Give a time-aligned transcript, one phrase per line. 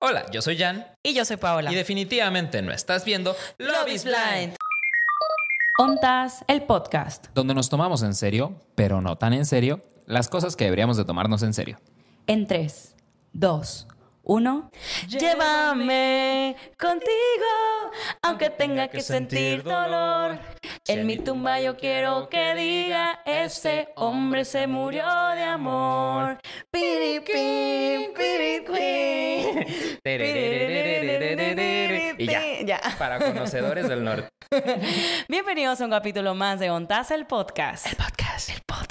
[0.00, 1.72] Hola, yo soy Jan Y yo soy Paola.
[1.72, 4.54] y definitivamente no estás viendo Love is Blind,
[5.78, 7.26] Ontas, el podcast.
[7.34, 11.04] donde nos tomamos en serio, pero no tan en serio, las cosas que deberíamos de
[11.04, 11.78] tomarnos en serio.
[12.26, 12.94] En 3,
[13.32, 13.88] 2,
[14.28, 14.70] 1.
[15.08, 17.90] Llévame contigo,
[18.20, 20.38] aunque tenga que sentir dolor.
[20.86, 26.38] En mi tumba yo quiero que diga, ese hombre se murió de amor.
[26.70, 29.64] Piri, pim, piri, pim.
[32.18, 32.80] Y ya, Ya.
[32.98, 34.28] para conocedores del norte.
[35.28, 37.86] Bienvenidos a un capítulo más de Ontas, el podcast.
[37.86, 38.87] El podcast, el podcast.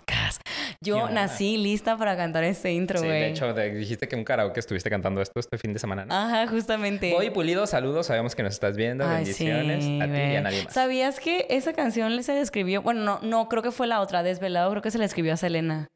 [0.82, 3.20] Yo nací lista para cantar este intro, Sí, güey.
[3.20, 6.14] de hecho, te- dijiste que un karaoke estuviste cantando esto este fin de semana, ¿no?
[6.14, 7.12] Ajá, justamente.
[7.14, 10.42] Voy pulido, saludos, sabemos que nos estás viendo, Ay, bendiciones sí, a ti y a
[10.42, 10.74] nadie más.
[10.74, 12.82] ¿Sabías que esa canción se le escribió?
[12.82, 15.38] Bueno, no, no, creo que fue la otra, Desvelado, creo que se la escribió a
[15.38, 15.88] Selena.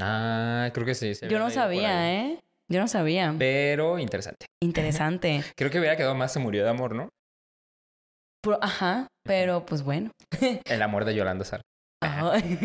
[0.00, 1.14] Ah, creo que sí.
[1.14, 2.38] se Yo no sabía, ¿eh?
[2.70, 3.34] Yo no sabía.
[3.38, 4.46] Pero interesante.
[4.62, 5.42] Interesante.
[5.56, 7.08] Creo que hubiera quedado más se murió de amor, ¿no?
[8.42, 10.10] Pero- ajá, pero pues bueno.
[10.64, 11.62] El amor de Yolanda Sar.
[12.00, 12.58] Ay,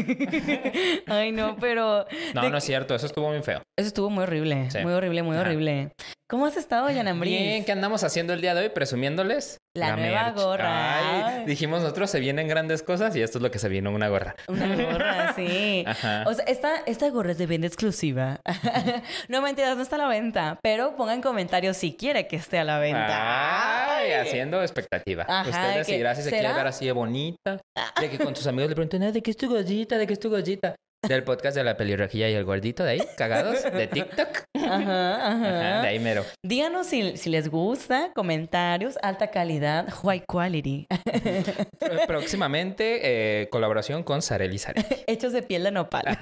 [1.07, 3.61] Ay, no, pero No, de- no es cierto, eso estuvo muy feo.
[3.77, 4.79] eso estuvo muy horrible, Sí.
[4.79, 5.45] muy horrible, muy Ajá.
[5.45, 5.91] horrible.
[6.33, 7.31] ¿Cómo has estado, Yanambris?
[7.31, 8.69] Bien, ¿qué andamos haciendo el día de hoy?
[8.69, 9.57] Presumiéndoles.
[9.77, 10.35] La nueva merch.
[10.35, 11.27] gorra.
[11.27, 14.07] Ay, dijimos nosotros se vienen grandes cosas y esto es lo que se vino, una
[14.07, 14.33] gorra.
[14.47, 15.83] Una gorra, sí.
[15.85, 16.23] Ajá.
[16.25, 18.41] O sea, esta, esta gorra es de venta exclusiva.
[19.27, 20.57] no, mentiras, no está a la venta.
[20.63, 23.97] Pero pongan comentarios si quiere que esté a la venta.
[23.99, 25.27] Ay, haciendo expectativa.
[25.29, 27.61] Ajá, Usted de decidirá que, si se quiere ver así de bonita.
[28.01, 29.99] De que con sus amigos le pregunten, "Ah, ¿de qué es tu gollita?
[29.99, 30.73] ¿De qué es tu gollita?
[31.07, 34.27] Del podcast de la pelirrojilla y el gordito de ahí, cagados, de TikTok.
[34.55, 35.31] Ajá, ajá.
[35.31, 36.23] Ajá, de ahí mero.
[36.43, 43.01] Díganos si, si les gusta, comentarios, alta calidad, high quality, Pr- Próximamente,
[43.41, 44.85] eh, colaboración con Sareli Sareli.
[45.07, 46.05] hechos de piel de nopal,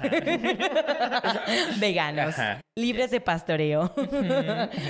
[1.78, 2.60] veganos, Ajá.
[2.76, 3.92] libres de pastoreo.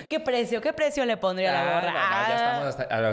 [0.08, 0.60] ¿Qué precio?
[0.62, 1.92] ¿Qué precio le pondría a la Ah, gorra?
[1.92, 2.66] no, no, ya estamos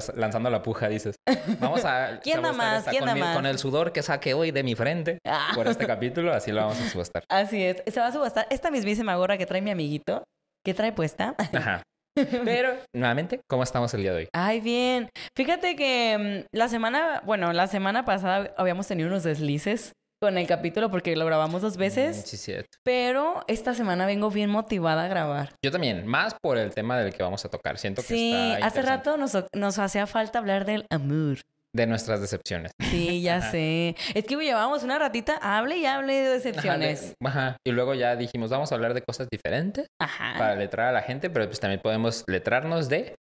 [0.08, 1.16] hasta- a lanzando la puja, dices.
[1.60, 2.86] Vamos a ¿Quién da más?
[2.86, 3.36] ¿Quién da más?
[3.36, 5.52] con el sudor que saqué hoy de mi frente Ah.
[5.56, 7.24] por este capítulo, así lo vamos a subastar.
[7.30, 7.84] Así es.
[7.88, 10.24] Se va a subastar esta mismísima gorra que trae mi amiguito.
[10.66, 11.36] ¿Qué trae puesta?
[11.54, 11.84] Ajá.
[12.44, 14.28] Pero, nuevamente, ¿cómo estamos el día de hoy?
[14.34, 15.10] Ay, bien.
[15.38, 20.46] Fíjate que mm, la semana, bueno, la semana pasada habíamos tenido unos deslices con el
[20.48, 22.78] capítulo porque lo grabamos dos Mm, veces, Sí, cierto.
[22.84, 25.54] pero esta semana vengo bien motivada a grabar.
[25.64, 27.78] Yo también, más por el tema del que vamos a tocar.
[27.78, 31.38] Siento que Sí, está hace rato nos, nos hacía falta hablar del amor.
[31.76, 32.72] De nuestras decepciones.
[32.90, 33.52] Sí, ya Ajá.
[33.52, 33.96] sé.
[34.16, 37.14] Es que llevábamos una ratita, hable y hable de Ajá, de- decepciones.
[37.24, 37.58] Ajá.
[37.66, 40.34] Y luego ya dijimos, vamos a hablar de cosas diferentes Ajá.
[40.38, 43.14] para letrar a la gente, pero pues también podemos letrarnos de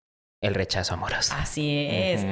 [0.43, 1.35] el rechazo amoroso.
[1.37, 2.25] Así es.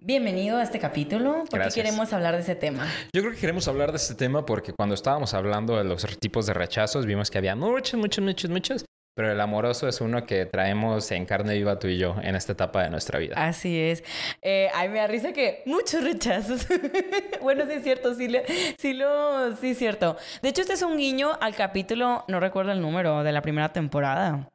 [0.00, 1.44] Bienvenido a este capítulo.
[1.50, 2.86] ¿Por qué queremos hablar de ese tema?
[3.12, 6.46] Yo creo que queremos hablar de este tema porque cuando estábamos hablando de los tipos
[6.46, 8.84] de rechazos, vimos que había muchos, muchos, muchos, muchos,
[9.18, 12.52] pero el amoroso es uno que traemos en carne viva tú y yo en esta
[12.52, 13.34] etapa de nuestra vida.
[13.36, 14.04] Así es.
[14.42, 16.68] Eh, ay, me da risa que muchos rechazos.
[17.42, 18.44] bueno, sí es cierto, sí, le-
[18.78, 20.16] sí lo, sí es cierto.
[20.40, 23.72] De hecho, este es un guiño al capítulo, no recuerdo el número de la primera
[23.72, 24.48] temporada.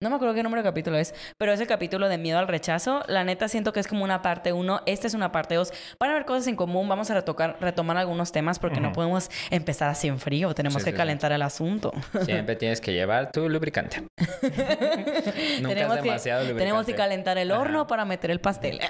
[0.00, 2.48] No me acuerdo qué número de capítulo es, pero es el capítulo de miedo al
[2.48, 3.02] rechazo.
[3.08, 5.72] La neta siento que es como una parte uno, esta es una parte dos.
[5.98, 9.30] Van a haber cosas en común, vamos a retocar, retomar algunos temas porque no podemos
[9.50, 10.98] empezar así en frío, tenemos Sí, que sí, sí.
[10.98, 11.92] calentar el asunto.
[12.24, 14.00] Siempre tienes que llevar tu lubricante.
[14.18, 16.54] Nunca tenemos, es demasiado que, lubricante.
[16.58, 17.86] tenemos que calentar el horno Ajá.
[17.88, 18.80] para meter el pastel.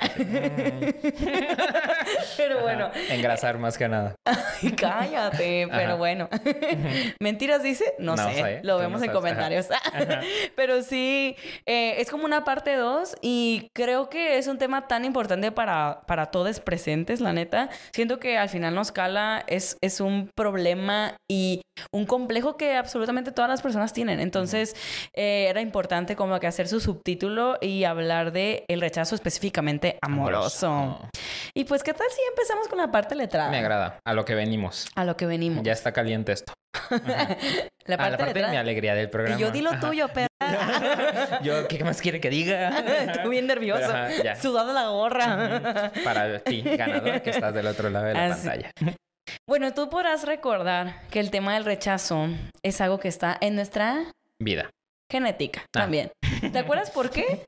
[2.38, 4.14] pero bueno, Ajá, Engrasar más que nada.
[4.24, 6.28] Ay, cállate, pero bueno.
[7.20, 7.94] ¿Mentiras dice?
[7.98, 9.66] No, No sé, sé, lo vemos no en comentarios.
[10.56, 15.04] Pero sí, eh, es como una parte 2 y creo que es un tema tan
[15.04, 17.68] importante para, para todos presentes, la neta.
[17.92, 21.62] Siento que al final nos cala, es, es un problema y
[21.92, 24.20] un complejo que absolutamente todas las personas tienen.
[24.20, 24.74] Entonces,
[25.14, 31.00] eh, era importante como que hacer su subtítulo y hablar de el rechazo específicamente amoroso.
[31.54, 33.50] Y pues, ¿qué tal si empezamos con la parte letrada?
[33.50, 33.98] Me agrada.
[34.04, 34.88] A lo que venimos.
[34.94, 35.62] A lo que venimos.
[35.64, 36.52] Ya está caliente esto.
[37.88, 39.38] La a parte, la parte de mi alegría del programa.
[39.38, 40.28] Y yo di lo tuyo, perra.
[41.42, 42.78] Yo, ¿qué más quiere que diga?
[43.12, 43.90] Estoy bien nervioso.
[43.90, 44.40] Pero, ajá.
[44.40, 45.90] Sudando la gorra.
[46.04, 48.46] Para ti, ganador, que estás del otro lado de la Así.
[48.46, 48.70] pantalla.
[49.46, 52.28] Bueno, tú podrás recordar que el tema del rechazo
[52.62, 54.04] es algo que está en nuestra
[54.38, 54.70] Vida.
[55.10, 55.80] genética Ah.
[55.80, 56.10] también.
[56.52, 57.44] ¿Te acuerdas por qué?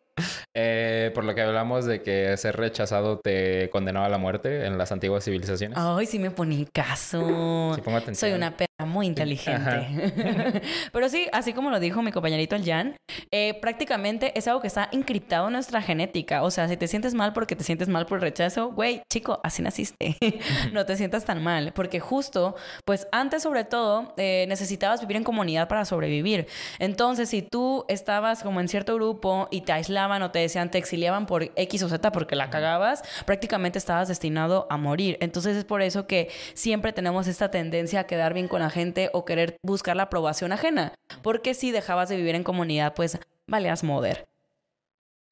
[0.55, 4.78] Eh, por lo que hablamos de que ser rechazado te condenaba a la muerte en
[4.78, 5.78] las antiguas civilizaciones.
[5.78, 7.75] Ay, sí me poní caso.
[7.75, 8.31] Sí, pongo atención.
[8.31, 10.62] Soy una perra muy inteligente.
[10.93, 12.96] Pero sí, así como lo dijo mi compañerito el Jan,
[13.31, 16.43] eh, prácticamente es algo que está encriptado en nuestra genética.
[16.43, 19.40] O sea, si te sientes mal porque te sientes mal por el rechazo, güey, chico,
[19.43, 20.17] así naciste.
[20.72, 21.72] no te sientas tan mal.
[21.75, 26.46] Porque justo, pues antes sobre todo, eh, necesitabas vivir en comunidad para sobrevivir.
[26.78, 29.72] Entonces, si tú estabas como en cierto grupo y te
[30.11, 34.67] o te decían, te exiliaban por X o Z porque la cagabas, prácticamente estabas destinado
[34.71, 35.17] a morir.
[35.21, 39.11] Entonces es por eso que siempre tenemos esta tendencia a quedar bien con la gente
[39.12, 40.93] o querer buscar la aprobación ajena.
[41.23, 44.29] Porque si dejabas de vivir en comunidad, pues valeas moder.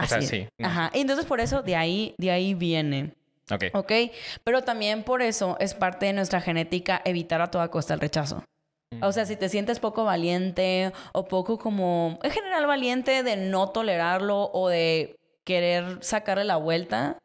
[0.01, 0.27] O sea, Así.
[0.27, 0.49] sí.
[0.63, 0.91] Ajá.
[0.95, 3.15] Y entonces por eso de ahí, de ahí viene.
[3.51, 3.65] Ok.
[3.73, 3.93] ¿Ok?
[4.45, 8.45] Pero también por eso es parte de nuestra genética evitar a toda costa el rechazo.
[9.03, 13.71] O sea, si te sientes poco valiente o poco como, en general valiente de no
[13.71, 17.19] tolerarlo o de querer sacarle la vuelta,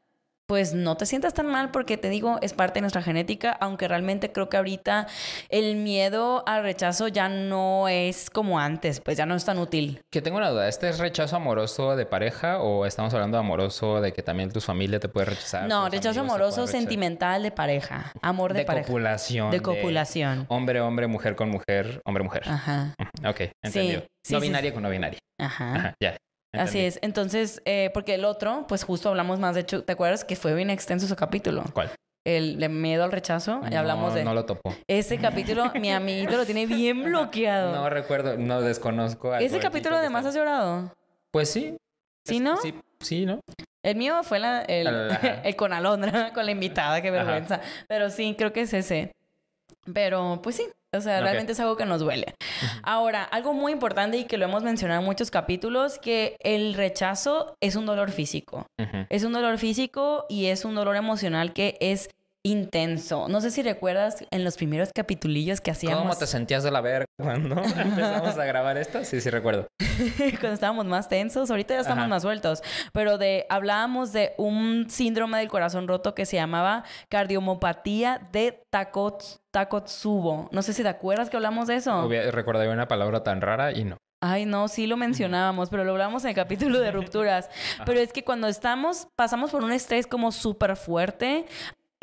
[0.47, 3.87] pues no te sientas tan mal porque te digo, es parte de nuestra genética, aunque
[3.87, 5.07] realmente creo que ahorita
[5.49, 10.01] el miedo al rechazo ya no es como antes, pues ya no es tan útil.
[10.11, 14.01] Que tengo una duda, ¿este es rechazo amoroso de pareja o estamos hablando de amoroso
[14.01, 15.67] de que también tu familia te puede rechazar?
[15.67, 18.85] No, rechazo amoroso sentimental de pareja, amor de, De pareja.
[18.87, 19.51] copulación.
[19.51, 20.45] De copulación.
[20.49, 22.43] Hombre, hombre, mujer con mujer, hombre, mujer.
[22.47, 22.93] Ajá.
[23.25, 24.01] Ok, entendido.
[24.23, 25.19] sí, no sí, binaria con no binaria.
[25.39, 25.73] Ajá.
[25.75, 26.17] Ajá, ya.
[26.53, 26.99] Así es.
[27.01, 29.55] Entonces, eh, porque el otro, pues justo hablamos más.
[29.55, 31.63] De hecho, ¿te acuerdas que fue bien extenso su capítulo?
[31.73, 31.91] ¿Cuál?
[32.25, 33.61] El de miedo al rechazo.
[33.69, 34.23] Y hablamos de.
[34.23, 34.73] No lo topo.
[34.87, 37.73] Ese capítulo, mi amiguito lo tiene bien bloqueado.
[37.75, 39.35] No recuerdo, no desconozco.
[39.35, 40.93] Ese capítulo además has llorado.
[41.31, 41.75] Pues sí.
[42.25, 42.57] ¿Sí, Es- no?
[42.57, 43.39] Sí, sí, ¿no?
[43.83, 45.09] El mío fue la, el,
[45.57, 47.17] con Alondra, con la invitada, qué Ajá.
[47.17, 47.59] vergüenza.
[47.89, 49.11] Pero sí, creo que es ese.
[49.93, 52.35] Pero pues sí, o sea, realmente es algo que nos duele.
[52.83, 57.55] Ahora, algo muy importante y que lo hemos mencionado en muchos capítulos, que el rechazo
[57.61, 58.67] es un dolor físico.
[59.09, 62.09] Es un dolor físico y es un dolor emocional que es
[62.45, 63.27] intenso.
[63.29, 66.81] No sé si recuerdas en los primeros capitulillos que hacíamos ¿Cómo te sentías de la
[66.81, 69.03] verga cuando empezamos a grabar esto?
[69.05, 69.67] Sí, sí, recuerdo.
[70.39, 72.09] cuando estábamos más tensos, ahorita ya estamos Ajá.
[72.09, 72.61] más sueltos,
[72.91, 79.39] pero de hablábamos de un síndrome del corazón roto que se llamaba cardiomopatía de Takotsubo.
[79.51, 80.49] Takotsubo.
[80.51, 82.09] No sé si te acuerdas que hablamos de eso.
[82.31, 83.97] Recordaba una palabra tan rara y no.
[84.25, 87.49] Ay, no, sí lo mencionábamos, pero lo hablamos en el capítulo de rupturas.
[87.85, 91.45] Pero es que cuando estamos, pasamos por un estrés como súper fuerte,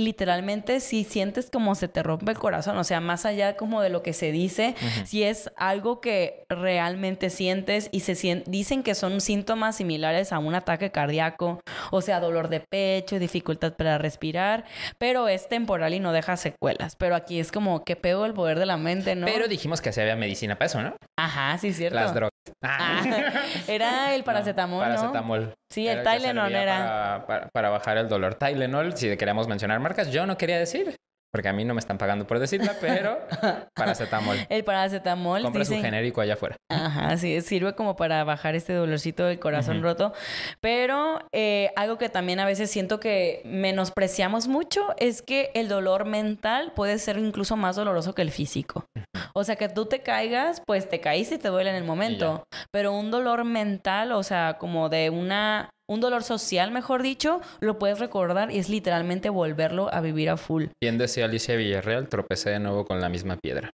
[0.00, 3.90] literalmente si sientes como se te rompe el corazón, o sea, más allá como de
[3.90, 4.74] lo que se dice,
[5.04, 10.38] si es algo que realmente sientes y se sien- dicen que son síntomas similares a
[10.38, 11.60] un ataque cardíaco,
[11.90, 14.64] o sea, dolor de pecho, dificultad para respirar,
[14.98, 16.96] pero es temporal y no deja secuelas.
[16.96, 19.26] Pero aquí es como que pego el poder de la mente, ¿no?
[19.26, 20.94] Pero dijimos que sí había medicina para eso, ¿no?
[21.18, 21.96] Ajá, sí, cierto.
[21.96, 22.30] Las drogas.
[22.62, 23.02] Ah,
[23.68, 24.94] era el paracetamol, ¿no?
[24.94, 25.54] Paracetamol.
[25.72, 26.78] Sí, el Tylenol era.
[26.78, 28.34] Para, para- para bajar el dolor.
[28.34, 30.94] Tylenol, si queríamos mencionar marcas, yo no quería decir,
[31.32, 33.18] porque a mí no me están pagando por decirla, pero
[33.74, 34.36] paracetamol.
[34.48, 35.84] El paracetamol, Compra su dicen...
[35.84, 36.56] genérico allá afuera.
[36.68, 40.12] Ajá, sí, sirve como para bajar este dolorcito del corazón roto.
[40.60, 46.04] Pero eh, algo que también a veces siento que menospreciamos mucho es que el dolor
[46.04, 48.86] mental puede ser incluso más doloroso que el físico.
[49.32, 52.42] O sea, que tú te caigas, pues te caíste y te duele en el momento.
[52.72, 55.70] Pero un dolor mental, o sea, como de una...
[55.90, 60.36] Un dolor social, mejor dicho, lo puedes recordar y es literalmente volverlo a vivir a
[60.36, 60.66] full.
[60.80, 63.70] Bien decía Alicia Villarreal, tropecé de nuevo con la misma piedra.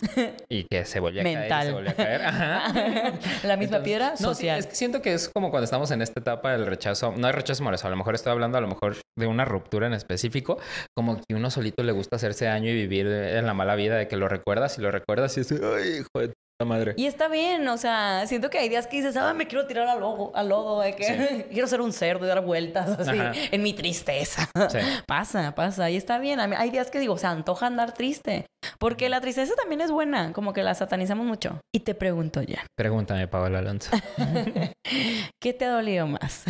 [0.48, 1.84] Y que se a caer, y Mental.
[1.84, 2.22] se a caer.
[2.22, 2.72] Ajá.
[3.44, 4.58] La misma Entonces, piedra no, sí, social.
[4.58, 7.14] es que siento que es como cuando estamos en esta etapa del rechazo.
[7.16, 7.86] No hay rechazo amoroso.
[7.86, 10.58] A lo mejor estoy hablando a lo mejor de una ruptura en específico.
[10.96, 14.08] Como que uno solito le gusta hacerse daño y vivir en la mala vida de
[14.08, 16.32] que lo recuerdas y lo recuerdas y es, ay, hijo de
[16.64, 16.94] madre.
[16.96, 19.88] Y está bien, o sea, siento que hay días que dices, ah, me quiero tirar
[19.88, 21.44] al lodo, al lodo, de que Sí.
[21.52, 23.32] quiero ser un cerdo y dar vueltas así Ajá.
[23.50, 24.48] en mi tristeza.
[24.70, 24.78] Sí.
[25.08, 26.38] Pasa, pasa, y está bien.
[26.40, 28.46] Hay días que digo, se antoja andar triste,
[28.78, 31.58] porque la tristeza también es buena, como que la satanizamos mucho.
[31.74, 33.90] Y te pregunto ya, Pregúntame, Paola Alonso.
[35.40, 36.44] ¿qué te ha dolido más?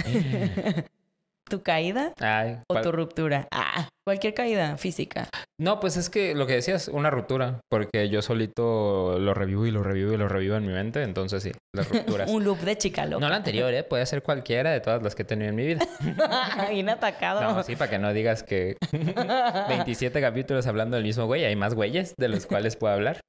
[1.48, 3.46] ¿Tu caída Ay, o tu ruptura?
[3.52, 5.28] Ah, cualquier caída física.
[5.60, 9.70] No, pues es que lo que decías, una ruptura, porque yo solito lo revivo y
[9.70, 12.30] lo revivo y lo revivo en mi mente, entonces sí, las rupturas.
[12.30, 13.20] un loop de chica loca.
[13.20, 13.84] No la anterior, ¿eh?
[13.84, 15.80] Puede ser cualquiera de todas las que he tenido en mi vida.
[16.70, 17.42] Bien atacado.
[17.42, 18.76] No, sí, para que no digas que
[19.68, 23.20] 27 capítulos hablando del mismo güey, hay más güeyes de los cuales puedo hablar.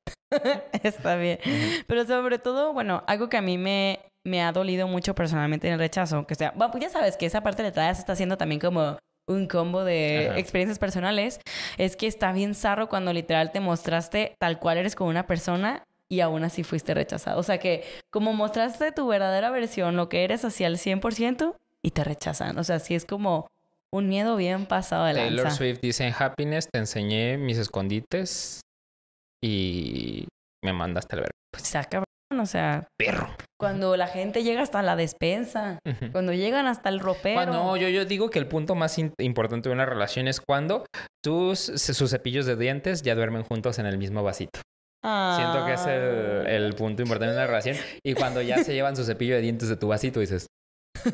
[0.84, 1.39] Está bien.
[1.88, 5.74] Pero sobre todo, bueno, algo que a mí me, me ha dolido mucho personalmente en
[5.74, 8.38] el rechazo, que sea, bueno, pues ya sabes que esa parte de atrás está haciendo
[8.38, 10.39] también como un combo de Ajá.
[10.39, 11.39] experiencias personales,
[11.77, 15.84] es que está bien zarro cuando literal te mostraste tal cual eres con una persona
[16.10, 17.39] y aún así fuiste rechazado.
[17.39, 21.55] O sea que como mostraste tu verdadera versión, lo que eres hacia el 100%,
[21.86, 22.58] y te rechazan.
[22.58, 23.48] O sea, sí es como
[23.91, 25.36] un miedo bien pasado de lanza.
[25.36, 28.62] Taylor Swift dice en Happiness, te enseñé mis escondites
[29.39, 30.27] y
[30.63, 31.32] me mandaste al ver.
[31.51, 33.29] Pues cabrón, o sea, Perro.
[33.60, 35.79] cuando la gente llega hasta la despensa,
[36.12, 37.36] cuando llegan hasta el ropero.
[37.36, 40.86] Cuando yo, yo digo que el punto más importante de una relación es cuando
[41.24, 44.60] tus, sus cepillos de dientes ya duermen juntos en el mismo vasito.
[45.03, 47.77] Siento que es el, el punto importante de una relación.
[48.03, 50.48] Y cuando ya se llevan su cepillo de dientes de tu vasito, dices,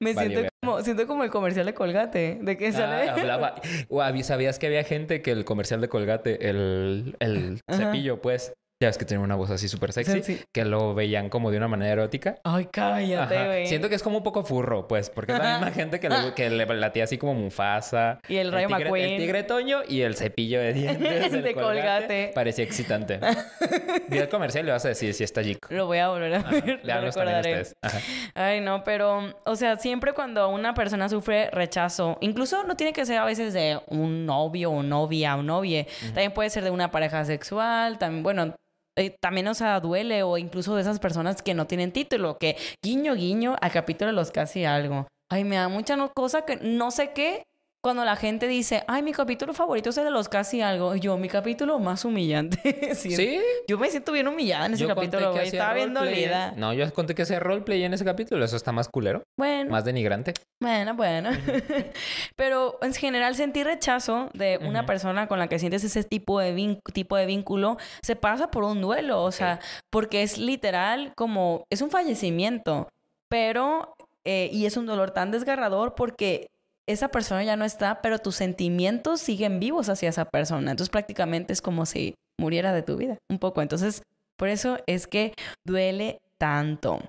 [0.00, 3.08] Me Vale, siento como, siento como el comercial de Colgate, de que sale.
[3.08, 3.54] ah, hablaba.
[3.88, 8.52] O hab- ¿Sabías que había gente que el comercial de Colgate, el, el cepillo, pues,
[8.82, 10.40] ya ves que tiene una voz así súper sexy, Sí.
[10.54, 12.38] que lo veían como de una manera erótica?
[12.44, 13.66] Ay, cállate, güey.
[13.66, 16.32] Siento que es como un poco furro, pues, porque es la misma gente que le,
[16.34, 18.20] que le latía así como Mufasa.
[18.26, 19.10] Y el Rayo tigre, McQueen.
[19.10, 22.32] El tigre Toño y el cepillo de dientes De Colgate.
[22.34, 23.20] Parecía excitante.
[24.08, 25.68] Vi el comercial le vas a decir si está chico.
[25.70, 26.78] Lo voy a volver a ver.
[26.80, 27.62] lo Leanlos también.
[27.82, 27.98] Ajá.
[28.34, 33.04] Ay, no, pero, o sea, siempre cuando una persona sufre rechazo, incluso no tiene que
[33.04, 36.90] ser a veces de un novio o novia o novie, también puede ser de una
[36.90, 38.54] pareja sexual, también, bueno,
[38.96, 42.56] eh, también, o sea, duele, o incluso de esas personas que no tienen título, que
[42.84, 45.06] guiño, guiño, al capítulo de los casi algo.
[45.30, 47.44] Ay, me da mucha no- cosa que no sé qué.
[47.82, 50.96] Cuando la gente dice, ay, mi capítulo favorito es el de los casi algo.
[50.96, 52.58] Yo, mi capítulo más humillante.
[52.94, 53.16] Sí.
[53.16, 53.40] ¿Sí?
[53.66, 55.46] Yo me siento bien humillada en ese Yo capítulo, güey.
[55.48, 56.52] Estaba bien dolida.
[56.56, 58.44] No, yo conté que hacía roleplay en ese capítulo.
[58.44, 59.70] Eso está más culero, Bueno.
[59.70, 60.34] más denigrante.
[60.62, 61.30] Bueno, bueno.
[62.36, 64.86] Pero en general sentir rechazo de una Ujú.
[64.86, 68.82] persona con la que sientes ese tipo de, tipo de vínculo se pasa por un
[68.82, 69.60] duelo, o sea,
[69.90, 72.88] porque es literal como, es un fallecimiento,
[73.30, 73.94] pero,
[74.26, 76.48] eh, y es un dolor tan desgarrador porque
[76.92, 80.70] esa persona ya no está, pero tus sentimientos siguen vivos hacia esa persona.
[80.70, 83.62] Entonces prácticamente es como si muriera de tu vida, un poco.
[83.62, 84.02] Entonces,
[84.36, 87.00] por eso es que duele tanto.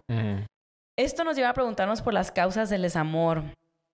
[0.97, 3.43] Esto nos lleva a preguntarnos por las causas del desamor.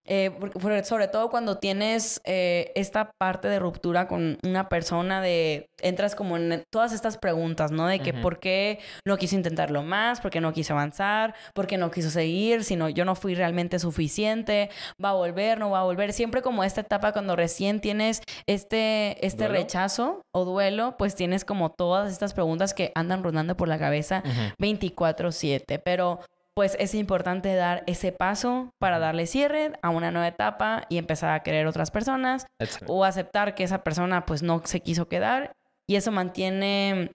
[0.08, 5.68] Eh, porque- sobre todo cuando tienes eh, esta parte de ruptura con una persona de
[5.82, 7.88] entras como en todas estas preguntas, ¿no?
[7.88, 11.78] De que por qué no quiso intentarlo más, por qué no quiso avanzar, por qué
[11.78, 14.70] no quiso seguir, sino yo no fui realmente suficiente,
[15.04, 16.14] va a volver, no va a volver.
[16.14, 19.54] Siempre como esta etapa cuando recién tienes este, este ¿Duelo?
[19.60, 24.24] rechazo o duelo, pues tienes como todas estas preguntas que andan rondando por la cabeza
[24.26, 24.54] Ujú.
[24.60, 26.20] 24/7, pero
[26.58, 31.30] pues es importante dar ese paso para darle cierre a una nueva etapa y empezar
[31.30, 32.92] a querer otras personas Excelente.
[32.92, 35.52] o aceptar que esa persona pues no se quiso quedar.
[35.88, 37.12] Y eso mantiene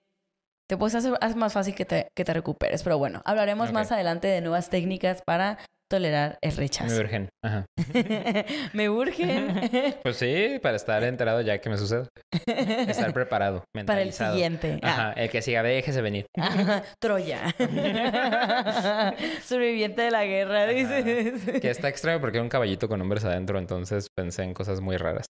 [0.68, 3.90] te puedes hacer hace más fácil que te, que te recuperes, pero bueno, hablaremos más
[3.90, 5.58] adelante de nuevas técnicas para
[5.92, 7.00] tolerar el Me rechazo.
[7.00, 7.28] urgen.
[7.44, 7.66] Ajá.
[8.72, 12.08] Me urgen Pues sí, para estar enterado ya que me sucede.
[12.46, 14.80] Estar preparado, para el siguiente.
[14.82, 14.88] Ah.
[14.88, 16.24] Ajá, el que siga, déjese venir.
[16.38, 17.42] Ajá, Troya.
[19.44, 21.60] Sobreviviente de la guerra, dices.
[21.60, 24.96] Que está extraño porque era un caballito con hombres adentro, entonces pensé en cosas muy
[24.96, 25.26] raras.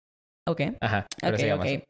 [0.45, 0.61] Ok.
[0.81, 1.83] Ajá, pero Ok, ok.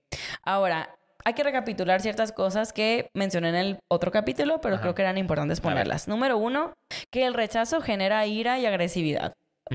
[0.44, 0.96] Ahora,
[1.26, 4.82] hay que recapitular ciertas cosas que mencioné en el otro capítulo, pero Ajá.
[4.82, 6.08] creo que eran importantes ponerlas.
[6.08, 6.74] Número uno,
[7.12, 9.34] que el rechazo genera ira y agresividad.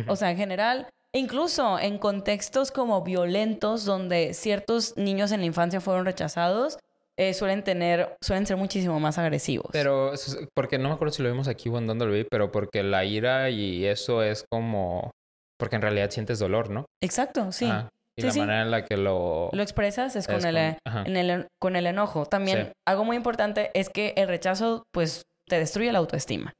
[0.09, 5.81] O sea, en general, incluso en contextos como violentos, donde ciertos niños en la infancia
[5.81, 6.79] fueron rechazados,
[7.17, 9.69] eh, suelen tener, suelen ser muchísimo más agresivos.
[9.71, 10.13] Pero,
[10.53, 12.83] porque no me acuerdo si lo vimos aquí o en dónde lo vi, pero porque
[12.83, 15.13] la ira y eso es como...
[15.57, 16.87] Porque en realidad sientes dolor, ¿no?
[17.01, 17.67] Exacto, sí.
[17.67, 17.89] Ajá.
[18.17, 18.39] Y Sí, la sí.
[18.41, 19.51] manera en la que lo...
[19.53, 21.03] Lo expresas es con, el, con- ajá.
[21.07, 22.27] en el- con el enojo.
[22.27, 22.73] También Sí.
[22.87, 26.53] algo muy importante es que el rechazo, pues, te destruye la autoestima.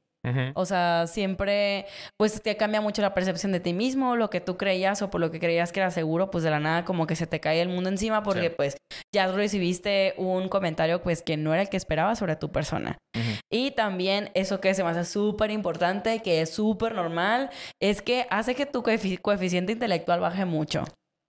[0.55, 1.85] O sea, siempre,
[2.17, 5.21] pues, te cambia mucho la percepción de ti mismo, lo que tú creías o por
[5.21, 7.61] lo que creías que era seguro, pues, de la nada como que se te cae
[7.61, 8.53] el mundo encima porque, Sí.
[8.57, 8.75] pues,
[9.13, 12.97] ya recibiste un comentario, pues, que no era el que esperabas sobre tu persona.
[13.15, 13.37] Ujú.
[13.51, 18.25] Y también eso que se me hace súper importante, que es súper normal, es que
[18.31, 20.85] hace que tu coefici- coeficiente intelectual baje mucho.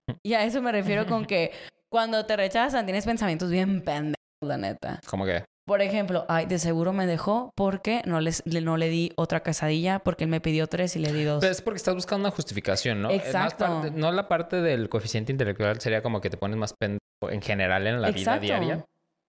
[0.23, 1.53] Y a eso me refiero con que
[1.91, 5.01] cuando te rechazan tienes pensamientos bien pendejos, la neta.
[5.09, 5.45] Como que...
[5.67, 9.43] Por ejemplo, ay, de seguro me dejó porque no, les, le- no le di otra
[9.43, 11.41] quesadilla, porque él me pidió tres y le di dos.
[11.41, 13.11] Pero es porque estás buscando una justificación, ¿no?
[13.11, 13.65] Exacto.
[13.67, 17.43] parte- no la parte del coeficiente intelectual sería como que te pones más pendejo en
[17.43, 18.43] general en la Exacto.
[18.43, 18.85] vida diaria.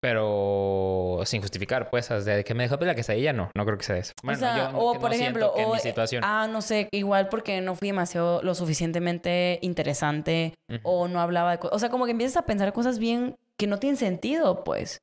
[0.01, 3.99] Pero sin justificar, pues, de que me dejó la quesadilla, no, no creo que sea
[3.99, 4.15] eso.
[4.23, 6.23] Bueno, o sea, yo o por ejemplo, que o, mi eh, situación.
[6.25, 11.59] ah, no sé, igual porque no fui demasiado lo suficientemente interesante o no hablaba de
[11.59, 11.77] cosas.
[11.77, 15.03] O sea, como que empiezas a pensar cosas bien que no tienen sentido, pues.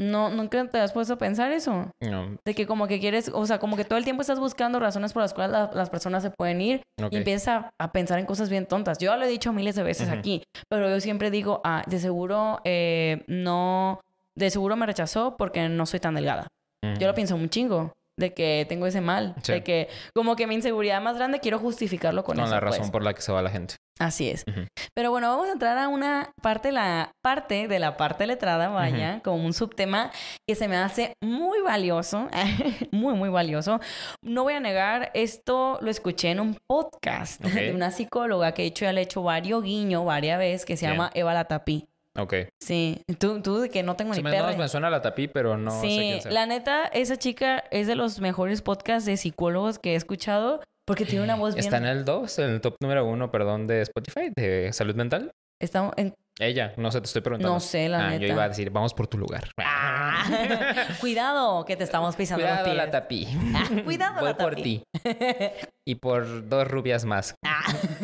[0.00, 1.90] No, nunca te has puesto a pensar eso.
[2.00, 4.80] No, De que como que quieres, o sea, como que todo el tiempo estás buscando
[4.80, 8.18] razones por las cuales la- las personas se pueden ir y empiezas a, a pensar
[8.18, 8.96] en cosas bien tontas.
[8.98, 11.98] Yo ya lo he dicho miles de veces aquí, pero yo siempre digo, ah, de
[11.98, 14.00] seguro eh, no,
[14.34, 16.46] de seguro me rechazó porque no soy tan delgada.
[16.98, 17.92] Yo lo pienso un chingo.
[18.16, 19.52] de que tengo ese mal, Sí.
[19.52, 22.52] de que como que mi inseguridad más grande quiero justificarlo con, Con eso.
[22.54, 22.90] la razón pues.
[22.90, 23.76] por la que se va la gente.
[24.00, 24.44] Así es.
[24.48, 24.62] Ujú.
[24.94, 29.20] Pero bueno, vamos a entrar a una parte, la parte de la parte letrada, vaya,
[29.22, 30.10] como un subtema
[30.48, 32.26] que se me hace muy valioso,
[32.92, 33.78] muy, muy valioso.
[34.22, 37.52] No voy a negar, esto lo escuché en un podcast Ok.
[37.52, 40.76] de una psicóloga que de hecho ya le he hecho varios guiños varias veces, que
[40.78, 40.96] se Bien.
[40.96, 41.86] llama Eva Latapí.
[42.18, 42.34] Ok.
[42.58, 44.50] Sí, tú, tú de que no tengo Sí, ni perra.
[44.50, 46.32] no, me suena la tapí, pero no sé sí, quién sea.
[46.32, 51.04] la neta, esa chica es de los mejores podcasts de psicólogos que he escuchado porque
[51.06, 51.64] tiene una voz bien...
[51.64, 55.30] Está en el 2, en el top número 1, perdón, de Spotify, de salud mental.
[55.60, 57.52] Está en- Ella, no sé, te estoy preguntando.
[57.54, 58.24] No sé, la Ah, neta.
[58.26, 59.50] Yo iba a decir, vamos por tu lugar.
[59.58, 60.24] Ah,
[61.00, 63.28] cuidado, que te estamos pisando Cuidado, los la tapí.
[63.54, 64.82] Ah, cuidado, Voy la por ti.
[65.86, 67.60] Y por dos rubias más Ah.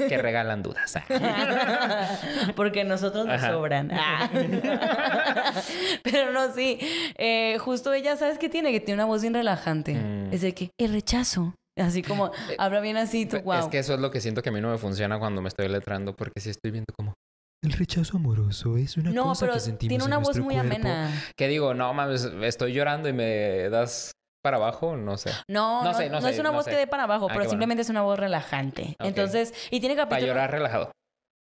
[0.09, 0.99] que regalan dudas.
[2.57, 3.53] Porque nosotros nos Ajá.
[3.53, 3.91] sobran.
[6.03, 6.79] Pero no, sí.
[7.17, 8.73] Eh, justo ella, ¿sabes qué tiene?
[8.73, 9.95] Que tiene una voz bien relajante.
[9.95, 10.33] Mm.
[10.33, 11.55] Es de que el rechazo.
[11.77, 13.59] Así como habla bien así, tú, wow.
[13.61, 15.49] Es que eso es lo que siento que a mí no me funciona cuando me
[15.49, 17.13] estoy letrando, porque sí estoy viendo como...
[17.63, 20.55] El rechazo amoroso es una No, cosa pero que sentimos tiene en una voz muy
[20.55, 20.75] cuerpo.
[20.75, 21.11] amena.
[21.37, 25.31] Que digo, no mames, estoy llorando y me das para abajo, no sé.
[25.49, 26.71] No, no, No sé, no no es sé, una voz sé.
[26.71, 27.51] que dé para abajo, Ah, pero bueno.
[27.51, 28.95] simplemente es una voz relajante.
[29.01, 30.29] Entonces, y tiene Para capítulos.
[30.35, 30.93] llorar relajado.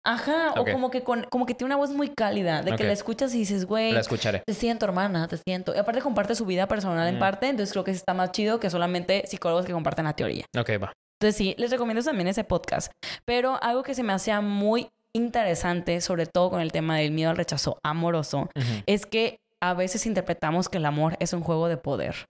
[0.06, 2.94] Ajá, o como que, con, como que tiene una voz muy cálida, de que la
[2.94, 4.44] escuchas y dices, güey, La escucharé.
[4.46, 5.74] te siento, hermana, te siento.
[5.76, 7.20] Y aparte comparte su vida personal en Mm.
[7.20, 10.46] parte, entonces creo que está más chido que solamente psicólogos que comparten la teoría.
[10.58, 10.94] Ok, va.
[11.20, 12.92] Entonces sí, les recomiendo también ese podcast.
[13.26, 17.32] Pero algo que se me hacía muy interesante, sobre todo con el tema del miedo
[17.32, 18.50] al rechazo amoroso,
[18.86, 22.26] es que a veces interpretamos que el amor es un juego de poder.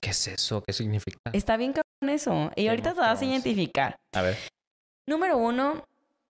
[0.00, 0.62] ¿Qué es eso?
[0.62, 1.18] ¿Qué significa?
[1.32, 2.50] Está bien cabrón eso.
[2.56, 3.96] Y ahorita te vas a identificar.
[4.14, 4.36] A ver.
[5.08, 5.84] Número uno,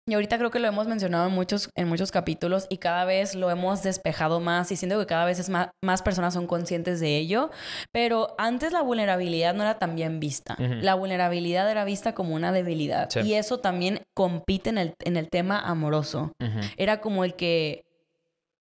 [0.06, 3.36] y ahorita creo que lo hemos mencionado en muchos, en muchos capítulos y cada vez
[3.36, 7.00] lo hemos despejado más y siento que cada vez es más, más personas son conscientes
[7.00, 7.52] de ello,
[7.92, 10.56] pero antes la vulnerabilidad no era tan bien vista.
[10.60, 13.22] La vulnerabilidad era vista como una debilidad Sí.
[13.22, 16.34] y eso también compite en el, en el tema amoroso.
[16.78, 17.86] Era como el que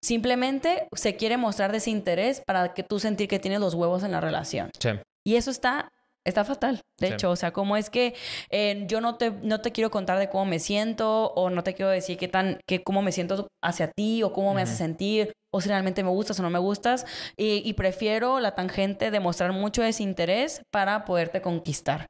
[0.01, 4.21] simplemente se quiere mostrar desinterés para que tú sentir que tienes los huevos en la
[4.21, 4.71] relación.
[4.79, 4.91] Sí.
[5.25, 5.93] Y eso está,
[6.27, 7.13] está fatal, de Sí.
[7.15, 7.31] hecho.
[7.31, 8.15] O sea, como es que
[8.51, 11.75] eh, yo no te, no te quiero contar de cómo me siento o no te
[11.75, 15.33] quiero decir qué tan, qué, cómo me siento hacia ti o cómo me hace sentir
[15.55, 17.05] o si realmente me gustas o no me gustas.
[17.37, 22.07] Y, y prefiero la tangente de mostrar mucho desinterés para poderte conquistar.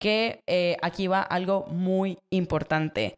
[0.00, 3.14] Que eh, aquí va algo muy importante.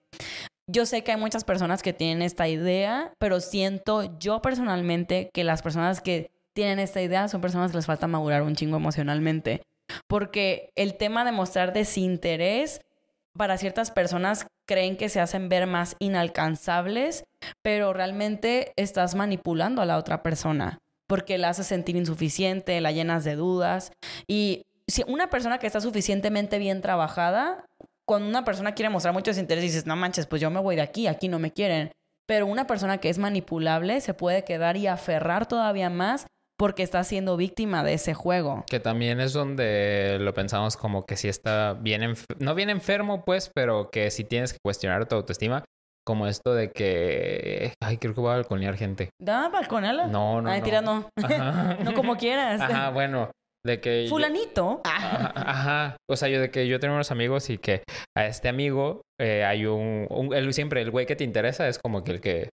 [0.69, 5.45] Yo sé que hay muchas personas que tienen esta idea, pero siento yo personalmente que
[5.45, 9.63] las personas que tienen esta idea son personas que les falta madurar un chingo emocionalmente.
[10.07, 12.81] Porque el tema de mostrar desinterés
[13.33, 17.25] para ciertas personas creen que se hacen ver más inalcanzables,
[17.63, 23.25] pero realmente estás manipulando a la otra persona porque la haces sentir insuficiente, la llenas
[23.25, 23.93] de dudas.
[24.27, 27.65] Y si una persona que está suficientemente bien trabajada,
[28.05, 30.83] cuando una persona quiere mostrar mucho desinterés, dices, no manches, pues yo me voy de
[30.83, 31.93] aquí, aquí no me quieren.
[32.27, 36.27] Pero una persona que es manipulable se puede quedar y aferrar todavía más
[36.59, 38.65] porque está siendo víctima de ese juego.
[38.69, 43.51] Que también es donde lo pensamos como que si está bien, no bien enfermo, pues,
[43.55, 45.65] pero que si tienes que cuestionar tu autoestima,
[46.07, 49.11] como esto de que, ay, creo que voy a balconear gente.
[49.21, 50.07] Da balconela.
[50.07, 50.65] No, no, Ay, no.
[50.65, 51.09] tira, no.
[51.85, 52.61] No como quieras.
[52.61, 53.31] Ajá, bueno,
[53.67, 54.05] de que...
[54.05, 54.81] yo- Fulanito.
[54.85, 55.97] Ajá, ajá.
[56.09, 57.83] O sea, yo de que yo tengo unos amigos y que
[58.17, 62.05] a este amigo eh, hay un, un- siempre el güey que te interesa es como
[62.05, 62.49] que el que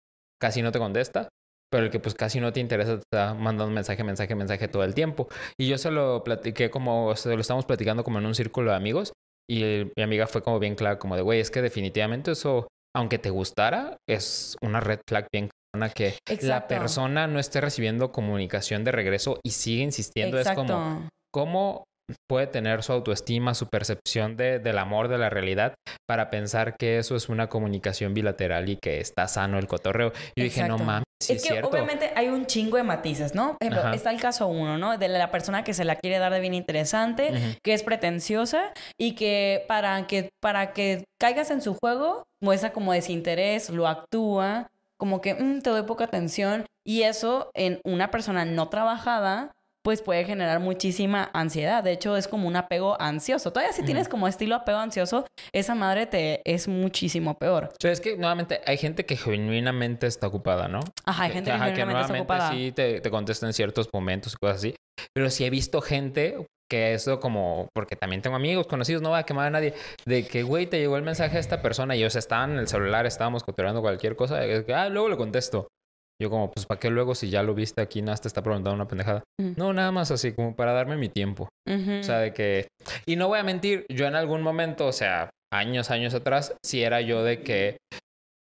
[0.41, 1.29] casi no te contesta,
[1.71, 4.85] pero el que pues casi no te interesa te está mandando mensaje, mensaje, mensaje todo
[4.85, 5.29] el tiempo.
[5.59, 8.77] Y yo se lo platiqué como, se lo estamos platicando como en un círculo de
[8.77, 9.13] amigos
[9.51, 13.19] y mi amiga fue como bien clara, como de, güey, es que definitivamente eso, aunque
[13.19, 18.85] te gustara, es una red flag bien clara que la persona no esté recibiendo comunicación
[18.85, 20.39] de regreso y sigue insistiendo.
[20.39, 21.85] Es como, cómo
[22.29, 25.75] puede tener su autoestima, su percepción de, del amor, de la realidad,
[26.07, 30.13] para pensar que eso es una comunicación bilateral y que está sano el cotorreo.
[30.37, 31.69] Yo dije, no mames, sí es, que cierto.
[31.69, 33.57] obviamente hay un chingo de matices, ¿no?
[33.59, 33.95] Por ejemplo, Ajá.
[33.95, 34.97] está el caso uno, ¿no?
[34.97, 39.15] De la persona que se la quiere dar de bien interesante, que es pretenciosa y
[39.15, 45.21] que para que para que caigas en su juego muestra como desinterés, lo actúa, como
[45.21, 49.53] que "Mm, te doy poca atención y eso en una persona no trabajada
[49.89, 51.83] pues puede generar muchísima ansiedad.
[51.83, 53.55] De hecho, es como un apego ansioso.
[53.55, 57.71] Todavía si tienes como estilo apego ansioso, esa madre te es muchísimo peor.
[57.73, 60.81] O sea, es que nuevamente hay gente que genuinamente está ocupada, ¿no?
[61.07, 62.51] Ajá, hay gente que, Ajá, genuinamente está nuevamente ocupada.
[62.53, 64.75] sí te, te contesta en ciertos momentos y cosas así.
[65.15, 66.37] Pero sí he visto gente
[66.71, 69.73] que eso como, porque también tengo amigos conocidos, no voy a quemar a nadie,
[70.05, 72.69] de que, güey, te llegó el mensaje a esta persona y, sea, estaban en el
[72.69, 75.69] celular, estábamos cotorreando cualquier cosa, y que, ah, luego le contesto.
[76.21, 78.75] Yo como, pues, ¿para qué luego si ya lo viste aquí, nada, te está preguntando
[78.75, 79.23] una pendejada?
[79.39, 81.49] No, nada más así, como para darme mi tiempo.
[81.69, 82.67] O sea, de que...
[83.07, 86.83] Y no voy a mentir, yo en algún momento, o sea, años, años atrás, sí
[86.83, 87.79] era yo de que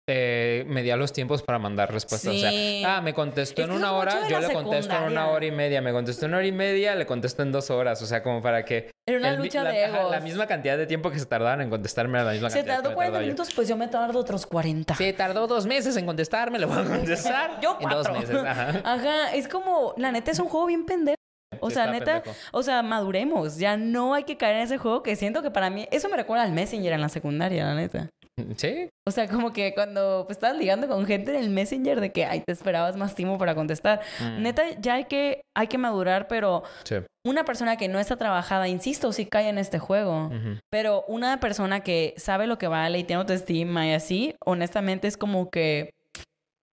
[0.08, 2.34] eh, medía los tiempos para mandar respuestas.
[2.34, 5.46] O sea, ah, me contestó Es en una hora, yo le contesto en una hora
[5.46, 5.80] y media.
[5.82, 8.00] Me contestó en una hora y media, le contesto en dos horas.
[8.02, 8.90] O sea, como para que...
[9.08, 10.10] Era una el lucha la, de egos.
[10.10, 12.76] la misma cantidad de tiempo que se tardaban en contestarme era la misma Se cantidad
[12.76, 13.26] que tardó me 40 tardaba yo.
[13.32, 14.94] minutos, pues yo me tardo otros 40.
[14.94, 17.60] Sí, tardó dos meses en contestarme, le voy a contestar.
[17.60, 18.20] Yo en dos cuatro.
[18.20, 18.36] meses.
[18.44, 18.68] Ajá.
[18.84, 21.16] Ajá, es como, la neta es un juego bien pendejo.
[21.60, 22.36] O sea, neta, pendejo.
[22.52, 23.58] o sea, maduremos.
[23.58, 26.16] Ya no hay que caer en ese juego que siento que para mí, eso me
[26.16, 28.08] recuerda al Messenger en la secundaria, la neta.
[28.56, 32.12] Sí, O sea, como que cuando pues, estabas ligando con gente en el Messenger de
[32.12, 34.02] que, ay, te esperabas más tiempo para contestar.
[34.20, 34.42] Mm.
[34.42, 36.96] Neta, ya hay que, hay que madurar, pero sí.
[37.26, 40.30] una persona que no está trabajada, insisto, sí cae en este juego.
[40.70, 45.16] Pero una persona que sabe lo que vale y tiene autoestima y así, honestamente es
[45.16, 45.94] como que,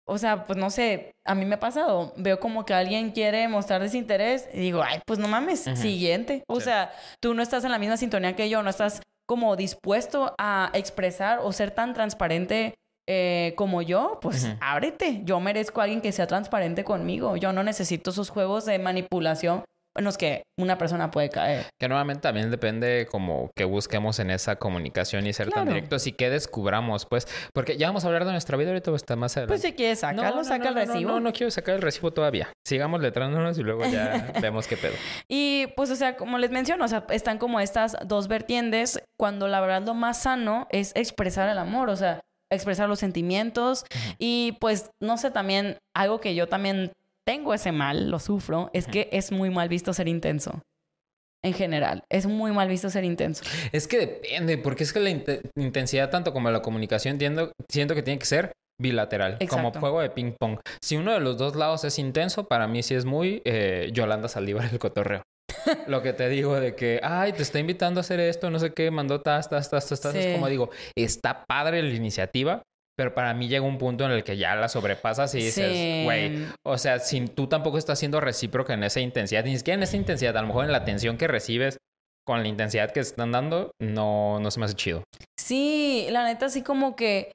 [0.07, 3.47] o sea, pues no sé, a mí me ha pasado, veo como que alguien quiere
[3.49, 6.43] mostrar desinterés y digo, ay, pues no mames, siguiente.
[6.47, 6.65] O Sí.
[6.65, 6.91] sea,
[7.21, 11.41] tú no estás en la misma sintonía que yo, no estás como dispuesto a expresar
[11.43, 12.73] o ser tan transparente.
[13.11, 15.21] eh, como yo, pues ábrete.
[15.23, 17.37] Yo merezco a alguien que sea transparente conmigo.
[17.37, 19.63] Yo no necesito esos juegos de manipulación
[19.99, 21.67] en los que una persona puede caer.
[21.79, 26.13] Que nuevamente también depende como que busquemos en esa comunicación y ser tan directos y
[26.13, 29.53] que descubramos, pues, porque ya vamos a hablar de nuestra vida ahorita está más adelante.
[29.53, 31.11] Pues si quieres sacarlo, No, no, saca no, el recibo.
[31.11, 32.49] No, no, quiero sacar el recibo todavía.
[32.65, 34.93] Sigamos letrándonos y luego ya vemos qué pedo.
[35.27, 39.47] Y pues, o sea, como les menciono, o sea, están como estas dos vertientes cuando
[39.47, 43.85] la verdad lo más sano es expresar el amor, o sea, expresar los sentimientos
[44.17, 46.91] y pues, no sé, también algo que yo también
[47.29, 50.63] tengo ese mal, lo sufro, es que es muy mal visto ser intenso.
[51.45, 53.43] En general, es muy mal visto ser intenso.
[53.71, 57.93] Es que depende, porque es que la inte- intensidad tanto como la comunicación entiendo, siento
[57.93, 59.79] que tiene que ser bilateral, como Exacto.
[59.79, 60.57] juego de ping pong.
[60.81, 64.27] Si uno de los dos lados es intenso, para mí sí es muy eh, Yolanda
[64.27, 65.21] Saldívar el cotorreo.
[65.87, 68.73] Lo que te digo de que, ay, te está invitando a hacer esto, no sé
[68.73, 70.13] qué, mandó tas, tas, tas, tas, tas.
[70.13, 70.17] Sí.
[70.19, 72.63] Es como digo, está padre la iniciativa,
[72.99, 76.01] pero para mí llega un punto en el que ya la sobrepasas y dices, Sí.
[76.03, 79.83] güey, o sea, si tú tampoco estás siendo recíproca en esa intensidad, ni siquiera en
[79.83, 81.77] esa intensidad, a lo mejor en la atención que recibes
[82.27, 85.03] con la intensidad que están dando, no, no se me hace chido.
[85.39, 87.31] Sí, la neta, así como que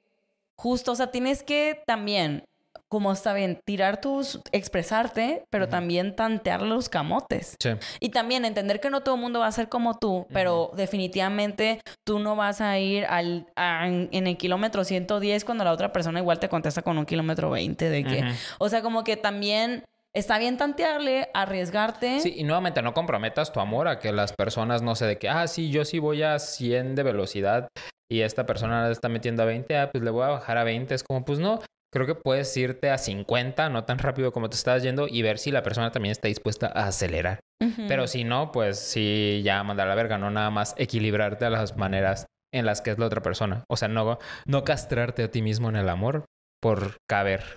[0.55, 2.43] justo, o sea, tienes que también,
[2.89, 7.55] como está bien, tirar tus, expresarte, pero también tantear los camotes.
[7.59, 7.71] Sí.
[7.99, 11.81] Y también entender que no todo el mundo va a ser como tú, pero definitivamente
[12.05, 16.19] tú no vas a ir al, a- en el kilómetro 110 cuando la otra persona
[16.19, 18.23] igual te contesta con un kilómetro 20 de que,
[18.59, 22.19] o sea, como que también está bien tantearle, arriesgarte.
[22.21, 25.27] Sí, y nuevamente no comprometas tu amor a que las personas, no sé, de que,
[25.29, 27.67] ah, sí, yo sí voy a 100 de velocidad
[28.09, 30.93] y esta persona está metiendo a 20, ah, pues le voy a bajar a 20.
[30.95, 31.59] Es como, pues no,
[31.95, 35.37] creo que puedes irte a 50, no tan rápido como te estás yendo y ver
[35.37, 37.39] si la persona también está dispuesta a acelerar.
[37.87, 41.49] Pero si no, pues sí, ya mandar a la verga, no nada más equilibrarte a
[41.49, 43.63] las maneras en las que es la otra persona.
[43.69, 46.25] O sea, no, no castrarte a ti mismo en el amor
[46.61, 47.55] por caber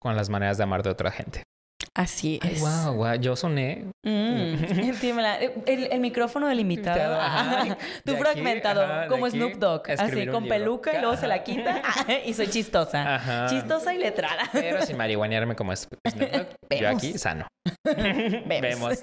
[0.00, 1.42] con las maneras de amar de otra gente.
[1.96, 2.60] Así Ay, es.
[2.60, 4.54] wow, wow, yo soné Mm.
[5.66, 7.20] El, el micrófono del invitado.
[7.20, 7.76] Ajá.
[8.04, 9.82] Tú De aquí, fragmentado, ajá, de como aquí, Snoop Dogg.
[9.98, 11.82] Así, con peluca y luego se la quita.
[12.24, 13.16] y soy chistosa.
[13.16, 13.46] Ajá.
[13.48, 14.48] Chistosa y letrada.
[14.52, 15.74] Pero sin marihuanearme como.
[15.76, 16.96] Snoop Dogg, Yo Vemos.
[16.96, 17.46] aquí sano.
[18.46, 18.98] Vemos.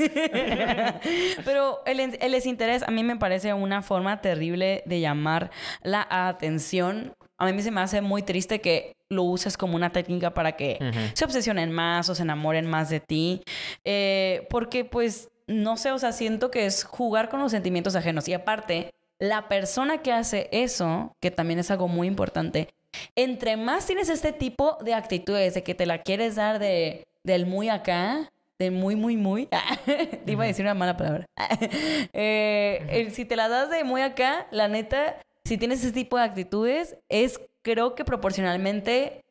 [1.45, 5.52] Pero el, el desinterés a mí me parece una forma terrible de llamar
[5.84, 7.13] la atención.
[7.38, 10.80] A mí se me hace muy triste que lo uses como una técnica para que
[11.13, 13.41] se obsesionen más o se enamoren más de ti.
[13.86, 18.28] Eh, porque pues, no sé, o sea, siento que es jugar con los sentimientos ajenos.
[18.28, 22.69] Y aparte, la persona que hace eso, que también es algo muy importante,
[23.15, 27.45] entre más tienes este tipo de actitudes, de que te la quieres dar de, del
[27.45, 29.45] muy acá, de muy, muy, muy,
[30.26, 31.26] te iba a decir una mala palabra.
[32.13, 35.17] Eh, el- si te la das de muy acá, la neta,
[35.48, 39.22] si tienes ese tipo de actitudes, es creo que proporcionalmente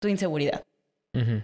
[0.00, 0.62] tu inseguridad.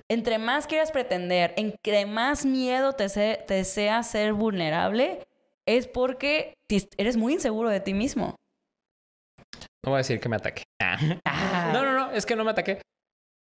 [0.09, 5.27] Entre más quieras pretender, entre más miedo te, se- te sea ser vulnerable,
[5.67, 6.55] es porque
[6.97, 8.37] eres muy inseguro de ti mismo.
[9.85, 10.63] No voy a decir que me ataque.
[10.81, 10.99] Ah.
[11.25, 11.71] Ah.
[11.73, 12.81] No, no, no, es que no me ataqué.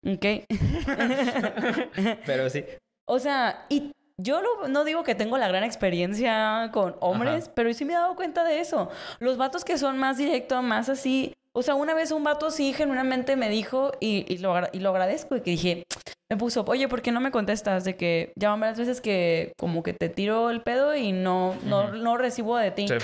[0.06, 0.26] Ok.
[2.26, 2.64] Pero sí.
[3.08, 7.52] o sea, y yo lo- no digo que tengo la gran experiencia con hombres, Ajá.
[7.54, 8.88] pero sí me he dado cuenta de eso.
[9.18, 12.72] Los vatos que son más directos, más así, O sea, una vez un vato sí
[12.72, 15.82] genuinamente me dijo y, y, lo, y lo agradezco y que dije,
[16.30, 17.82] me puso, oye, ¿por qué no me contestas?
[17.84, 21.56] De que ya van varias veces que como que te tiro el pedo y no,
[21.64, 21.96] no, Ujú.
[21.96, 22.86] no recibo de ti.
[22.86, 22.94] Sí.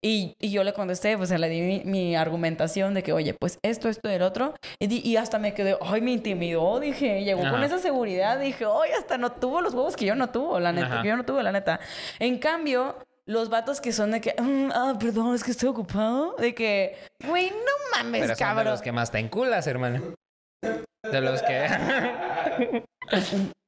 [0.00, 3.58] Y, y yo le contesté, pues le di mi, mi argumentación de que, oye, pues
[3.64, 4.54] esto, esto y el otro.
[4.80, 7.66] Y, di- y hasta me quedé, ay, me intimidó, dije, llegó con Ajá.
[7.66, 10.86] esa seguridad, dije, ay, hasta no tuvo los huevos que yo no tuvo, la neta,
[10.86, 11.02] Ajá.
[11.02, 11.80] que yo no tuve, la neta.
[12.20, 12.96] En cambio,
[13.28, 16.96] los vatos que son de que, "Mm, ah, perdón, es que estoy ocupado, de que,
[17.26, 18.64] güey, no mames, Pero son de cabrón.
[18.72, 20.14] los que más te enculas, hermano.
[20.62, 21.66] De los que...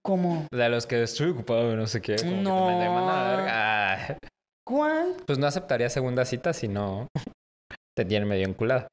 [0.03, 0.46] ¿Cómo?
[0.51, 2.16] De los que estoy ocupado, no sé qué.
[2.16, 2.94] como que te No.
[2.94, 3.51] mandan a la verga.
[3.53, 4.16] Ah,
[4.66, 5.14] ¿Cuál?
[5.27, 7.07] Pues no aceptaría segunda cita si no
[7.96, 8.88] te tienen medio enculada.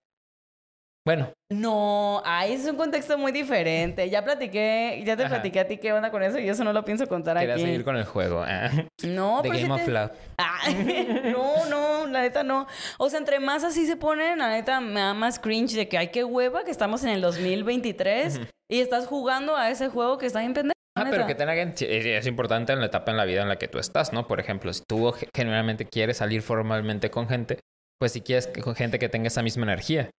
[1.07, 4.09] Bueno, No, ahí es un contexto muy diferente.
[4.09, 5.35] Ya platiqué, ya te Ajá.
[5.35, 7.63] platiqué a ti qué onda con eso y eso no lo pienso contar quería aquí.
[7.63, 8.43] seguir con el juego.
[8.45, 8.69] ah,
[9.05, 10.11] No, de pero Game of te- Love.
[10.37, 12.67] Ay, no, no, la neta no.
[12.97, 15.97] O sea, entre más así se ponen, la neta me da más cringe de que
[15.97, 20.25] hay que hueva que estamos en el 2023 y estás jugando a ese juego que
[20.25, 20.73] está bien pendejo.
[20.97, 23.69] Ah, pero que tenga es importante en la etapa en la vida en la que
[23.69, 24.27] tú estás, ¿no?
[24.27, 27.59] Por ejemplo, si tú ge- genuinamente quieres salir formalmente con gente,
[27.97, 30.09] pues si quieres con gente que tenga esa misma energía.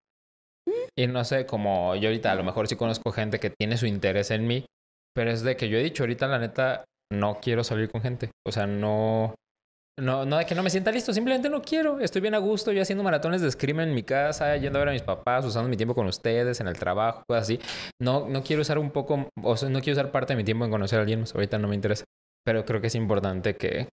[0.98, 3.86] Y no sé, como yo ahorita a lo mejor sí conozco gente que tiene su
[3.86, 4.66] interés en mí,
[5.14, 8.30] pero es de que yo he dicho ahorita la neta no quiero salir con gente.
[8.44, 9.36] O sea, no
[10.00, 12.00] no no de que no me sienta listo, simplemente no quiero.
[12.00, 14.88] Estoy bien a gusto, yo haciendo maratones de scream en mi casa, yendo a ver
[14.88, 17.60] a mis papás, usando mi tiempo con ustedes en el trabajo, cosas así.
[18.02, 20.64] No, no quiero usar un poco, o sea, no quiero usar parte de mi tiempo
[20.64, 21.24] en conocer a alguien.
[21.32, 22.04] Ahorita no me interesa.
[22.44, 23.88] Pero creo que es importante que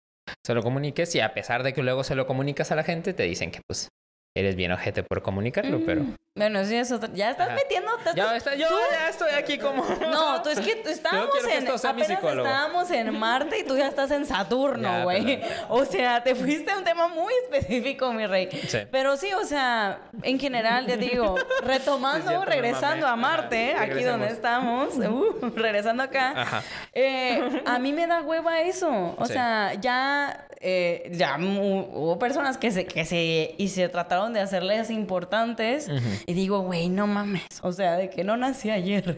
[0.46, 3.14] se lo comuniques y a pesar de que luego se lo comunicas a la gente,
[3.14, 3.90] te dicen que pues
[4.38, 6.06] eres bien ojete por comunicarlo, pero...
[6.36, 7.00] Bueno, sí, eso.
[7.14, 7.56] Ya estás Ajá.
[7.56, 7.92] metiendo.
[8.16, 9.84] Ya está, yo ya estoy aquí como...
[10.12, 11.68] No, tú es que estábamos que en.
[11.68, 15.42] apenas estábamos en Marte y tú ya estás en Saturno, güey.
[15.70, 18.50] O sea, te fuiste a un tema muy específico, mi rey.
[18.68, 18.80] Sí.
[18.92, 24.04] Pero sí, o sea, en general, te digo, retomando, cierto, regresando a Marte, Ajá, aquí
[24.04, 29.16] donde estamos, uh, regresando acá, eh, a mí me da hueva eso.
[29.20, 29.34] O Sí.
[29.34, 34.90] sea, ya, eh, ya hubo personas que se, que se, y se trataron de hacerles
[34.90, 35.90] importantes.
[35.90, 36.00] Ujú.
[36.26, 37.44] Y digo, güey, no mames.
[37.62, 39.18] O sea, de que no nací ayer.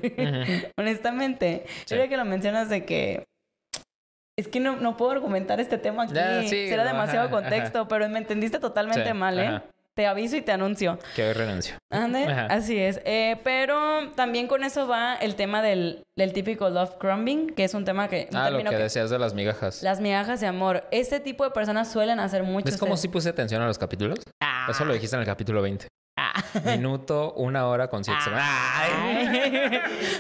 [0.78, 1.66] Honestamente.
[1.86, 1.96] Sí.
[1.98, 3.26] Yo que lo mencionas de que.
[4.38, 6.14] Es que no, no puedo argumentar este tema aquí.
[6.14, 9.48] Ya, sí, Será no, demasiado ajá, contexto, pero me entendiste totalmente Sí, mal, ¿eh?
[9.48, 9.64] ajá.
[9.96, 11.00] Te aviso y te anuncio.
[11.16, 11.78] Que hoy renuncio.
[11.90, 12.48] Ande, Ajá.
[12.48, 13.00] así es.
[13.06, 17.74] Eh, pero también con eso va el tema del, del típico love crumbing, que es
[17.74, 18.28] un tema que...
[18.30, 19.82] un Ah, lo que que- decías de las migajas.
[19.84, 20.84] Las migajas de amor.
[20.92, 22.66] Este tipo de personas suelen hacer mucho.
[22.66, 24.20] ¿Ves cómo este- sí puse atención a los capítulos?
[24.44, 25.88] Ah, Eso lo dijiste en el capítulo 20.
[26.34, 26.44] Ah.
[26.66, 28.46] Minuto, una hora con siete segundos.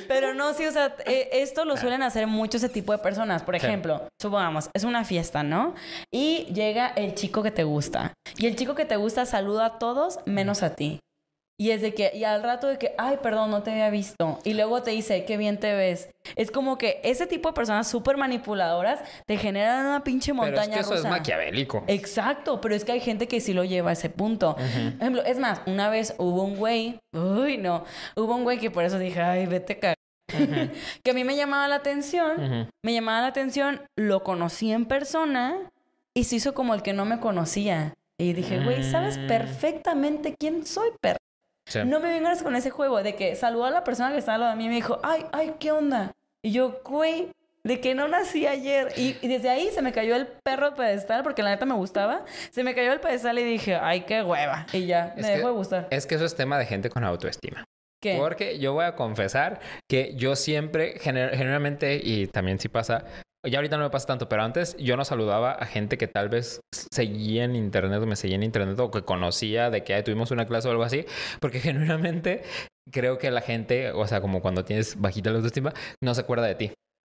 [0.08, 3.44] Pero no, sí, o sea, eh, esto lo suelen hacer mucho ese tipo de personas.
[3.44, 3.66] Por Sí.
[3.66, 5.74] ejemplo, supongamos, es una fiesta, ¿no?
[6.12, 8.14] Y llega el chico que te gusta.
[8.38, 11.00] Y el chico que te gusta saluda a todos menos a ti.
[11.58, 14.40] Y es de que, y al rato de que, ay, perdón, no te había visto.
[14.44, 16.10] Y luego te dice, qué bien te ves.
[16.36, 20.52] Es como que ese tipo de personas súper manipuladoras te generan una pinche Pero es
[20.52, 21.84] montaña que eso es maquiavélico.
[21.88, 24.56] Exacto, pero es que hay gente que sí lo lleva a ese punto.
[24.56, 24.64] Por
[25.00, 27.86] ejemplo, es más, una vez hubo un güey, uy, no,
[28.18, 29.94] hubo un güey que por eso dije, ay, vete a
[31.04, 35.56] que a mí me llamaba la atención, me llamaba la atención, lo conocí en persona
[36.14, 37.94] y se hizo como el que no me conocía.
[38.18, 39.28] Y dije, güey, sabes Mm.
[39.28, 41.18] perfectamente quién soy, perro.
[41.66, 41.80] Sí.
[41.86, 44.42] No me vengas con ese juego de que saludó a la persona que estaba al
[44.42, 46.12] lado de mí y me dijo, ay, ay, ¿qué onda?
[46.44, 47.30] Y yo, güey,
[47.64, 48.90] de que no nací ayer.
[48.98, 51.74] Y, y desde ahí se me cayó el perro de pedestal porque la neta me
[51.74, 52.24] gustaba.
[52.52, 54.68] Se me cayó el pedestal y dije, ay, qué hueva.
[54.74, 55.88] Y ya, Es me que- dejó de gustar.
[55.90, 57.64] Es que eso es tema de gente con autoestima.
[58.00, 58.18] ¿Qué?
[58.20, 63.06] Porque yo voy a confesar que yo siempre, gener- generalmente, y también sí pasa,
[63.46, 66.30] ya ahorita no me pasa tanto, pero antes yo no saludaba a gente que tal
[66.30, 70.04] vez seguía en internet o me seguía en internet o que conocía de que "Ay,
[70.04, 71.06] tuvimos una clase o algo así,
[71.40, 71.60] porque
[72.00, 72.44] genuinamente
[72.92, 76.46] creo que la gente, o sea, como cuando tienes bajita la autoestima, no se acuerda
[76.46, 76.72] de ti.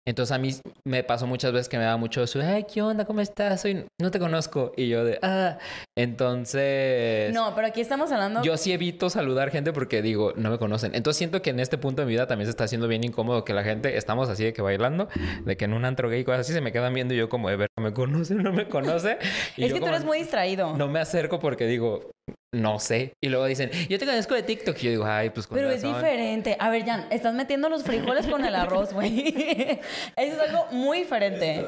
[0.07, 0.51] Entonces a mí
[0.87, 3.05] me pasó muchas veces que me daba mucho eso, ay, ¿qué onda?
[3.05, 3.61] ¿Cómo estás?
[3.61, 3.85] Soy...
[4.01, 4.73] No te conozco.
[4.77, 5.59] Y yo de, ah,
[5.97, 7.33] entonces...
[7.35, 8.43] No, pero aquí estamos hablando...
[8.43, 10.95] Yo sí evito saludar gente porque digo, no me conocen.
[10.95, 13.45] Entonces siento que en este punto de mi vida también se está haciendo bien incómodo
[13.45, 15.09] que la gente, estamos así de que bailando,
[15.45, 17.51] de que en un antro gay, cosas así, se me quedan viendo y yo como
[17.51, 19.19] de ver, ¿me conoce no me conoce?
[19.57, 20.77] Y es que tú eres muy distraído.
[20.77, 22.11] No me acerco porque digo,
[22.53, 23.15] no sé.
[23.21, 24.77] Y luego dicen, yo te conozco de TikTok.
[24.81, 25.97] Y yo digo, ay, pues con Pero es razón".
[25.97, 26.57] diferente.
[26.59, 29.29] A ver, Jan, estás metiendo los frijoles con el arroz, güey.
[30.17, 31.65] Eso es algo muy diferente.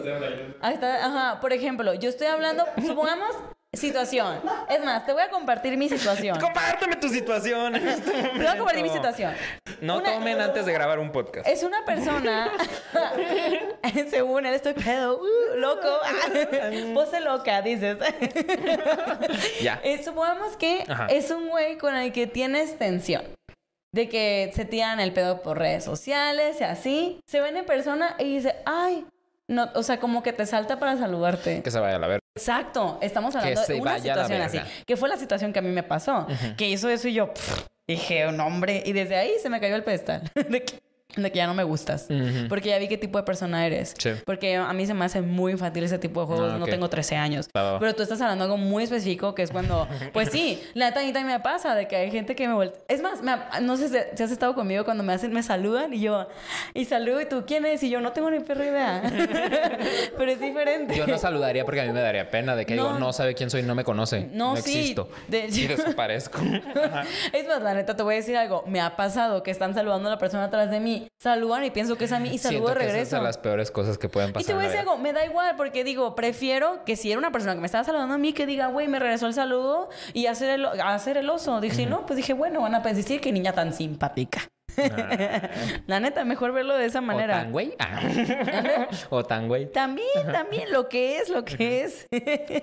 [0.60, 1.40] Ahí está, ajá.
[1.40, 3.36] Por ejemplo, yo estoy hablando, supongamos,
[3.72, 4.40] Situación.
[4.68, 6.38] Es más, te voy a compartir mi situación.
[6.40, 7.76] Compárteme tu situación.
[7.76, 9.32] en este Te voy a compartir mi situación.
[9.80, 11.46] No Una- tomen antes de grabar un podcast.
[11.46, 12.50] Es una persona,
[14.10, 15.88] según él estoy pedo, uh, loco,
[16.94, 17.96] pose loca, dices.
[19.62, 19.80] Ya.
[19.84, 21.06] Eh, supongamos que Ajá.
[21.06, 23.22] es un güey con el que tienes tensión.
[23.92, 27.20] De que se tiran el pedo por redes sociales y así.
[27.26, 29.04] Se ven en persona y dice, ay,
[29.48, 31.62] no, o sea, como que te salta para saludarte.
[31.62, 32.19] Que se vaya a la verga.
[32.36, 34.58] Exacto, estamos hablando de una situación así.
[34.86, 36.26] Que fue la situación que a mí me pasó.
[36.56, 38.82] Que hizo eso y yo pff, dije, no, hombre.
[38.86, 40.30] Y desde ahí se me cayó el pedestal.
[40.48, 40.80] De que,
[41.16, 42.06] de que ya no me gustas.
[42.48, 43.94] Porque ya vi qué tipo de persona eres.
[43.98, 44.10] Sí.
[44.24, 46.52] Porque a mí se me hace muy infantil ese tipo de juegos.
[46.54, 47.48] Ah, No tengo 13 años.
[47.52, 49.86] Pero tú estás hablando de algo muy específico que es cuando...
[50.12, 52.80] Pues sí, la neta a me pasa de que hay gente que me voltea...
[52.88, 56.00] Es más, me no sé si, has estado conmigo cuando me hacen, me saludan y
[56.00, 56.28] yo...
[56.74, 57.82] Y saludo y tú, ¿quién es?
[57.82, 59.02] Y yo, no tengo ni perra idea.
[60.16, 60.96] Pero es diferente.
[60.96, 62.86] Yo no saludaría porque a mí me daría pena de que No.
[62.88, 64.28] digo, no sabe quién soy, no me conoce.
[64.32, 64.78] No, No, sí.
[64.78, 65.08] existo.
[65.28, 66.38] De- Y desaparezco.
[67.32, 68.64] Es más, la neta, te voy a decir algo.
[68.66, 70.99] Me ha pasado que están saludando a la persona atrás de mí.
[71.18, 73.16] Saludan y pienso que es a mí y saludo de que esa es regreso.
[73.16, 74.42] de las peores cosas que pueden pasar.
[74.42, 77.18] Y te voy a decir algo, me da igual porque digo, prefiero que si era
[77.18, 79.88] una persona que me estaba saludando a mí, que diga, güey, me regresó el saludo
[80.12, 81.60] y hacer el, hacer el oso.
[81.60, 84.48] Dije, no, pues dije, bueno, van a decir que niña tan simpática.
[85.86, 87.34] La neta, mejor verlo de esa O manera.
[87.40, 87.74] tan güey.
[87.78, 88.00] Ah.
[89.10, 89.66] o tan güey.
[89.72, 92.06] También, también, lo que es, lo que es.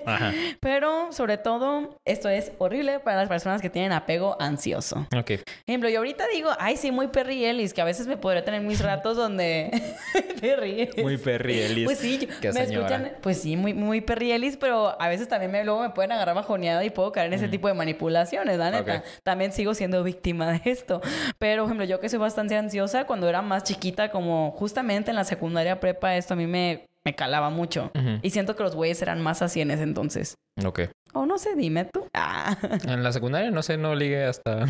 [0.06, 0.32] Ajá.
[0.60, 5.06] Pero, sobre todo, esto es horrible para las personas que tienen apego ansioso.
[5.16, 5.32] Ok.
[5.66, 8.60] Ejemplo, yo ahorita digo, ay, sí, muy Perry Ellis, que a veces me podría tener
[8.62, 9.70] mis ratos donde
[10.40, 10.88] Perry.
[11.02, 11.84] Muy Perry Ellis.
[11.84, 12.86] Pues sí, Qué me señora.
[12.96, 16.12] escuchan, pues sí, muy, muy Perry Ellis, pero a veces también me, luego me pueden
[16.12, 19.02] agarrar bajoneada y puedo caer en ese tipo de manipulaciones, la neta.
[19.22, 21.00] También sigo siendo víctima de esto.
[21.38, 25.16] Pero, por ejemplo, yo que soy bastante ansiosa, cuando era más chiquita, como justamente en
[25.16, 27.90] la secundaria prepa, esto a mí me, me calaba mucho.
[28.22, 30.34] Y siento que los güeyes eran más así en ese entonces.
[30.64, 30.80] Ok.
[31.14, 32.06] O no sé, dime tú.
[32.14, 32.56] Ah.
[32.84, 34.66] En la secundaria no sé, no ligue hasta.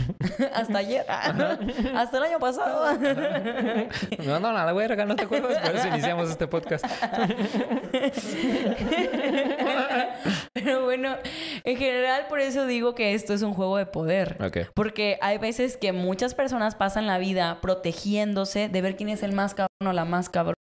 [0.55, 1.05] Hasta ayer.
[1.09, 2.99] Hasta el año pasado.
[4.25, 5.59] No, no, nada, verga, no te acuerdas.
[5.59, 6.85] Por eso iniciamos este podcast.
[10.53, 11.17] Pero bueno,
[11.65, 14.37] en general por eso digo que esto es un juego de poder.
[14.43, 14.71] Ok.
[14.75, 19.33] Porque hay veces que muchas personas pasan la vida protegiéndose de ver quién es el
[19.33, 20.55] más cabrón o la más cabrón.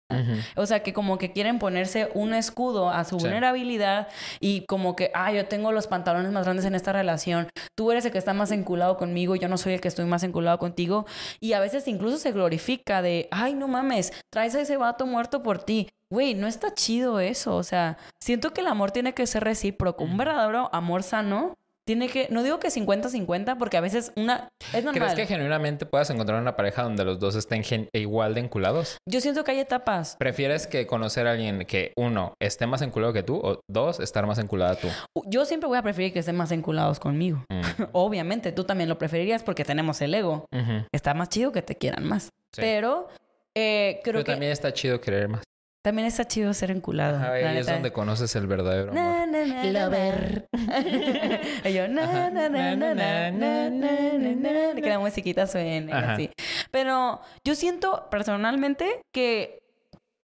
[0.57, 3.25] O sea, que como que quieren ponerse un escudo a su Sí.
[3.25, 4.09] vulnerabilidad
[4.41, 8.05] y como que, ah, yo tengo los pantalones más grandes en esta relación, tú eres
[8.05, 11.07] el que está más enculado conmigo, yo no soy el que estoy más enculado contigo.
[11.41, 15.43] Y a veces incluso se glorifica de, ay, no mames, traes a ese vato muerto
[15.43, 15.89] por ti.
[16.11, 17.57] Güey, no está chido eso.
[17.57, 20.05] O sea, siento que el amor tiene que ser recíproco.
[20.05, 21.55] Un verdadero amor sano
[21.87, 24.95] tiene que, no digo que 50-50, porque a veces una, es normal.
[24.95, 28.97] ¿Crees que genuinamente puedas encontrar una pareja donde los dos estén gen- igual de enculados?
[29.07, 30.17] Yo siento que hay etapas.
[30.19, 34.27] ¿Prefieres que conocer a alguien que, uno, esté más enculado que tú o dos, estar
[34.27, 34.89] más enculada tú?
[35.27, 37.45] Yo siempre voy a preferir que estén más enculados conmigo.
[37.51, 37.61] Mm.
[37.93, 40.47] Obviamente, tú también lo preferirías porque tenemos el ego.
[40.93, 42.25] Está más chido que te quieran más.
[42.55, 42.61] Sí.
[42.61, 43.09] Pero
[43.55, 45.43] eh, creo Pero que también está chido querer más.
[45.85, 47.19] También está chido ser enculado.
[47.19, 49.05] Ajá, ahí es donde conoces el verdadero amor.
[49.05, 50.49] Na, na, na, na, Lover.
[51.75, 54.81] yo, na, na, na, na, na, na, na, na, na.
[54.81, 56.15] Que la musiquita suene Ajá.
[56.15, 56.31] así.
[56.71, 59.63] Pero yo siento personalmente que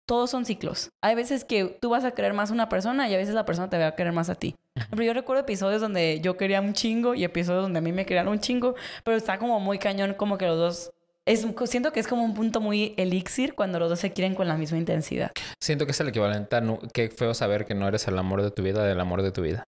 [0.06, 0.92] todos son ciclos.
[1.02, 3.44] Hay veces que tú vas a querer más a una persona y a veces la
[3.44, 4.56] persona te va a querer más a ti.
[4.92, 8.06] Pero yo recuerdo episodios donde yo quería un chingo y episodios donde a mí me
[8.06, 10.92] querían un chingo, pero está como muy cañón como que los dos...
[11.28, 14.48] Es, siento que es como un punto muy elixir cuando los dos se quieren con
[14.48, 15.32] la misma intensidad.
[15.62, 18.42] Siento que es el equivalente a nu- qué feo saber que no eres el amor
[18.42, 19.64] de tu vida del amor de tu vida.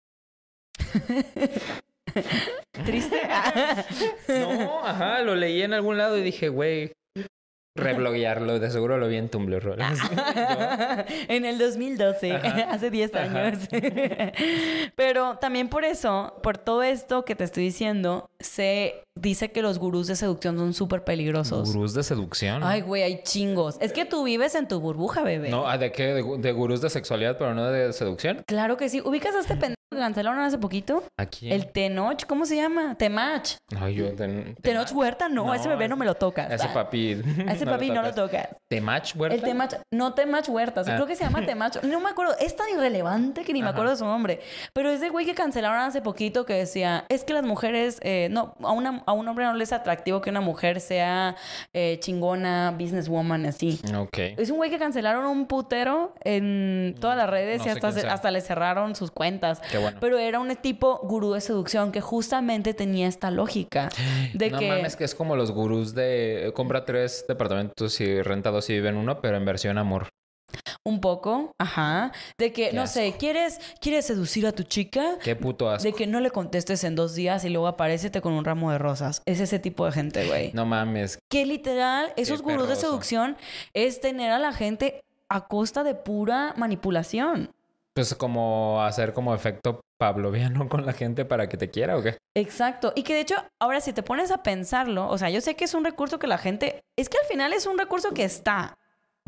[2.86, 3.22] ¿Triste?
[4.28, 6.92] No, ajá, lo leí en algún lado y dije, güey,
[7.76, 9.78] rebloguearlo, de seguro lo vi en Tumblr.
[9.78, 9.86] ¿no?
[11.28, 12.68] en el 2012, Ajá.
[12.72, 13.40] hace 10 Ajá.
[13.46, 13.68] años.
[14.96, 19.80] Pero también por eso, por todo esto que te estoy diciendo, se dice que los
[19.80, 21.74] gurús de seducción son súper peligrosos.
[21.74, 22.64] Gurús de seducción.
[22.64, 23.78] Ay, güey, hay chingos.
[23.80, 25.50] Es que tú vives en tu burbuja, bebé.
[25.50, 26.14] No, ¿de qué?
[26.14, 28.44] ¿De, de gurús de sexualidad, pero no de seducción?
[28.46, 29.02] Claro que sí.
[29.02, 31.04] ¿Ubicas a este pendejo cancelaron hace poquito?
[31.18, 31.52] Aquí.
[31.52, 32.96] El Tenoch, ¿cómo se llama?
[32.96, 33.56] Temach.
[33.80, 34.14] Ay, yo.
[34.14, 36.52] Ten, Tenoch Huerta, no, a ese bebé no me lo tocas.
[36.52, 37.20] Ese papi.
[37.48, 38.48] A ese papi no lo tocas.
[38.68, 39.36] ¿Temach, Huerta?
[39.36, 40.94] El Temach, no Temach Huertas, Ah.
[40.96, 43.92] creo que se llama Temach, no me acuerdo, es tan irrelevante que ni me acuerdo
[43.92, 44.40] de su nombre,
[44.74, 48.28] pero es de güey que cancelaron hace poquito que decía, es que las mujeres, eh,
[48.32, 51.36] no, a, una, a un hombre no le es atractivo que una mujer sea
[51.74, 53.80] eh, chingona, businesswoman, así.
[53.98, 54.18] Ok.
[54.38, 58.08] Es un güey que cancelaron un putero en todas las redes no y hasta, quién
[58.10, 59.62] hasta le cerraron sus cuentas.
[59.72, 59.98] Qué bueno.
[60.00, 63.90] Pero era un tipo gurú de seducción que justamente tenía esta lógica
[64.34, 64.68] de no que...
[64.68, 68.90] mames, que es como los gurús de compra tres departamentos y renta dos y vive
[68.90, 70.08] en uno, pero en versión amor.
[70.84, 72.12] Un poco, ajá.
[72.38, 73.16] De que, Qué no sé.
[73.20, 75.18] ¿quieres, ¿quieres seducir a tu chica?
[75.24, 75.84] Qué puto asco.
[75.84, 78.78] De que no le contestes en dos días y luego aparecete con un ramo de
[78.78, 79.22] rosas.
[79.26, 80.52] Es ese tipo de gente, güey.
[80.54, 81.20] No mames.
[81.30, 83.38] Que literal, esos gurús de seducción
[83.74, 87.52] es tener a la gente a costa de pura manipulación.
[88.00, 92.18] Pues como hacer como efecto pavloviano con la gente para que te quiera o qué.
[92.34, 92.94] Exacto.
[92.96, 95.66] Y que de hecho, ahora si te pones a pensarlo, o sea, yo sé que
[95.66, 98.78] es un recurso que la gente, es que al final es un recurso que está.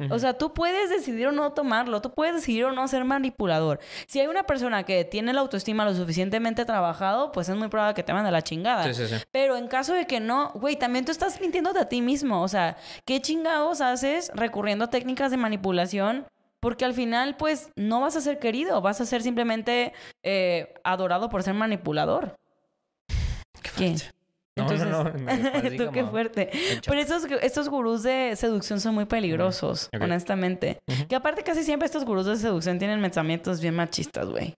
[0.09, 3.79] O sea, tú puedes decidir o no tomarlo, tú puedes decidir o no ser manipulador.
[4.07, 7.93] Si hay una persona que tiene la autoestima lo suficientemente trabajado, pues es muy probable
[7.93, 8.85] que te mande la chingada.
[8.85, 9.21] Sí, sí, sí.
[9.31, 12.41] Pero en caso de que no, güey, también tú estás mintiéndote a ti mismo.
[12.41, 16.25] O sea, ¿qué chingados haces recurriendo a técnicas de manipulación?
[16.61, 19.93] Porque al final, pues, no vas a ser querido, vas a ser simplemente
[20.23, 22.35] eh, adorado por ser manipulador.
[23.77, 23.95] ¿Qué?
[24.57, 25.11] No, no, no,
[25.77, 26.51] Tú qué fuerte.
[26.85, 30.79] Pero estos, estos gurús de seducción son muy peligrosos, honestamente.
[31.07, 34.53] Que aparte casi siempre estos gurús de seducción tienen pensamientos bien machistas, güey.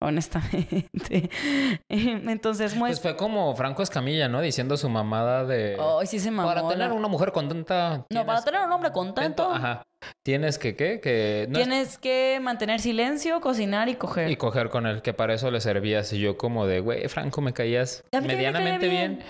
[0.00, 1.30] Honestamente.
[1.88, 2.90] Entonces, muy...
[2.90, 4.40] Pues fue como Franco Escamilla, ¿no?
[4.40, 5.76] Diciendo su mamada de...
[5.78, 6.48] Ay, sí se mamó.
[6.48, 8.06] para tener una mujer contenta...
[8.10, 9.82] No, para tener un hombre contento, Ajá.
[10.26, 11.00] Tienes que, ¿qué?
[11.00, 11.46] Que...
[11.48, 14.30] no es- tienes que mantener silencio, cocinar y coger.
[14.30, 16.12] Y coger con él, que para eso le servías.
[16.12, 19.22] Y yo como de, güey, Franco, me caías me medianamente bien.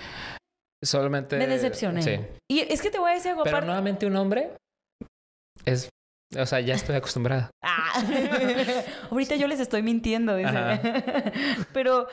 [0.82, 1.36] Solamente...
[1.36, 2.02] Me decepcioné.
[2.02, 2.18] Sí.
[2.50, 3.66] Y es que te voy a decir algo Pero aparte.
[3.66, 4.52] nuevamente un hombre
[5.64, 5.88] es...
[6.38, 7.50] O sea, ya estoy acostumbrada.
[7.62, 8.02] Ah.
[9.10, 10.52] Ahorita yo les estoy mintiendo, dice.
[11.72, 12.06] Pero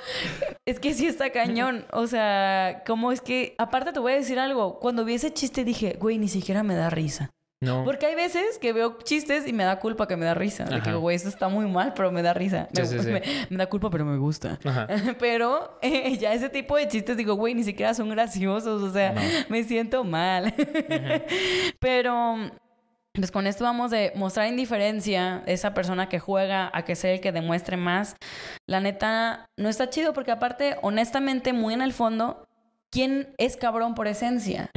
[0.65, 1.86] es que sí está cañón.
[1.91, 3.55] O sea, ¿cómo es que?
[3.57, 4.80] Aparte te voy a decir algo.
[4.80, 7.30] Cuando vi ese chiste dije, güey, ni siquiera me da risa.
[7.61, 7.84] No.
[7.84, 10.63] Porque hay veces que veo chistes y me da culpa que me da risa.
[10.63, 12.70] De que, güey, esto está muy mal, pero me da risa.
[12.74, 13.07] Sí, me, sí, sí.
[13.11, 14.57] me- me da culpa, pero me gusta.
[14.63, 14.88] Ajá.
[15.20, 19.11] Pero eh, ya ese tipo de chistes digo, güey, ni siquiera son graciosos, o sea,
[19.11, 19.22] No.
[19.49, 20.53] me siento mal.
[21.80, 22.49] Pero
[23.20, 27.22] pues con esto vamos de mostrar indiferencia, esa persona que juega a que sea el
[27.22, 28.15] que demuestre más.
[28.67, 32.47] La neta no está chido porque aparte, honestamente, muy en el fondo,
[32.91, 34.70] ¿quién es cabrón por esencia?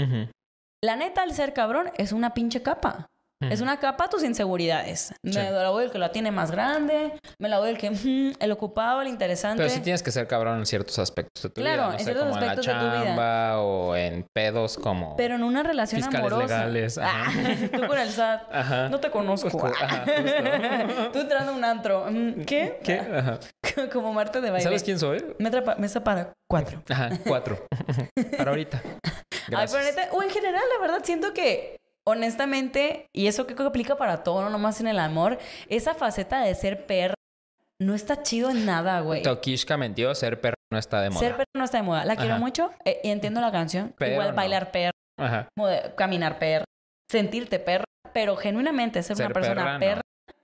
[0.82, 3.06] La neta, al ser cabrón, es una pinche capa.
[3.50, 5.14] Es una capa a tus inseguridades.
[5.24, 5.38] Sí.
[5.38, 8.34] Me la doy el que la tiene más grande, me la doy el que, mm,
[8.38, 9.62] el ocupado, el interesante.
[9.62, 11.86] Pero sí tienes que ser cabrón en ciertos aspectos de tu Claro, vida.
[11.86, 13.04] No en sé, ciertos como en la aspectos de tu vida.
[13.04, 15.16] chamba o en pedos como...
[15.16, 16.66] Pero en una relación Fiscales amorosa.
[16.66, 17.24] legales, ajá.
[17.26, 18.42] Ah, tú con el SAT.
[18.52, 18.88] Ajá.
[18.88, 19.50] No te conozco.
[19.50, 21.10] Justo, ajá, justo.
[21.12, 22.06] tú entrando a un antro.
[22.10, 22.78] Mm, ¿Qué?
[22.82, 23.00] ¿Qué?
[23.00, 23.38] Ajá.
[23.92, 24.64] Como Marte de baile.
[24.64, 25.24] ¿Sabes quién soy?
[25.38, 26.82] Mesa pa- mesa para cuatro.
[26.90, 27.66] Ajá, cuatro.
[28.36, 28.82] Para ahorita.
[28.84, 29.72] Ay, Gracias.
[29.72, 31.76] pero neta, o en general, la verdad, siento que,
[32.06, 35.38] honestamente, y eso creo que aplica para todo, no nomás en el amor,
[35.68, 37.14] esa faceta de ser perra
[37.80, 39.22] no está chido en nada, güey.
[39.22, 41.20] Tokishka mentió, ser perro no está de moda.
[41.20, 42.04] Ser perra no está de moda.
[42.04, 42.40] La quiero Ajá.
[42.40, 43.94] mucho eh, y entiendo la canción.
[43.98, 44.34] Pero Igual no.
[44.36, 45.48] bailar perra, Ajá.
[45.96, 46.64] caminar perra,
[47.10, 50.00] sentirte perra, pero genuinamente ser, Ser una persona perra, perra,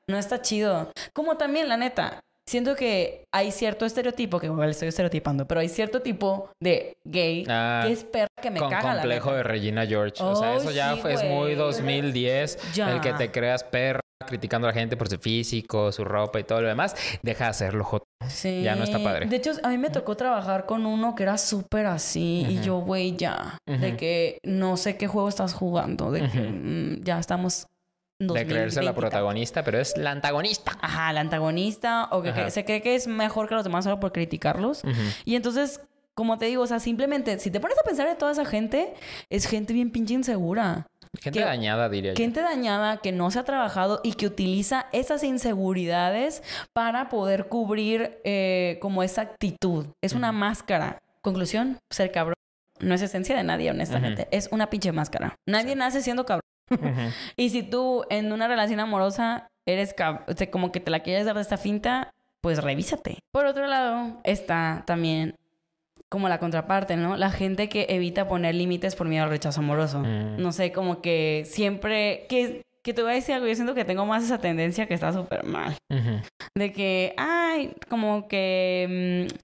[0.08, 0.14] no.
[0.14, 0.18] no.
[0.18, 0.90] está chido.
[1.12, 5.68] Como también, la neta, siento que hay cierto estereotipo, que igual estoy estereotipando, pero hay
[5.68, 9.86] cierto tipo de gay Ah, que es perra que me con caga complejo de Regina
[9.86, 10.22] George.
[10.22, 11.54] o sea, Oh, eso ya sí, fue, es muy güey.
[11.56, 12.72] 2010.
[12.74, 12.92] Ya.
[12.92, 16.44] El que te creas perra, criticando a la gente por su físico, su ropa y
[16.44, 16.94] todo lo demás.
[17.22, 18.04] Deja de hacerlo, Joto.
[18.28, 18.62] Sí.
[18.62, 19.26] Ya no está padre.
[19.26, 22.46] De hecho, a mí me tocó trabajar con uno que era súper así.
[22.48, 23.58] Y yo, güey, ya.
[23.66, 26.10] De que no sé qué juego estás jugando.
[26.10, 27.66] De que mm, ya estamos.
[28.20, 28.94] De creerse la 2020 y tal.
[28.94, 30.76] protagonista, pero es la antagonista.
[30.80, 32.08] Ajá, la antagonista.
[32.10, 34.82] O que, se cree que es mejor que los demás solo por criticarlos.
[35.24, 35.80] Y entonces,
[36.14, 38.94] como te digo, o sea, simplemente, si te pones a pensar en toda esa gente,
[39.30, 40.86] es gente bien pinche insegura.
[41.20, 42.16] Gente ¿Qué- dañada, diría yo.
[42.16, 46.42] Gente dañada que no se ha trabajado y que utiliza esas inseguridades
[46.72, 49.86] para poder cubrir eh, como esa actitud.
[50.02, 50.98] Es una máscara.
[51.22, 52.34] Conclusión, ser cabrón
[52.80, 54.28] no es esencia de nadie, honestamente.
[54.30, 55.34] Es una pinche máscara.
[55.46, 56.42] Nadie nace siendo cabrón.
[57.36, 59.94] Y si tú en una relación amorosa eres
[60.26, 63.18] o sea, como que te la quieres dar de esta finta, pues revísate.
[63.32, 65.34] Por otro lado, está también
[66.10, 67.16] como la contraparte, ¿no?
[67.16, 69.98] La gente que evita poner límites por miedo al rechazo amoroso.
[70.00, 70.40] Mm.
[70.40, 72.26] No sé, como que siempre...
[72.30, 74.94] Que, que te voy a decir algo, yo siento que tengo más esa tendencia que
[74.94, 75.76] está súper mal.
[76.54, 79.26] De que, ay, como que...
[79.28, 79.36] mm,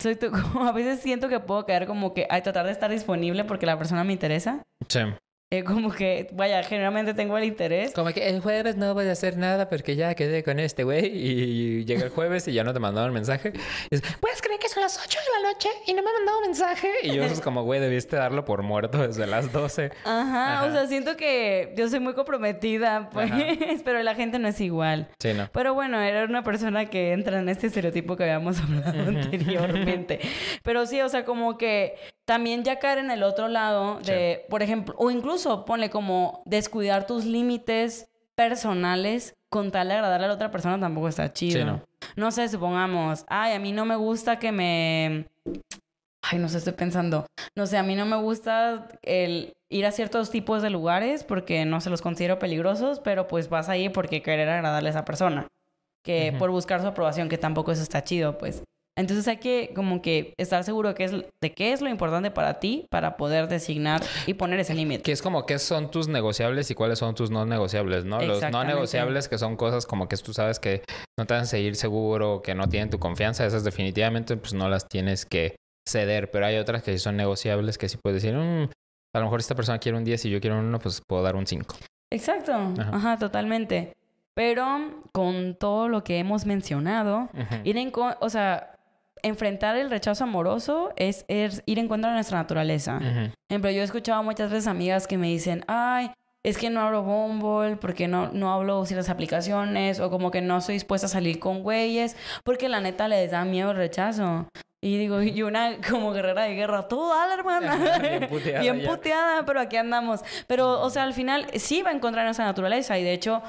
[0.00, 2.90] soy tu- como a veces siento que puedo caer como que, ay, tratar de estar
[2.90, 4.62] disponible porque la persona me interesa.
[4.88, 5.00] Sí.
[5.52, 7.92] Eh, como que, vaya, generalmente tengo el interés.
[7.92, 11.14] Como que el jueves no voy a hacer nada porque ya quedé con este güey
[11.14, 13.52] y llega el jueves y ya no te mandaron mensaje.
[13.90, 16.16] Y dices, ¿puedes creer que son las 8 de la noche y no me han
[16.16, 16.90] mandado mensaje?
[17.02, 19.90] Y yo es como, güey, debiste darlo por muerto desde las 12.
[20.04, 20.64] Ajá, Ajá.
[20.64, 23.30] o sea, siento que yo soy muy comprometida, pues,
[23.84, 25.10] pero la gente no es igual.
[25.18, 25.50] Sí, no.
[25.52, 30.18] Pero bueno, era una persona que entra en este estereotipo que habíamos hablado anteriormente.
[30.62, 34.62] Pero sí, o sea, como que también ya caer en el otro lado de, por
[34.62, 40.34] ejemplo, o incluso ponle como descuidar tus límites personales con tal de agradarle a la
[40.34, 41.58] otra persona tampoco está chido.
[41.58, 41.82] Sí, no.
[42.16, 45.26] No sé, supongamos, ay, a mí no me gusta que me...
[46.22, 47.26] Ay, no sé, estoy pensando.
[47.54, 51.64] No sé, a mí no me gusta el ir a ciertos tipos de lugares porque
[51.64, 55.46] no se los considero peligrosos, pero pues vas ahí porque querer agradarle a esa persona.
[56.04, 58.62] Que por buscar su aprobación, que tampoco eso está chido, pues.
[58.98, 62.30] Entonces hay que como que estar seguro de qué es, de qué es lo importante
[62.30, 65.02] para ti para poder designar y poner ese límite.
[65.02, 68.20] Que es como qué son tus negociables y cuáles son tus no negociables, ¿no?
[68.20, 70.82] Los no negociables que son cosas como que tú sabes que
[71.18, 74.68] no te van a seguir seguro, que no tienen tu confianza, esas definitivamente pues no
[74.68, 75.56] las tienes que
[75.88, 78.68] ceder, pero hay otras que sí son negociables que sí puedes decir, "Mm,
[79.14, 81.22] a lo mejor esta persona quiere un 10 y yo quiero un 1, pues puedo
[81.22, 81.76] dar un 5.
[82.12, 82.52] Exacto.
[82.52, 82.90] Ajá.
[82.92, 83.18] Ajá.
[83.18, 83.94] totalmente.
[84.34, 87.28] Pero con todo lo que hemos mencionado,
[87.64, 88.71] ir en o sea,
[89.22, 92.98] enfrentar el rechazo amoroso es, es ir en contra de nuestra naturaleza.
[92.98, 96.10] Por ejemplo, yo he escuchado muchas veces amigas que me dicen, ay,
[96.44, 100.58] es que no abro Bumble porque no, no hablo ciertas aplicaciones o como que no
[100.58, 104.48] estoy dispuesta a salir con güeyes porque la neta les da miedo el rechazo.
[104.84, 107.98] Y digo, y una como guerrera de guerra, tú dale, hermana.
[108.00, 110.22] Bien puteada Bien puteada, pero aquí andamos.
[110.48, 113.42] Pero, o sea, al final sí va a encontrar nuestra naturaleza y de hecho...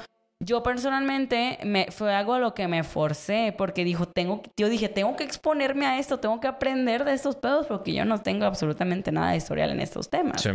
[0.44, 4.88] Yo personalmente me, fue algo a lo que me forcé porque dijo, tengo, yo dije,
[4.88, 8.44] tengo que exponerme a esto, tengo que aprender de estos pedos porque yo no tengo
[8.44, 10.42] absolutamente nada de historial en estos temas.
[10.42, 10.50] Sí.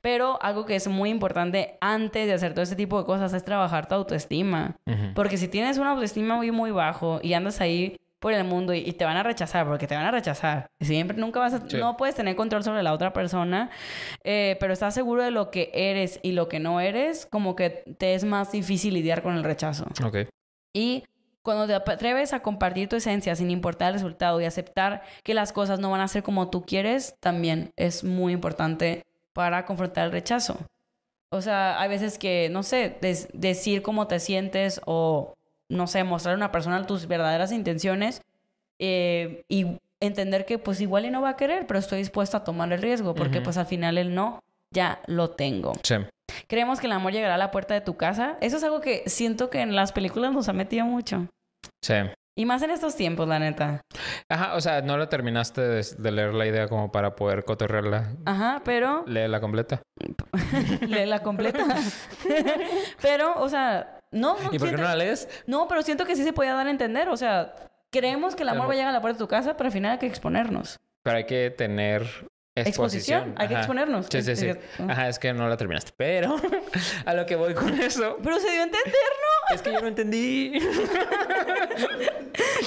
[0.00, 3.44] Pero algo que es muy importante antes de hacer todo este tipo de cosas es
[3.44, 4.76] trabajar tu autoestima.
[5.14, 8.78] Porque si tienes una autoestima muy, muy bajo y andas ahí por el mundo y,
[8.78, 10.66] y te van a rechazar, porque te van a rechazar.
[10.80, 11.68] Siempre, nunca vas a...
[11.68, 11.76] Sí.
[11.76, 13.70] No puedes tener control sobre la otra persona,
[14.24, 17.70] eh, pero estás seguro de lo que eres y lo que no eres, como que
[17.70, 19.86] te es más difícil lidiar con el rechazo.
[20.04, 20.28] Ok.
[20.74, 21.04] Y
[21.42, 25.52] cuando te atreves a compartir tu esencia sin importar el resultado y aceptar que las
[25.52, 30.12] cosas no van a ser como tú quieres, también es muy importante para confrontar el
[30.12, 30.58] rechazo.
[31.30, 32.98] O sea, hay veces que, no sé,
[33.32, 35.34] decir cómo te sientes o,
[35.68, 38.22] no sé, mostrar a una persona tus verdaderas intenciones
[38.78, 42.44] eh, y entender que pues igual y no va a querer, pero estoy dispuesta a
[42.44, 44.40] tomar el riesgo porque pues al final el no
[44.70, 45.72] ya lo tengo.
[45.82, 45.96] Sí.
[46.48, 48.36] Creemos que el amor llegará a la puerta de tu casa.
[48.40, 51.28] Eso es algo que siento que en las películas nos ha metido mucho.
[51.80, 51.94] Sí.
[52.38, 53.80] Y más en estos tiempos, la neta.
[54.28, 58.12] Ajá, o sea, no lo terminaste de, de leer la idea como para poder cotorrearla.
[58.26, 59.04] Ajá, pero...
[59.06, 59.80] Léela completa.
[60.82, 61.64] Lee la completa.
[63.02, 65.28] pero, o sea, no, no ¿Y por qué no la lees?
[65.46, 67.08] No, pero siento que sí se podía dar a entender.
[67.08, 67.54] O sea,
[67.90, 69.72] creemos que el amor va a llegar a la puerta de tu casa, pero al
[69.72, 70.78] final hay que exponernos.
[71.02, 72.02] Pero hay que tener
[72.54, 72.66] exposición.
[72.66, 73.34] Exposición.
[73.36, 74.06] Hay que exponernos.
[74.10, 74.50] Sí, sí, sí.
[74.88, 75.92] Ajá, es que no la terminaste.
[75.96, 76.36] Pero
[77.04, 78.92] a lo que voy con eso Pero se dio a entender,
[79.54, 80.58] es que yo no entendí.
[80.58, 80.66] ¿no?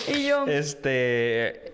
[0.08, 0.46] Y yo...
[0.48, 1.74] Este,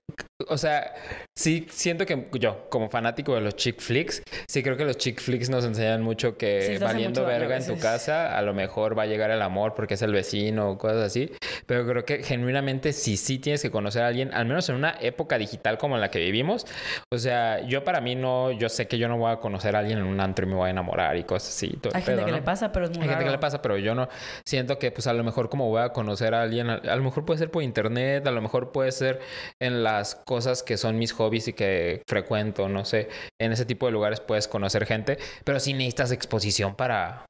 [0.50, 0.94] o sea,
[1.38, 5.22] sí siento que yo, como fanático de los chick flicks, sí creo que los chick
[5.22, 8.98] flicks nos enseñan mucho que Sí, valiendo mucho verga en tu casa, a lo mejor
[8.98, 11.32] va a llegar el amor porque es el vecino o cosas así.
[11.66, 14.96] Pero creo que genuinamente sí, sí tienes que conocer a alguien, al menos en una
[15.00, 16.66] época digital como en la que vivimos.
[17.14, 19.80] O sea, yo para mí no, yo sé que yo no voy a conocer a
[19.80, 21.70] alguien en un antro y me voy a enamorar y cosas así.
[21.82, 22.38] todo Hay gente pedo, que ¿no?
[22.38, 24.10] le pasa, pero es muy Hay gente que le pasa, pero yo no
[24.46, 27.04] siento que pues a lo mejor como voy a conocer a alguien, a, a lo
[27.04, 29.20] mejor puede ser por internet, a lo mejor puede ser
[29.60, 33.10] en las cosas que son mis hobbies y que frecuento, no sé,
[33.42, 37.26] en ese tipo de lugares puedes conocer gente, pero sí necesitas exposición para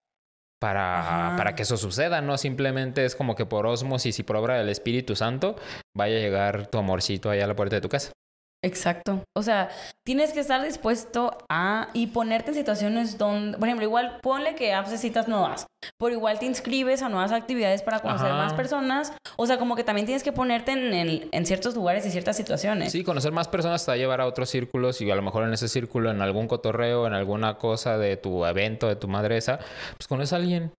[0.62, 1.38] para, Ajá.
[1.38, 4.70] para que eso suceda, no simplemente es como que por osmosis y por obra del
[4.70, 5.56] Espíritu Santo
[5.96, 8.12] vaya a llegar tu amorcito allá a la puerta de tu casa.
[8.66, 9.24] Exacto.
[9.38, 9.70] O sea,
[10.04, 14.74] tienes que estar dispuesto a y ponerte en situaciones donde, por ejemplo, igual ponle que
[14.74, 15.68] haces citas nuevas,
[16.00, 18.38] pero igual te inscribes a nuevas actividades para conocer Ajá.
[18.38, 19.14] más personas.
[19.38, 22.36] O sea, como que también tienes que ponerte en, el- en ciertos lugares y ciertas
[22.38, 22.92] situaciones.
[22.92, 25.44] Sí, conocer más personas te va a llevar a otros círculos y a lo mejor
[25.44, 29.60] en ese círculo, en algún cotorreo, en alguna cosa de tu evento, de tu madresa,
[29.98, 30.72] pues conoces a alguien.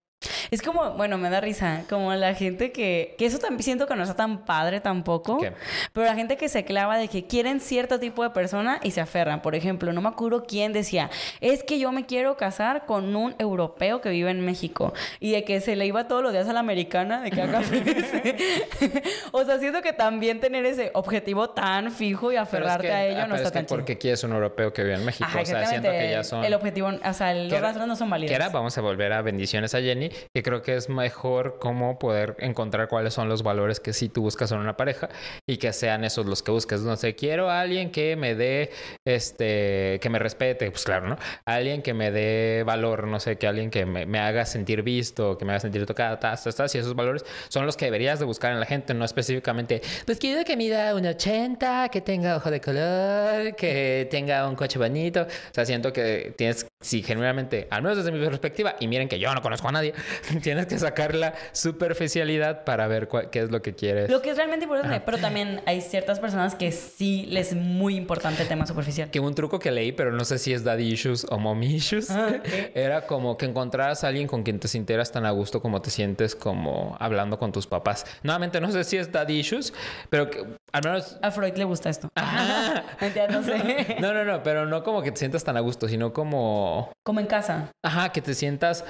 [0.49, 3.95] Es como, bueno, me da risa, como la gente que, que eso también siento que
[3.95, 5.53] no está tan padre tampoco, ¿Qué?
[5.93, 9.01] pero la gente que se clava de que quieren cierto tipo de persona y se
[9.01, 9.41] aferran.
[9.43, 13.35] Por ejemplo, no me acuerdo quién decía, es que yo me quiero casar con un
[13.37, 16.53] europeo que vive en México y de que se le iba todos los días a
[16.53, 17.61] la americana, de que acá
[19.31, 22.97] O sea, siento que también tener ese objetivo tan fijo y es aferrarte que- a
[22.97, 23.77] ah, ello no está es que tan chido.
[23.77, 25.25] porque quieres un europeo que vive en México.
[25.27, 26.43] Ajá, o sea, siento que ya son...
[26.43, 28.31] El objetivo, o sea, los rasgos no son válidos.
[28.31, 31.99] Que era, vamos a volver a bendiciones a Jenny, que creo que es mejor cómo
[31.99, 35.09] poder encontrar cuáles son los valores que sí tú buscas en una pareja
[35.47, 36.81] y que sean esos los que buscas.
[36.81, 38.71] No sé, quiero a alguien que me dé,
[39.05, 41.17] este, que me respete, pues claro, ¿no?
[41.45, 45.37] Alguien que me dé valor, no sé, que alguien que me, me haga sentir visto,
[45.37, 48.19] que me haga sentir tocada, tas, tas, tas, y esos valores son los que deberías
[48.19, 52.37] de buscar en la gente, no específicamente, pues quiero que mida un 80, que tenga
[52.37, 55.21] ojo de color, que tenga un coche bonito.
[55.23, 59.19] O sea, siento que tienes, si genuinamente, al menos desde mi perspectiva, y miren que
[59.19, 59.93] yo no conozco a nadie,
[60.41, 64.09] Tienes que sacar la superficialidad para ver cuál- qué es lo que quieres.
[64.09, 67.95] Lo que es realmente importante, pero también hay ciertas personas que sí les es muy
[67.95, 69.09] importante el tema superficial.
[69.09, 72.09] Que un truco que leí, pero no sé si es daddy issues o mommy issues,
[72.09, 72.29] Ah,
[72.75, 75.89] era como que encontraras a alguien con quien te sintieras tan a gusto como te
[75.89, 78.05] sientes como hablando con tus papás.
[78.23, 79.73] Nuevamente, no sé si es daddy issues,
[80.09, 80.39] pero que,
[80.73, 81.17] al menos...
[81.21, 82.09] A Freud le gusta esto.
[83.01, 83.97] Mentira, no sé.
[84.01, 86.91] No, no, no, pero no como que te sientas tan a gusto, sino como...
[87.05, 87.69] Como en casa.
[87.83, 88.83] Ajá, que te sientas...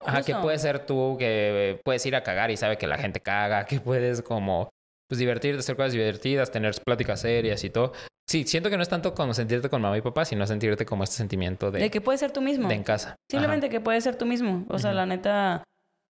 [0.00, 3.20] Ajá, que puedes ser tú, que puedes ir a cagar y sabe que la gente
[3.20, 4.68] caga, que puedes como...
[5.08, 7.92] Pues divertirte, hacer cosas divertidas, tener pláticas serias y todo.
[8.26, 11.02] Sí, siento que no es tanto como sentirte con mamá y papá, sino sentirte como
[11.02, 12.68] este sentimiento de, De que puedes ser tú mismo.
[12.68, 13.16] de en casa.
[13.30, 14.66] Simplemente que puedes ser tú mismo.
[14.68, 15.64] O sea, la neta.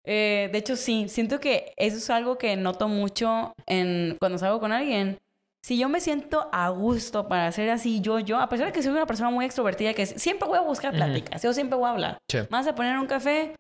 [0.04, 1.06] eh, de hecho, sí.
[1.10, 5.20] Siento que eso es algo que noto mucho en cuando salgo con alguien.
[5.62, 8.82] Si yo me siento a gusto para ser así, yo, yo, a pesar de que
[8.82, 11.92] soy una persona muy extrovertida, que siempre voy a buscar pláticas, yo siempre voy a
[11.92, 12.18] hablar.
[12.32, 12.40] Sí.
[12.50, 13.54] Más a poner un café,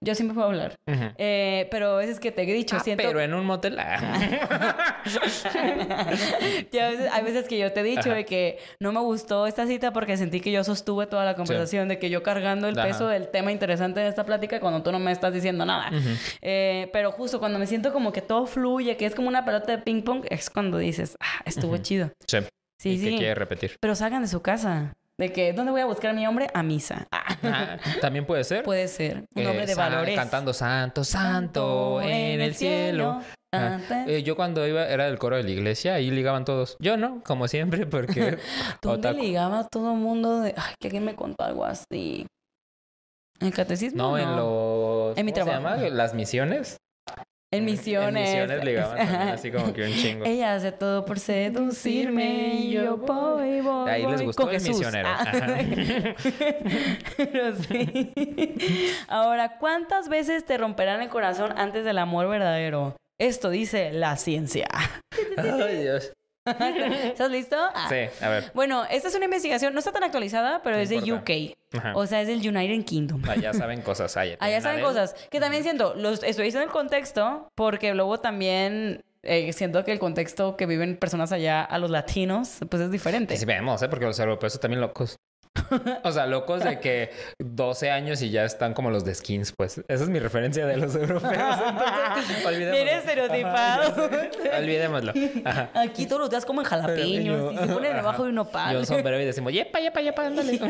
[0.00, 0.74] yo siempre a hablar.
[0.86, 3.04] Eh, pero a veces que te he dicho, Ah, siento.
[3.04, 3.78] Pero en un motel.
[3.78, 5.00] ah.
[6.72, 8.14] Ya a veces- hay veces que yo te he dicho Ajá.
[8.14, 11.88] de que no me gustó esta cita porque sentí que yo sostuve toda la conversación,
[11.88, 12.88] de que yo cargando el Ajá.
[12.88, 15.90] peso del tema interesante de esta plática cuando tú no me estás diciendo nada.
[16.42, 19.72] Eh, pero justo cuando me siento como que todo fluye, que es como una pelota
[19.76, 22.10] de ping pong, es cuando dices, ah, estuvo chido.
[22.26, 22.38] Sí.
[22.78, 23.16] Sí, y que sí.
[23.18, 23.76] quiere repetir.
[23.80, 24.92] Pero salgan de su casa.
[25.18, 26.48] De que, ¿dónde voy a buscar a mi hombre?
[26.54, 27.06] A misa.
[27.46, 28.62] Ah, También puede ser.
[28.64, 29.24] puede ser.
[29.34, 30.16] Un eh, hombre de sa- valores.
[30.16, 33.20] Cantando Santo, Santo en el cielo.
[33.54, 36.76] Ah, eh, yo cuando iba, era del coro de la iglesia, ahí ligaban todos.
[36.80, 38.38] Yo no, como siempre, porque...
[38.82, 39.22] ¿Dónde otaku.
[39.22, 40.54] ligaba todo el mundo de...
[40.56, 42.26] Ay, que alguien me contó algo así.
[43.40, 44.02] ¿En el catecismo?
[44.02, 45.16] No, en los...
[45.18, 45.76] En mi ¿cómo se trabajo.
[45.82, 45.88] llama?
[45.90, 46.78] Las misiones.
[47.56, 48.28] En misiones.
[48.30, 50.24] En misiones ligaban también, así como que un chingo.
[50.24, 54.78] Ella hace todo por seducirme y yo voy, voy, Ahí les gustó el Jesús.
[54.78, 55.08] misionero.
[55.10, 55.32] Ah.
[57.16, 58.12] Pero sí.
[59.08, 62.96] Ahora, ¿cuántas veces te romperán el corazón antes del amor verdadero?
[63.20, 64.66] Esto dice la ciencia.
[65.36, 66.12] Ay, Dios.
[67.04, 67.56] ¿Estás listo?
[67.58, 67.86] Ah.
[67.88, 68.50] Sí, a ver.
[68.54, 71.32] Bueno, esta es una investigación, no está tan actualizada, pero No es de importa.
[71.32, 71.78] UK.
[71.78, 71.92] Ajá.
[71.96, 73.22] O sea, es del United Kingdom.
[73.28, 74.16] Allá saben cosas.
[74.16, 75.14] Allá, Allá tienen saben cosas.
[75.30, 79.98] Que también siento, los estoy diciendo el contexto, porque luego también eh, siento que el
[79.98, 83.36] contexto que viven personas allá a los latinos, pues es diferente.
[83.36, 83.88] Sí vemos, ¿eh?
[83.88, 85.16] Porque los europeos también locos.
[86.04, 89.78] O sea, locos de que 12 años y ya están como los de skins, pues.
[89.88, 91.32] Esa es mi referencia de los europeos.
[91.34, 92.84] Entonces, olvidémoslo.
[92.84, 93.92] Bien estereotipado.
[93.92, 94.58] Ajá.
[94.58, 95.12] Olvidémoslo.
[95.44, 95.70] Ajá.
[95.74, 98.76] Aquí todos los días comen jalapeños y se ponen debajo de un Y nopal.
[98.76, 100.54] un sombrero y decimos, yepa, yepa, yepa, ándale.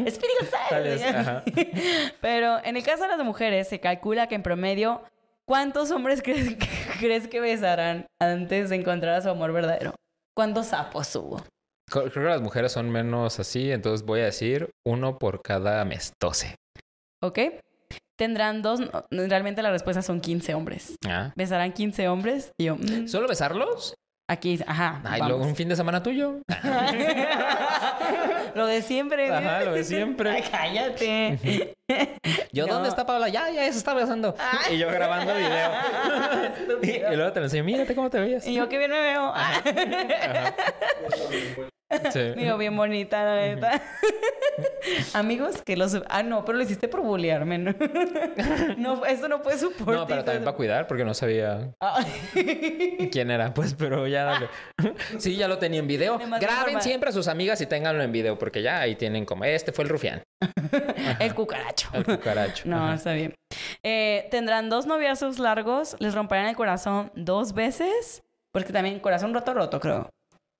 [2.20, 5.02] Pero en el caso de las mujeres se calcula que en promedio,
[5.46, 6.56] ¿cuántos hombres crees,
[6.98, 9.94] crees que besarán antes de encontrar a su amor verdadero?
[10.36, 11.42] ¿Cuántos sapos hubo?
[11.90, 16.12] Creo que las mujeres son menos así, entonces voy a decir uno por cada mes,
[16.20, 16.54] 12.
[17.22, 17.38] ¿Ok?
[18.16, 20.94] Tendrán dos, no, realmente la respuesta son 15 hombres.
[21.06, 21.32] Ah.
[21.36, 23.94] Besarán 15 hombres y yo, mm, ¿Solo besarlos?
[24.28, 25.00] aquí, ajá.
[25.04, 26.40] Ay, luego un fin de semana tuyo.
[28.54, 29.34] lo de siempre.
[29.34, 30.30] Ajá, lo de siempre.
[30.30, 31.74] Ay, cállate.
[32.52, 32.74] Yo, No.
[32.74, 33.28] ¿dónde está Paula?
[33.28, 34.36] Ya, ya, se está besando.
[34.70, 35.70] Y yo grabando video.
[36.82, 38.46] y, y luego te lo enseño, mírate cómo te veías.
[38.46, 39.32] y yo, qué bien me veo.
[42.12, 42.20] Sí.
[42.36, 43.82] Digo, bien bonita, la neta.
[45.14, 46.00] Amigos, que los...
[46.08, 47.74] Ah, no, pero lo hiciste por bullearme, ¿no?
[48.76, 53.08] no, esto no fue su No, pero también para cuidar, porque no sabía Ay.
[53.10, 54.48] quién era, pues, pero ya dale.
[55.18, 56.18] Sí, ya lo tenía en video.
[56.40, 59.72] Graben siempre a sus amigas y ténganlo en video, porque ya ahí tienen como, este
[59.72, 60.22] fue el rufián,
[61.18, 61.88] El cucaracho.
[61.92, 62.68] el cucaracho.
[62.68, 62.94] No, Ajá.
[62.94, 63.34] está bien.
[63.82, 68.22] Eh, tendrán dos noviazos largos, les romperán el corazón dos veces,
[68.52, 70.10] porque también corazón roto, roto, creo.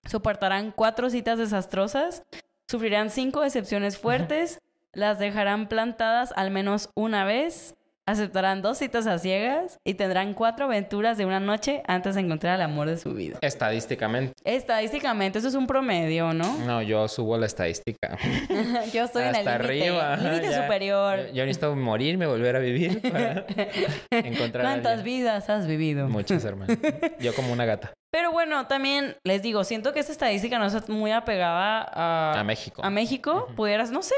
[0.08, 2.22] Soportarán cuatro citas desastrosas,
[2.68, 4.60] sufrirán cinco decepciones fuertes,
[4.92, 7.74] las dejarán plantadas al menos una vez,
[8.10, 12.56] aceptarán dos citas a ciegas y tendrán cuatro aventuras de una noche antes de encontrar
[12.56, 13.38] el amor de su vida.
[13.40, 14.32] Estadísticamente.
[14.44, 16.58] Estadísticamente, eso es un promedio, ¿no?
[16.66, 18.16] No, yo subo la estadística.
[18.92, 20.16] Yo estoy en el arriba.
[20.16, 21.18] límite superior.
[21.28, 23.44] Yo, yo necesito morirme, volver a vivir para
[24.10, 26.08] encontrar ¿Cuántas vidas has vivido?
[26.08, 26.74] Muchas, hermano.
[27.20, 27.92] Yo como una gata.
[28.10, 32.44] Pero bueno, también les digo, siento que esta estadística no es muy apegada a, A
[32.44, 32.82] México.
[32.84, 33.48] a México.
[33.54, 34.14] Pudieras, no sé.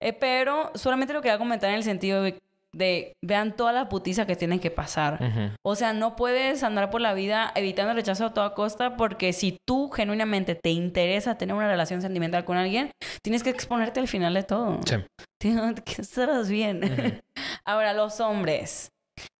[0.00, 2.38] Eh, pero solamente lo quería comentar en el sentido de,
[2.76, 5.56] de vean toda la putiza que tienen que pasar.
[5.64, 9.32] O sea, no puedes andar por la vida evitando el rechazo a toda costa porque
[9.32, 12.90] si tú genuinamente te interesa tener una relación sentimental con alguien,
[13.22, 14.80] tienes que exponerte al final de todo.
[14.84, 14.96] Sí.
[15.40, 17.22] Tienes que estar bien.
[17.64, 18.90] Ahora, los hombres.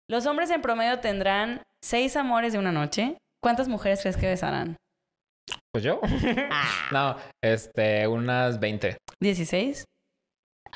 [0.08, 3.18] Los hombres en promedio tendrán seis amores de una noche.
[3.42, 4.76] ¿Cuántas mujeres crees que besarán?
[5.72, 6.00] Pues yo.
[6.92, 8.96] no, este, unas 20.
[9.22, 9.84] ¿16?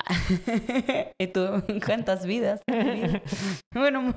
[1.17, 2.61] ¿Y tú cuántas vidas?
[3.73, 4.13] bueno,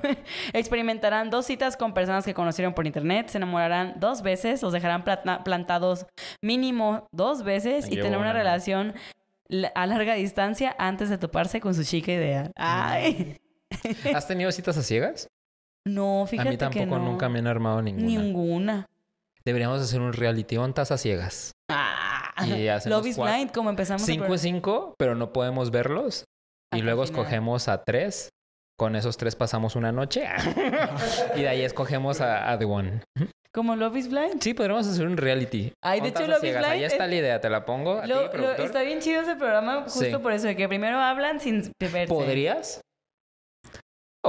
[0.53, 5.03] experimentarán dos citas con personas que conocieron por internet, se enamorarán dos veces, los dejarán
[5.43, 6.05] plantados
[6.41, 8.93] mínimo dos veces y tener una relación
[9.75, 12.51] a larga distancia antes de toparse con su chica ideal.
[12.55, 13.37] Ay.
[14.13, 15.27] ¿Has tenido citas a ciegas?
[15.85, 16.99] No, fíjate A mí tampoco que no.
[16.99, 18.07] nunca me han armado ninguna.
[18.07, 18.85] Ninguna.
[19.45, 21.51] Deberíamos hacer un reality ontas a ciegas.
[21.69, 24.01] Ah, Y Love is Blind, como empezamos.
[24.01, 24.41] el Cinco y programa.
[24.41, 26.25] cinco, pero no podemos verlos.
[26.73, 28.29] Y luego escogemos a tres.
[28.77, 30.25] Con esos tres pasamos una noche.
[31.35, 33.01] y de ahí escogemos a, a The One.
[33.53, 34.41] Como Love is Blind.
[34.41, 35.71] Sí, podríamos hacer un reality.
[35.81, 36.65] Ay, de hecho, Love is ciegas.
[36.65, 37.39] Ahí Blind está es- la idea.
[37.39, 38.01] Te la pongo.
[38.01, 38.65] A Lo- ti, lo- productor.
[38.65, 40.17] está bien chido ese programa justo Sí.
[40.21, 42.07] por eso, de que primero hablan sin verse.
[42.07, 42.81] ¿Podrías?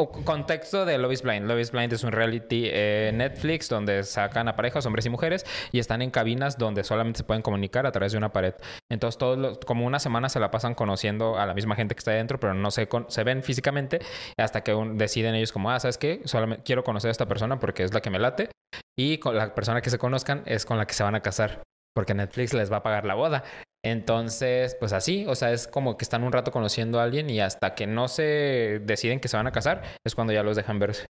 [0.05, 1.47] Contexto de Love is Blind.
[1.49, 5.47] Love is Blind es un reality eh, Netflix donde sacan a parejas, hombres y mujeres,
[5.73, 8.55] y están en cabinas donde solamente se pueden comunicar a través de una pared.
[8.91, 12.01] Entonces, todos los- como una semana se la pasan conociendo a la misma gente que
[12.01, 14.01] está adentro, pero no se, se ven físicamente
[14.39, 16.21] hasta que un- deciden ellos como, ah, ¿sabes qué?
[16.27, 18.51] Solamente quiero conocer a esta persona porque es la que me late.
[18.99, 21.63] Y con la persona que se conozcan es con la que se van a casar,
[21.95, 23.45] porque Netflix les va a pagar la boda.
[23.91, 27.41] Entonces, pues así, o sea, es como que están un rato conociendo a alguien y
[27.41, 30.81] hasta que no se deciden que se van a casar, es cuando ya los dejan
[30.81, 31.07] verse.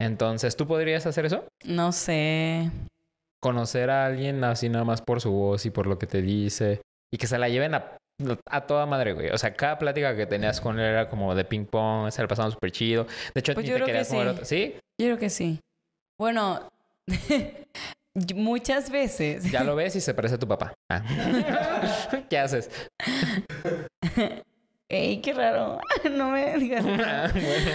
[0.00, 1.44] Entonces, ¿tú podrías hacer eso?
[1.64, 2.70] No sé.
[3.42, 6.80] Conocer a alguien así nada más por su voz y por lo que te dice
[7.12, 7.98] y que se la lleven a,
[8.50, 9.28] a toda madre, güey.
[9.28, 12.28] O sea, cada plática que tenías con él era como de ping pong, se la
[12.28, 13.04] pasaban súper chido.
[13.34, 14.16] De hecho, Pues ni yo te creo que querías sí.
[14.16, 14.74] otro- ¿Sí?
[14.98, 15.60] Yo creo que sí.
[16.18, 16.66] Bueno,
[18.34, 19.50] muchas veces.
[19.50, 20.74] Ya lo ves y se parece a tu papá.
[20.90, 21.02] Ah.
[22.30, 22.70] ¿Qué haces?
[24.88, 25.80] Ey, qué raro.
[26.12, 26.84] No me digas.
[26.98, 27.70] Ah, bueno.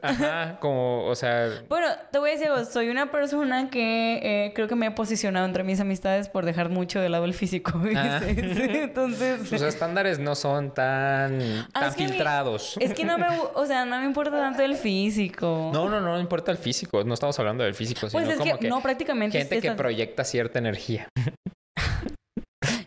[0.00, 2.64] Ajá, como, o sea, Bueno, te voy a decir algo.
[2.66, 6.68] Soy una persona que eh, creo que me he posicionado entre mis amistades por dejar
[6.68, 7.72] mucho de lado el físico.
[7.96, 8.20] Ah.
[8.26, 11.40] Entonces, sus estándares no son tan,
[11.74, 12.76] Ah, tan es que mi- filtrados.
[12.80, 15.70] es que no me, o sea, no me importa tanto el físico.
[15.72, 17.04] No, no, no importa el físico.
[17.04, 19.38] No estamos hablando del físico, sino pues es como que, que, no, prácticamente.
[19.38, 21.08] gente que proyecta cierta energía.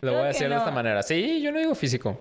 [0.00, 0.74] Creo voy a decir de esta no.
[0.74, 1.02] manera.
[1.02, 2.18] Sí, yo no digo físico.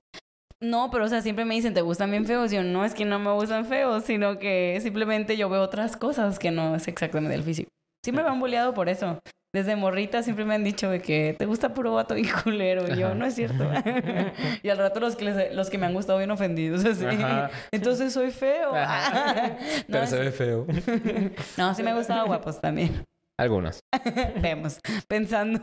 [0.61, 2.51] No, pero o sea, siempre me dicen, ¿te gustan bien feos?
[2.51, 6.39] Yo no es que no me gustan feos, sino que simplemente yo veo otras cosas
[6.39, 7.69] que no es exactamente el físico.
[8.03, 9.19] Siempre me han boleado por eso.
[9.53, 12.83] Desde morrita siempre me han dicho de que te gusta puro vato y culero.
[12.93, 13.15] Y yo, Ajá.
[13.15, 13.69] no es cierto.
[14.63, 16.83] y al rato los que, les- los que me han gustado bien ofendidos.
[16.85, 17.05] Así.
[17.05, 17.49] Ajá.
[17.71, 18.73] Entonces soy feo.
[19.87, 20.65] No, Pero se ve feo.
[21.57, 23.03] no, sí me gustaba guapos también.
[23.37, 23.83] Algunos.
[24.41, 25.59] Vemos, pensando.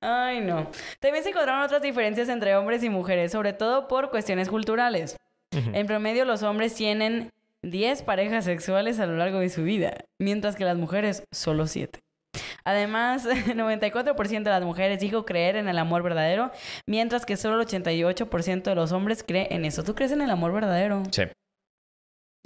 [0.00, 0.70] Ay, no.
[0.98, 5.16] También se encontraron otras diferencias entre hombres y mujeres, sobre todo por cuestiones culturales.
[5.52, 7.30] En promedio, los hombres tienen
[7.62, 12.00] 10 parejas sexuales a lo largo de su vida, mientras que las mujeres solo 7.
[12.64, 16.50] Además, el 94% de las mujeres dijo creer en el amor verdadero,
[16.86, 19.84] mientras que solo el 88% de los hombres cree en eso.
[19.84, 21.04] ¿Tú crees en el amor verdadero?
[21.12, 21.22] Sí.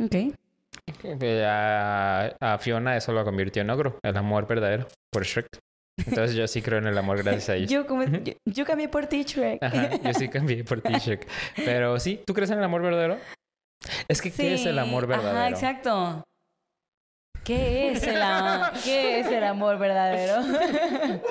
[0.04, 0.34] Ok.
[1.46, 5.46] A, a Fiona eso lo convirtió en ogro, el amor verdadero, por Shrek.
[6.06, 7.70] Entonces yo sí creo en el amor gracias a ellos.
[7.70, 9.62] Yo, como- yo, yo cambié por ti, Shrek.
[9.62, 11.26] Ajá, yo sí cambié por ti, Shrek.
[11.56, 13.18] Pero sí, ¿tú crees en el amor verdadero?
[14.08, 15.38] Es que, ¿qué es el amor Sí, verdadero?
[15.38, 16.24] Ajá, exacto.
[17.44, 20.42] ¿Qué es el, a- ¿Qué es el amor verdadero?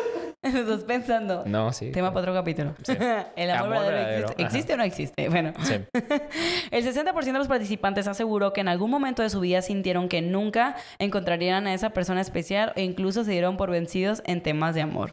[0.41, 1.43] Estás pensando.
[1.45, 1.91] No, sí.
[1.91, 2.73] Tema para otro capítulo.
[2.83, 2.93] Sí.
[3.35, 4.43] ¿El amor, Amor verdadero, verdadero, existe?
[4.43, 5.29] ¿Existe o no existe?
[5.29, 5.53] Bueno.
[5.61, 5.73] Sí.
[6.71, 10.21] El 60% de los participantes aseguró que en algún momento de su vida sintieron que
[10.21, 14.81] nunca encontrarían a esa persona especial e incluso se dieron por vencidos en temas de
[14.81, 15.11] amor.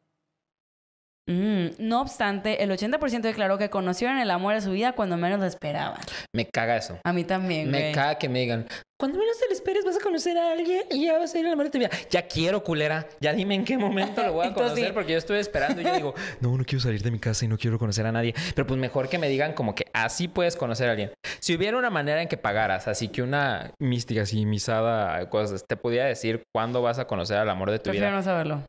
[1.26, 5.40] Mm, No obstante, el 80% declaró que conocieron el amor de su vida cuando menos
[5.40, 6.00] lo esperaban.
[6.34, 6.98] Me caga eso.
[7.04, 7.92] A mí también, Me güey.
[7.92, 8.66] caga que me digan,
[9.00, 11.46] cuando menos te lo esperes vas a conocer a alguien y ya va a ser
[11.46, 11.90] el amor de tu vida.
[12.10, 13.06] Ya quiero, culera.
[13.20, 15.84] Ya dime en qué momento lo voy a Entonces, conocer porque yo estoy esperando y
[15.84, 18.34] yo digo, no, no quiero salir de mi casa y no quiero conocer a nadie.
[18.54, 21.10] Pero pues mejor que me digan como que así puedes conocer a alguien.
[21.40, 25.76] Si hubiera una manera en que pagaras, así que una mística así, misada, cosas, te
[25.76, 28.16] pudiera decir cuándo vas a conocer al amor de tu Prefiero vida.
[28.16, 28.62] no saberlo.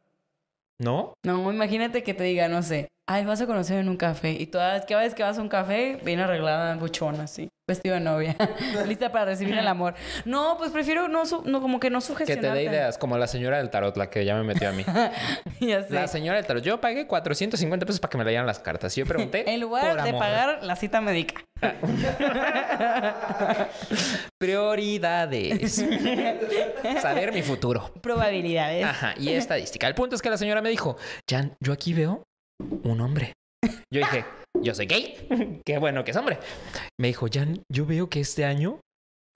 [0.79, 1.13] ¿No?
[1.25, 4.47] No, imagínate que te diga, no sé, ay, vas a conocer en un café y
[4.47, 8.35] cada vez que vas a un café, viene arreglada, buchona, así, vestido de novia,
[8.87, 9.95] lista para recibir el amor.
[10.23, 12.47] No, pues prefiero no, su- no como que no Que sugestionarte.
[12.49, 14.83] te dé ideas, como la señora del tarot, la que ya me metió a mí.
[15.59, 15.93] ya sé.
[15.93, 16.63] La señora del tarot.
[16.63, 18.95] Yo pagué 450 pesos para que me leyeran las cartas.
[18.97, 19.43] Y yo pregunté.
[19.55, 20.19] En lugar por de amor.
[20.21, 21.41] pagar la cita médica.
[24.39, 25.83] Prioridades.
[27.01, 27.91] Saber mi futuro.
[28.01, 28.85] Probabilidades.
[28.85, 29.87] Ajá, y estadística.
[29.87, 30.97] El punto es que la señora me dijo,
[31.29, 32.23] Jan, yo aquí veo
[32.83, 33.33] un hombre.
[33.91, 34.25] Yo dije,
[34.61, 35.61] yo soy gay.
[35.65, 36.39] Qué bueno que es hombre.
[36.99, 38.79] Me dijo, Jan, yo veo que este año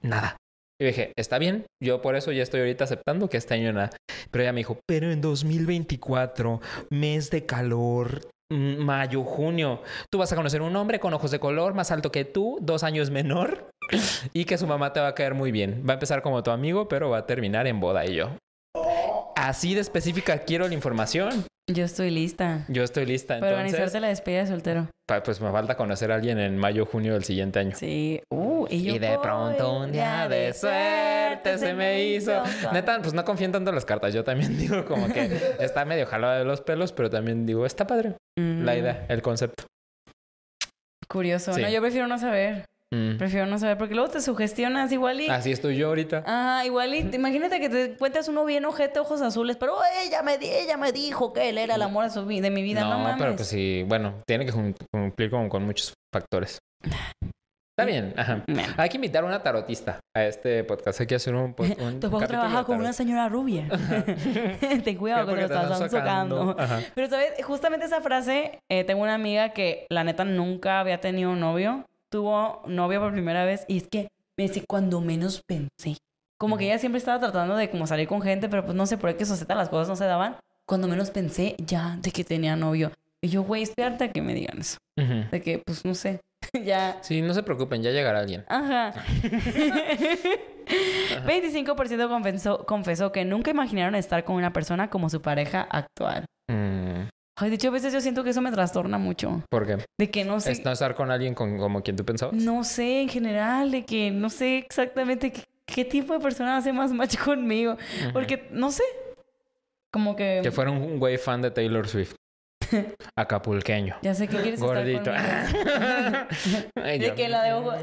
[0.01, 0.37] nada.
[0.81, 3.89] Y dije, está bien, yo por eso ya estoy ahorita aceptando que este año nada.
[4.31, 9.81] Pero ella me dijo, pero en 2024, mes de calor, mm, mayo, junio.
[10.09, 12.83] Tú vas a conocer un hombre con ojos de color, más alto que tú, dos
[12.83, 13.69] años menor,
[14.33, 15.83] y que su mamá te va a caer muy bien.
[15.87, 18.29] Va a empezar como tu amigo, pero va a terminar en boda y yo.
[19.35, 21.45] Así de específica quiero la información.
[21.71, 22.65] Yo estoy lista.
[22.67, 23.35] Yo estoy lista.
[23.39, 24.87] Para Entonces, organizarte la despedida de soltero.
[25.07, 27.75] pa- pues me falta conocer a alguien en mayo, junio del siguiente año.
[27.75, 28.21] Sí.
[28.31, 32.43] Uh, y yo Y de pronto un día de suerte se me hizo.
[32.73, 34.13] Neta, pues no confío en tanto en las cartas.
[34.13, 37.85] Yo también digo como que está medio jalada de los pelos, pero también digo, está
[37.87, 39.65] padre Mm, la idea, el concepto.
[41.07, 41.53] Curioso.
[41.53, 41.61] Sí.
[41.61, 42.65] No, yo prefiero no saber.
[42.91, 43.17] Mm.
[43.17, 45.29] Prefiero no saber porque luego te sugestionas igual y...
[45.29, 46.23] Así estoy yo ahorita.
[46.25, 50.37] Ajá, igual y imagínate que te encuentras uno bien ojete, ojos azules, pero ella me,
[50.39, 52.81] di- ella me dijo que él era el amor de, su vi- de mi vida,
[52.81, 53.17] no, no, mames.
[53.19, 54.51] pero pues sí, bueno, tiene que
[54.91, 56.57] cumplir con, con muchos factores.
[57.77, 58.43] Está bien, ajá.
[58.75, 60.99] Hay que invitar a una tarotista a este podcast.
[60.99, 63.69] Hay que hacer un, po- un Tu trabaja con una señora rubia.
[64.83, 66.55] Ten cuidado que te lo están socando.
[66.59, 66.81] Ajá.
[66.93, 67.33] Pero, ¿sabes?
[67.43, 71.85] Justamente esa frase, eh, tengo una amiga que, la neta, nunca había tenido un novio.
[72.09, 75.97] Tuvo novio por primera vez y es que me dice, cuando menos pensé.
[76.37, 78.97] Como que ella siempre estaba tratando de como salir con gente, pero pues no sé
[78.97, 80.37] por qué societa las cosas no se daban.
[80.65, 82.91] Cuando menos pensé ya de que tenía novio.
[83.21, 84.77] Y yo, güey, estoy harta que me digan eso.
[84.95, 86.21] De que, pues, no sé.
[86.63, 86.97] ya.
[87.01, 88.45] Sí, no se preocupen, ya llegará alguien.
[88.47, 88.93] Ajá.
[91.25, 96.25] 25% confesó, confesó que nunca imaginaron estar con una persona como su pareja actual.
[96.47, 97.09] Mm,
[97.41, 99.41] Ay, de hecho, a veces yo siento que eso me trastorna mucho.
[99.49, 99.77] ¿Por qué?
[99.97, 100.51] De que no sé.
[100.51, 102.35] ¿Es no estar con alguien con, como quien tú pensabas?
[102.35, 106.73] No sé, en general, de que no sé exactamente qué, qué tipo de persona hace
[106.73, 107.77] más match conmigo.
[108.11, 108.83] Porque, no sé.
[109.89, 110.41] Como que...
[110.43, 112.13] Que fuera un güey fan de Taylor Swift.
[113.15, 113.95] Acapulqueño.
[114.01, 115.11] Ya sé que quieres Gordito.
[115.11, 116.27] estar conmigo.
[116.83, 117.75] Ay, ¿De qué, la de ojos?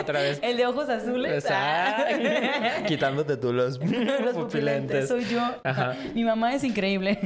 [0.00, 0.38] Otra vez.
[0.42, 1.44] El de ojos azules.
[1.50, 2.04] Ah.
[2.86, 5.08] Quitándote tú los, Los pupilentes pupilentes.
[5.08, 5.40] soy yo.
[5.64, 5.94] Ajá.
[6.14, 7.18] Mi mamá es increíble.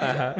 [0.00, 0.34] Ajá.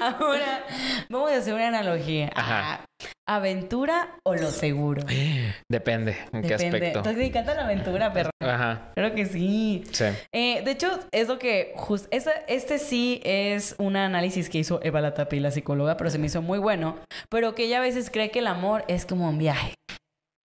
[0.00, 0.64] Ahora,
[1.08, 2.30] vamos a hacer una analogía.
[2.34, 2.84] Ajá.
[3.30, 5.02] ¿Aventura o lo seguro?
[5.68, 6.16] Depende.
[6.32, 6.76] ¿En qué Depende.
[6.78, 6.98] aspecto?
[7.00, 8.30] Entonces, ¿Te encanta la aventura, perro?
[8.40, 8.90] Ajá.
[8.94, 9.84] Claro que sí.
[9.92, 10.06] Sí.
[10.32, 11.74] Eh, de hecho, es lo que...
[11.76, 16.18] jus- esta- este sí es un análisis que hizo Eva Latapi, la psicóloga, pero se
[16.18, 16.96] me hizo muy bueno.
[17.28, 19.74] Pero que ella a veces cree que el amor es como un viaje.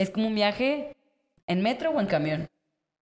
[0.01, 0.97] Es como un viaje
[1.47, 2.49] en metro o en camión.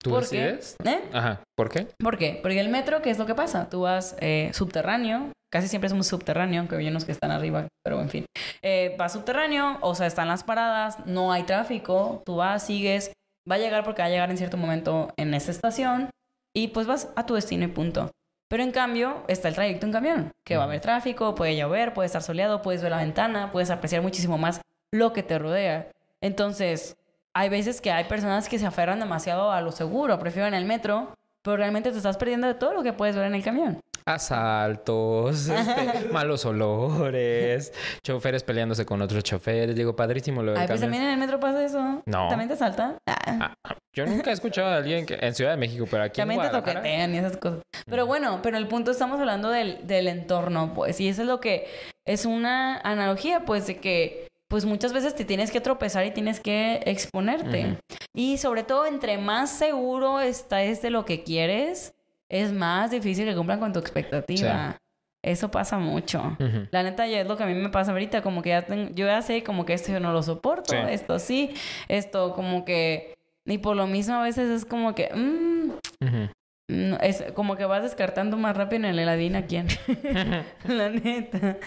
[0.01, 0.37] ¿Tú ¿Por qué?
[0.37, 0.75] decides?
[0.85, 1.01] ¿Eh?
[1.11, 1.41] Ajá.
[1.55, 1.87] ¿Por qué?
[1.97, 2.39] ¿Por qué?
[2.41, 3.69] Porque el metro, ¿qué es lo que pasa?
[3.69, 7.67] Tú vas eh, subterráneo, casi siempre es un subterráneo, aunque hay unos que están arriba,
[7.83, 8.25] pero en fin.
[8.61, 13.11] Eh, vas subterráneo, o sea, están las paradas, no hay tráfico, tú vas, sigues,
[13.49, 16.09] va a llegar porque va a llegar en cierto momento en esa estación
[16.53, 18.09] y pues vas a tu destino y punto.
[18.47, 21.93] Pero en cambio está el trayecto en camión, que va a haber tráfico, puede llover,
[21.93, 25.91] puede estar soleado, puedes ver la ventana, puedes apreciar muchísimo más lo que te rodea.
[26.21, 26.95] Entonces,
[27.35, 31.13] hay veces que hay personas que se aferran demasiado a lo seguro, prefieren el metro,
[31.43, 33.79] pero realmente te estás perdiendo de todo lo que puedes ver en el camión.
[34.05, 37.71] Asaltos, este, malos olores,
[38.03, 39.75] choferes peleándose con otros choferes.
[39.75, 42.01] Digo, padrísimo lo del Ay, pues también en el metro pasa eso.
[42.05, 42.27] No.
[42.27, 42.97] ¿También te saltan?
[43.07, 43.19] Ah,
[43.63, 46.41] Ah, yo nunca he escuchado a alguien que en Ciudad de México, pero aquí también
[46.41, 47.61] en te toquetean y esas cosas.
[47.85, 50.99] Pero bueno, pero el punto estamos hablando del, del entorno, pues.
[50.99, 51.67] Y eso es lo que
[52.07, 56.39] es una analogía, pues, de que pues muchas veces te tienes que tropezar y tienes
[56.39, 57.65] que exponerte.
[57.65, 57.77] Ujú.
[58.13, 61.93] Y sobre todo, entre más seguro estás de lo que quieres,
[62.27, 64.77] es más difícil que cumplan con tu expectativa.
[65.21, 66.35] Eso pasa mucho.
[66.39, 66.67] Ujú.
[66.71, 68.89] La neta ya es lo que a mí me pasa ahorita, como que ya tengo,
[68.95, 70.77] yo ya sé como que esto yo no lo soporto, Sí.
[70.89, 71.53] esto sí,
[71.87, 73.13] esto como que,
[73.45, 75.69] y por lo mismo a veces es como que, mm,
[76.05, 76.29] Ujú.
[76.69, 79.67] No, es como que vas descartando más rápido en el heladina quién,
[80.65, 81.57] la neta.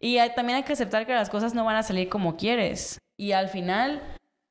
[0.00, 2.98] Y hay- también hay que aceptar que las cosas no van a salir como quieres.
[3.18, 4.02] Y al final,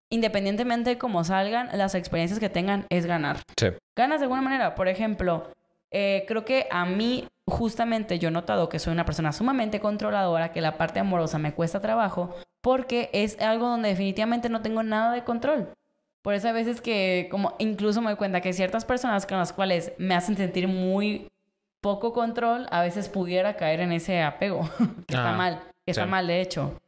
[0.09, 3.67] independientemente de cómo salgan, las experiencias que tengan es ganar Sí.
[3.97, 4.75] ganas de alguna manera.
[4.75, 5.51] Por ejemplo,
[5.91, 10.51] eh, creo que a mí, justamente, yo he notado que soy una persona sumamente controladora,
[10.51, 15.11] que la parte amorosa me cuesta trabajo, porque es algo donde definitivamente no tengo nada
[15.13, 15.69] de control.
[16.25, 19.53] Por eso a veces que, como incluso me doy cuenta que ciertas personas con las
[19.53, 21.27] cuales me hacen sentir muy
[21.81, 24.67] poco control, a veces pudiera caer en ese apego,
[25.07, 26.79] que está Ah, mal, que está mal de hecho.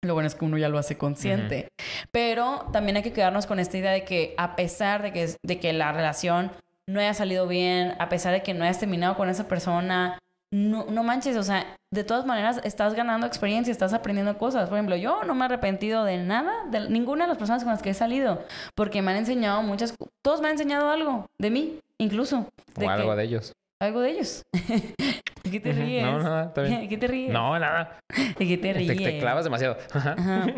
[0.00, 1.68] Lo bueno es que uno ya lo hace consciente.
[2.12, 5.60] Pero también hay que quedarnos con esta idea de que a pesar de que, de
[5.60, 6.50] que la relación
[6.88, 10.18] no haya salido bien, a pesar de que no hayas terminado con esa persona,
[10.52, 14.68] no, no manches, o sea, de todas maneras estás ganando experiencia, estás aprendiendo cosas.
[14.68, 17.72] Por ejemplo, yo no me he arrepentido de nada, de ninguna de las personas con
[17.72, 18.44] las que he salido,
[18.74, 22.46] porque me han enseñado muchas, todos me han enseñado algo de mí, incluso.
[22.80, 23.52] O algo que- de ellos.
[23.82, 24.42] Algo de ellos.
[25.42, 26.04] ¿De qué te ríes?
[26.04, 26.80] No, nada, está bien.
[26.82, 27.32] ¿De qué te ríes?
[27.32, 27.98] No, nada.
[28.38, 28.96] ¿De qué te Te, ríes?
[28.96, 29.76] te clavas demasiado.
[29.92, 30.14] Ajá.
[30.18, 30.46] Ajá.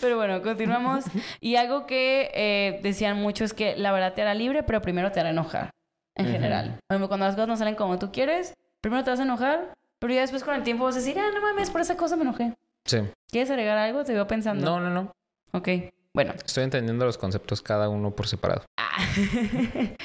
[0.00, 1.04] pero bueno, continuamos.
[1.40, 5.12] Y algo que eh, decían mucho es que la verdad te hará libre, pero primero
[5.12, 5.70] te hará enojar.
[6.16, 6.34] En Ujú.
[6.34, 6.78] general.
[6.86, 9.74] Por ejemplo, Cuando las cosas no salen como tú quieres, primero te vas a enojar,
[9.98, 12.14] pero ya después con el tiempo vas a decir, ah, no mames, por esa cosa
[12.16, 12.54] me enojé.
[12.84, 12.98] Sí.
[13.28, 14.04] ¿Quieres agregar algo?
[14.04, 14.64] Te veo pensando.
[14.64, 15.12] No, no, no.
[15.52, 15.68] Ok.
[16.14, 16.32] Bueno.
[16.44, 18.64] Estoy entendiendo los conceptos cada uno por separado.
[18.78, 18.98] Ah.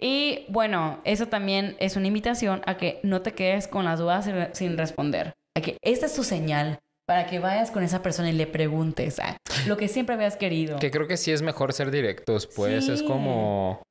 [0.00, 4.30] y bueno, eso también es una invitación a que no te quedes con las dudas
[4.52, 5.34] sin, responder.
[5.56, 9.18] A que esta es tu señal para que vayas con esa persona y le preguntes
[9.20, 9.36] ah,
[9.66, 10.78] lo que siempre habías querido.
[10.78, 13.82] Que creo que sí es mejor ser directos, pues es como...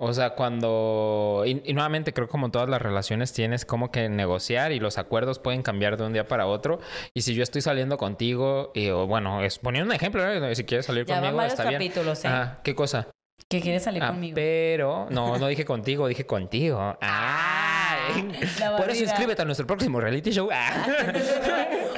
[0.00, 1.42] O sea, cuando...
[1.44, 4.96] Y, y nuevamente creo que como todas las relaciones tienes como que negociar y los
[4.96, 6.78] acuerdos pueden cambiar de un día para otro.
[7.14, 10.54] Y si yo estoy saliendo contigo, y o bueno, es poniendo un ejemplo, ¿eh?
[10.54, 11.80] si quieres salir ya conmigo, está bien.
[11.80, 12.28] capítulos, ¿eh?
[12.62, 13.08] ¿qué cosa?
[13.50, 14.34] Que quieres salir Ah, conmigo.
[14.34, 15.06] pero...
[15.10, 16.96] No, no dije contigo, dije contigo.
[17.00, 18.30] ¡Ay!
[18.60, 20.48] La Por eso inscríbete a nuestro próximo reality show.
[20.52, 20.84] Ah.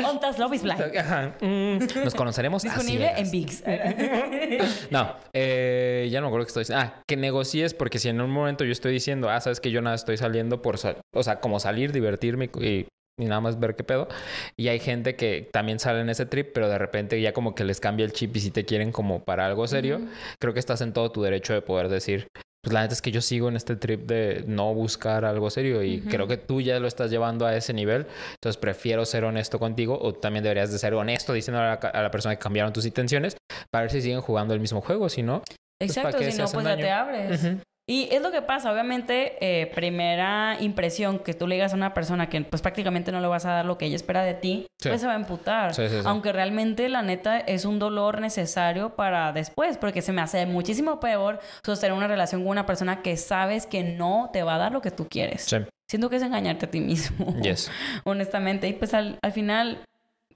[0.04, 0.80] Ontas Love is Blind.
[0.96, 1.34] Ajá.
[1.40, 3.62] Mm, Nos conoceremos Disponible en VIX.
[4.90, 6.84] No, eh, ya no me acuerdo que estoy diciendo.
[6.84, 9.80] Ah, que negocies porque si en un momento yo estoy diciendo, ah, sabes que yo
[9.82, 12.86] nada estoy saliendo por, sal- o sea, como salir, divertirme y,
[13.20, 14.08] y nada más ver qué pedo.
[14.56, 17.64] Y hay gente que también sale en ese trip, pero de repente ya como que
[17.64, 20.00] les cambia el chip y si te quieren como para algo serio,
[20.38, 22.26] creo que estás en todo tu derecho de poder decir.
[22.62, 25.82] Pues la neta es que yo sigo en este trip de no buscar algo serio
[25.82, 28.06] y creo que tú ya lo estás llevando a ese nivel.
[28.34, 32.02] Entonces prefiero ser honesto contigo o también deberías de ser honesto diciendo a la, a
[32.02, 33.38] la persona que cambiaron tus intenciones
[33.70, 35.08] para ver si siguen jugando el mismo juego.
[35.08, 35.42] Si no,
[35.80, 37.42] Pues, ¿para Exacto, si no, pues ya te abres.
[37.90, 41.92] Y es lo que pasa, obviamente, eh, primera impresión que tú le digas a una
[41.92, 44.66] persona que pues prácticamente no le vas a dar lo que ella espera de ti,
[44.80, 44.88] Sí.
[44.90, 45.74] pues se va a emputar.
[45.74, 46.02] Sí, sí, sí.
[46.04, 51.00] Aunque realmente la neta es un dolor necesario para después, porque se me hace muchísimo
[51.00, 54.70] peor sostener una relación con una persona que sabes que no te va a dar
[54.70, 55.42] lo que tú quieres.
[55.42, 55.56] Sí.
[55.90, 57.34] Siento que es engañarte a ti mismo.
[57.42, 57.72] Yes.
[58.04, 58.68] Honestamente.
[58.68, 59.82] Y pues al, al final,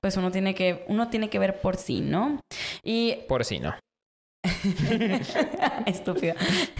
[0.00, 2.40] pues uno tiene que, uno tiene que ver por sí, ¿no?
[2.82, 3.72] Y Por si no.
[5.86, 6.34] Estúpida.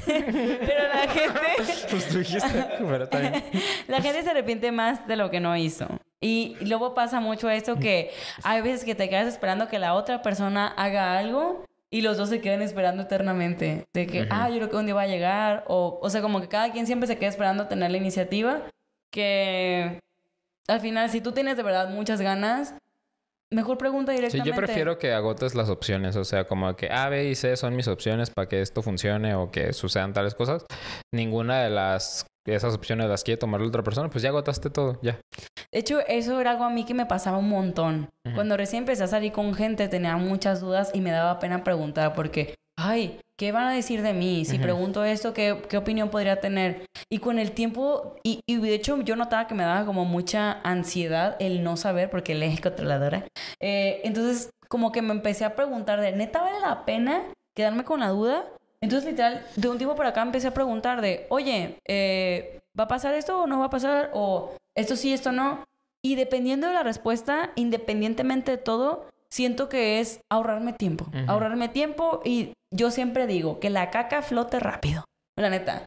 [0.06, 1.40] Pero la gente,
[1.90, 3.44] Pues tú dijiste, pero bien.
[3.88, 5.86] la gente se arrepiente más de lo que no hizo.
[6.20, 8.10] Y luego pasa mucho esto que
[8.42, 12.28] hay veces que te quedas esperando que la otra persona haga algo y los dos
[12.28, 13.84] se quedan esperando eternamente.
[13.92, 15.64] De que, ah, yo creo que un día va a llegar.
[15.68, 18.62] O, o sea, como que cada quien siempre se queda esperando tener la iniciativa.
[19.10, 20.00] Que
[20.66, 22.74] al final, si tú tienes de verdad muchas ganas,
[23.52, 24.50] mejor pregunta Sí, directamente.
[24.50, 27.76] yo prefiero que agotes las opciones, o sea, como que A, B y C son
[27.76, 30.64] mis opciones para que esto funcione o que sucedan tales cosas.
[31.14, 34.98] Ninguna de las esas opciones las quiere tomar la otra persona, pues ya agotaste todo,
[35.00, 35.18] ya.
[35.72, 38.10] De hecho, eso era algo a mí que me pasaba un montón.
[38.34, 42.12] Cuando recién empecé a salir con gente, tenía muchas dudas y me daba pena preguntar
[42.14, 44.44] porque, ay, ¿qué van a decir de mí?
[44.44, 44.62] Si Ujú.
[44.62, 46.86] pregunto esto, ¿qué, ¿qué opinión podría tener?
[47.08, 50.60] Y con el tiempo, y, y de hecho yo notaba que me daba como mucha
[50.62, 53.26] ansiedad el no saber porque él es controladora.
[53.60, 57.22] Eh, entonces, como que me empecé a preguntar de, ¿neta vale la pena
[57.54, 58.44] quedarme con la duda?
[58.80, 62.88] Entonces, literal, de un tiempo para acá empecé a preguntar de, oye, eh, ¿va a
[62.88, 64.10] pasar esto o no va a pasar?
[64.12, 65.64] O esto sí, esto no.
[66.02, 71.08] Y dependiendo de la respuesta, independientemente de todo, siento que es ahorrarme tiempo.
[71.26, 75.04] Ahorrarme tiempo y yo siempre digo que la caca flote rápido.
[75.36, 75.86] La neta.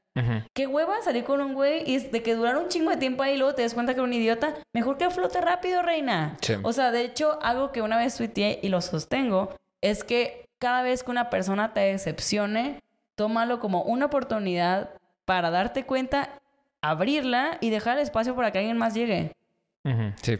[0.53, 3.35] Qué hueva salir con un güey y de que durar un chingo de tiempo ahí
[3.35, 4.53] y luego te das cuenta que era un idiota.
[4.73, 6.35] Mejor que flote rápido, reina.
[6.41, 6.55] Sí.
[6.63, 10.81] O sea, de hecho, algo que una vez tuiteé y lo sostengo es que cada
[10.81, 12.81] vez que una persona te decepcione,
[13.15, 14.89] tómalo como una oportunidad
[15.23, 16.41] para darte cuenta,
[16.81, 19.31] abrirla y dejar espacio para que alguien más llegue.
[20.21, 20.37] Sí.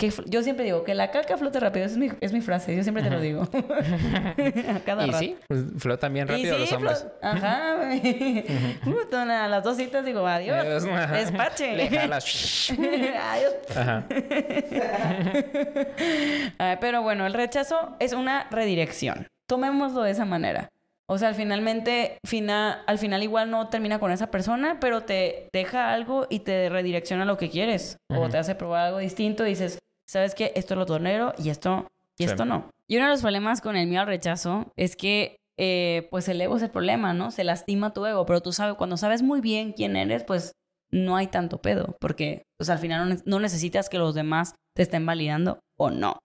[0.00, 2.82] Que yo siempre digo que la caca flote rápido, es mi, es mi frase, yo
[2.82, 3.42] siempre te lo digo.
[3.42, 5.18] A cada Y rato.
[5.18, 7.06] sí, pues, flotan bien rápido sí, los hombres.
[7.20, 7.76] Ajá.
[8.82, 10.56] Puta, a las dos citas digo, adiós.
[10.56, 10.84] Adiós.
[11.12, 11.76] Despache.
[11.76, 12.70] Le jalas.
[12.72, 13.54] adiós.
[13.76, 14.06] Ajá.
[16.80, 19.26] Pero bueno, el rechazo es una redirección.
[19.48, 20.68] Tomémoslo de esa manera.
[21.08, 25.48] O sea, al finalmente, fina- al final igual no termina con esa persona, pero te
[25.52, 27.96] deja algo y te redirecciona a lo que quieres.
[28.14, 29.78] O te hace probar algo distinto y dices,
[30.10, 30.52] ¿sabes qué?
[30.56, 31.86] Esto lo tolero y esto,
[32.18, 32.30] y Sí.
[32.30, 32.70] esto no.
[32.86, 36.40] Y uno de los problemas con el miedo al rechazo es que, eh, pues el
[36.40, 37.30] ego es el problema, ¿no?
[37.30, 40.52] Se lastima tu ego, pero tú sabes, cuando sabes muy bien quién eres, pues
[40.90, 44.54] no hay tanto pedo, porque pues, al final no ne- no necesitas que los demás
[44.74, 46.18] te estén validando o no.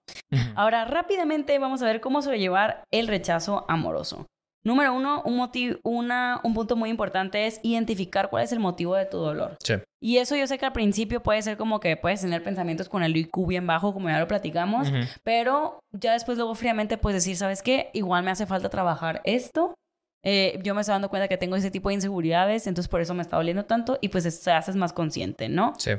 [0.56, 4.26] Ahora, rápidamente vamos a ver cómo sobrellevar el rechazo amoroso.
[4.66, 8.96] Número uno, un, motivo, una, un punto muy importante es identificar cuál es el motivo
[8.96, 9.58] de tu dolor.
[9.64, 9.76] Sí.
[10.02, 13.04] Y eso yo sé que al principio puede ser como que puedes tener pensamientos con
[13.04, 14.92] el IQ bien bajo, como ya lo platicamos,
[15.24, 17.92] pero ya después luego fríamente puedes decir, ¿sabes qué?
[17.94, 19.76] Igual me hace falta trabajar esto.
[20.24, 23.14] eh, yo me estoy dando cuenta que tengo ese tipo de inseguridades, entonces por eso
[23.14, 25.74] me está doliendo tanto y pues se haces más consciente, ¿no?
[25.78, 25.92] Sí.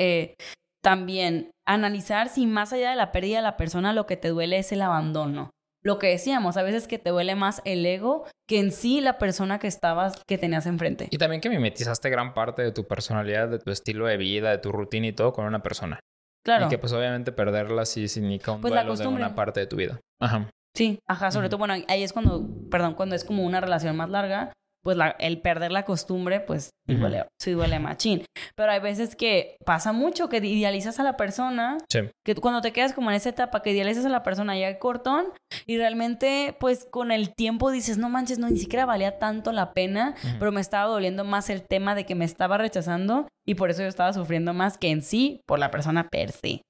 [0.00, 0.34] Eh,
[0.82, 4.58] también analizar si más allá de la pérdida de la persona lo que te duele
[4.58, 5.50] es el abandono.
[5.86, 9.18] Lo que decíamos, a veces que te duele más el ego que en sí la
[9.18, 11.06] persona que estabas, que tenías enfrente.
[11.12, 14.58] Y también que mimetizaste gran parte de tu personalidad, de tu estilo de vida, de
[14.58, 16.00] tu rutina y todo con una persona.
[16.44, 16.66] Claro.
[16.66, 19.68] Y que pues obviamente perderla sí significa un Pues la duelo de una parte de
[19.68, 20.00] tu vida.
[20.20, 20.50] Ajá.
[20.74, 24.10] Sí, ajá, sobre todo, bueno, ahí es cuando, perdón, cuando es como una relación más
[24.10, 24.52] larga,
[24.86, 27.00] pues la, el perder la costumbre, pues sí Ujú.
[27.00, 28.24] duele, sí duele machín.
[28.54, 32.02] Pero hay veces que pasa mucho que idealizas a la persona, Sí.
[32.24, 34.78] que cuando te quedas como en esa etapa que idealizas a la persona ya el
[34.78, 35.26] cortón
[35.66, 39.72] y realmente pues con el tiempo dices, no manches, no, ni siquiera valía tanto la
[39.72, 43.70] pena, pero me estaba doliendo más el tema de que me estaba rechazando y por
[43.70, 46.62] eso yo estaba sufriendo más que en sí por la persona per se.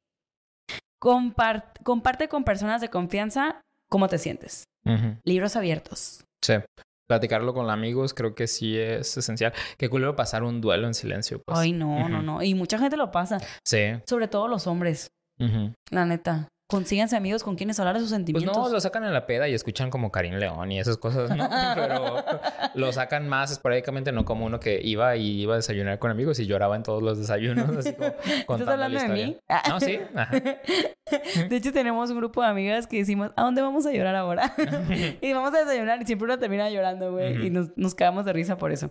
[1.03, 3.61] Compar- comparte con personas de confianza
[3.91, 4.65] cómo te sientes.
[5.25, 6.25] Libros abiertos.
[6.45, 6.55] Sí.
[7.09, 9.53] Platicarlo con amigos creo que sí es esencial.
[9.79, 11.41] Qué culero pasar un duelo en silencio.
[11.45, 11.59] Pues.
[11.59, 12.43] Ay, no, no, no.
[12.43, 13.79] Y mucha gente lo pasa, Sí.
[14.09, 15.09] sobre todo los hombres,
[15.91, 16.49] la neta.
[16.69, 18.57] Consíganse amigos con quienes hablar de sus Pues sentimientos.
[18.57, 21.49] no, lo sacan en la peda y escuchan como Karim León y esas cosas, ¿no?
[21.77, 22.25] Pero
[22.75, 26.41] lo sacan más esporádicamente, no como uno que iba y iba a desayunar con amigos
[26.41, 28.09] y lloraba en todos los desayunos, así como
[28.59, 29.37] ¿Estás hablando la de mí?
[29.49, 29.63] Ah.
[29.69, 30.01] No, sí.
[30.15, 30.33] Ajá.
[31.49, 34.53] De hecho, tenemos un grupo de amigas que decimos, ¿a dónde vamos a llorar ahora?
[35.21, 37.47] y vamos a desayunar y siempre uno termina llorando, güey.
[37.47, 38.91] Y nos, nos cagamos de risa por eso.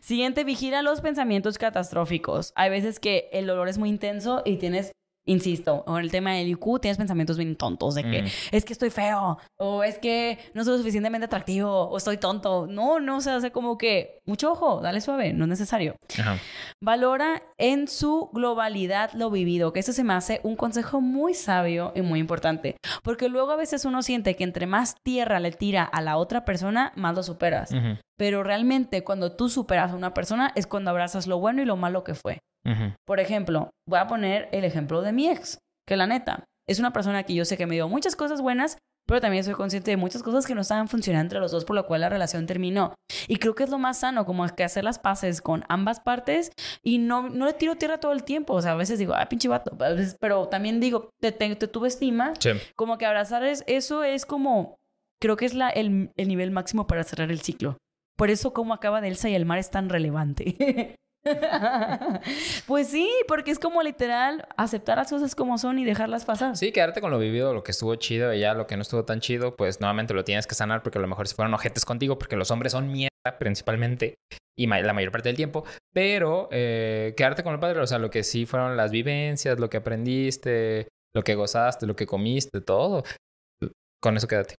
[0.00, 2.52] Siguiente, vigila los pensamientos catastróficos.
[2.56, 4.92] Hay veces que el dolor es muy intenso y tienes,
[5.26, 8.26] insisto, con el tema del IQ, tienes pensamientos bien tontos de que Mm.
[8.52, 12.66] es que estoy feo, o es que no soy lo suficientemente atractivo, o estoy tonto.
[12.66, 15.96] No, no, o sea, hace como que, mucho ojo, dale suave, no es necesario.
[16.18, 16.38] Ajá.
[16.80, 21.92] Valora en su globalidad lo vivido, que eso se me hace un consejo muy sabio
[21.94, 25.82] y muy importante, porque luego a veces uno siente que entre más tierra le tira
[25.84, 27.70] a la otra persona, más lo superas.
[28.16, 31.76] Pero realmente cuando tú superas a una persona es cuando abrazas lo bueno y lo
[31.76, 32.38] malo que fue.
[32.66, 32.92] Ujú.
[33.06, 36.92] Por ejemplo, voy a poner el ejemplo de mi ex, que la neta es una
[36.92, 38.76] persona que yo sé que me dio muchas cosas buenas,
[39.08, 41.76] pero también soy consciente de muchas cosas que no estaban funcionando entre los dos, por
[41.76, 42.92] lo cual la relación terminó.
[43.28, 46.50] Y creo que es lo más sano, como que hacer las paces con ambas partes
[46.82, 48.54] y no, no le tiro tierra todo el tiempo.
[48.54, 51.54] O sea, a veces digo, ah, pinche vato, a veces- pero también digo, te, te,
[51.54, 52.50] te tuve estima, Sí.
[52.74, 54.74] como que abrazar es, eso es como,
[55.22, 57.76] creo que es la, el, el nivel máximo para cerrar el ciclo.
[58.18, 60.56] Por eso como acaba de Elsa y el mar es tan relevante.
[62.66, 66.56] pues sí, porque es como literal aceptar las cosas como son y dejarlas pasar.
[66.56, 69.04] Sí, quedarte con lo vivido, lo que estuvo chido y ya lo que no estuvo
[69.04, 71.84] tan chido, pues nuevamente lo tienes que sanar porque a lo mejor si fueron ojetes
[71.84, 74.16] contigo, porque los hombres son mierda principalmente
[74.58, 78.10] y la mayor parte del tiempo, pero eh, quedarte con lo padre, o sea, lo
[78.10, 83.04] que sí fueron las vivencias, lo que aprendiste, lo que gozaste, lo que comiste, todo.
[84.06, 84.54] Con eso quédate.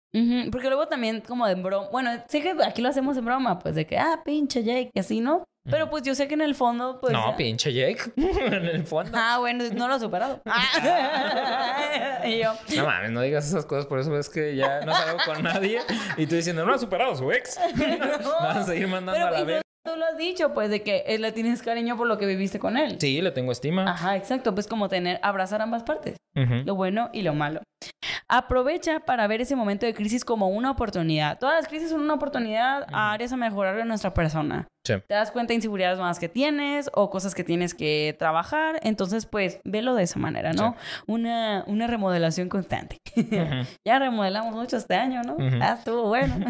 [0.51, 3.77] Porque luego también como de broma, bueno, sé que aquí lo hacemos en broma, pues
[3.77, 5.45] de que, ah, pinche Jake, y así, ¿no?
[5.71, 7.13] Pero pues yo sé que en el fondo, pues...
[7.13, 8.11] no, pinche Jake.
[8.17, 9.13] en el fondo.
[9.15, 10.43] Ah, bueno, no lo he superado.
[12.25, 15.19] y yo, No mames, no digas esas cosas, por eso ves que ya no salgo
[15.25, 15.79] con nadie
[16.17, 17.57] y tú diciendo, no ha superado su ex.
[18.41, 19.66] Vas a seguir mandando pero a la vez.
[19.87, 22.59] Tú, lo has dicho, pues, de que eh, le tienes cariño por lo que viviste
[22.59, 22.97] con él.
[23.01, 23.91] Sí, le tengo estima.
[23.91, 27.63] Ajá, exacto, pues como tener, abrazar ambas partes, lo bueno y lo malo.
[28.29, 31.39] Aprovecha para ver ese momento de crisis como una oportunidad.
[31.39, 34.67] Todas las crisis son una oportunidad a áreas a mejorar de nuestra persona.
[34.87, 34.95] Sí.
[35.07, 39.27] Te das cuenta de inseguridades más que tienes o cosas que tienes que trabajar, entonces
[39.27, 40.77] pues velo de esa manera, ¿no?
[41.07, 42.99] Una, una remodelación constante.
[43.85, 45.37] Ya remodelamos mucho este año, ¿no?
[45.61, 46.47] Ah, estuvo bueno.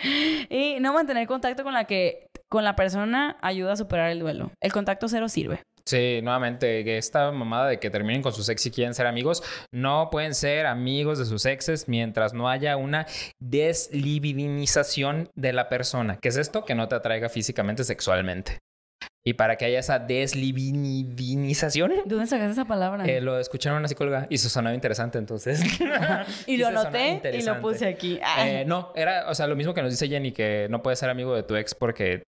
[0.50, 4.52] y no mantener contacto con la que con la persona ayuda a superar el duelo.
[4.60, 5.62] El contacto cero sirve.
[5.84, 9.42] Sí, nuevamente, que esta mamada de que terminen con sus ex y quieren ser amigos,
[9.72, 13.06] no pueden ser amigos de sus exes mientras no haya una
[13.40, 16.18] deslibidinización de la persona.
[16.20, 16.64] ¿Qué es esto?
[16.64, 18.58] Que no te atraiga físicamente, sexualmente.
[19.24, 23.04] Y para que haya esa deslibidinización, ¿De dónde sacaste esa palabra?
[23.06, 25.62] eh, lo escucharon una psicóloga y eso sonaba interesante, entonces.
[26.46, 28.18] y lo se anoté y lo puse aquí.
[28.40, 31.08] Eh, no, era, o sea, lo mismo que nos dice Jenny, que no puedes ser
[31.08, 32.24] amigo de tu ex porque,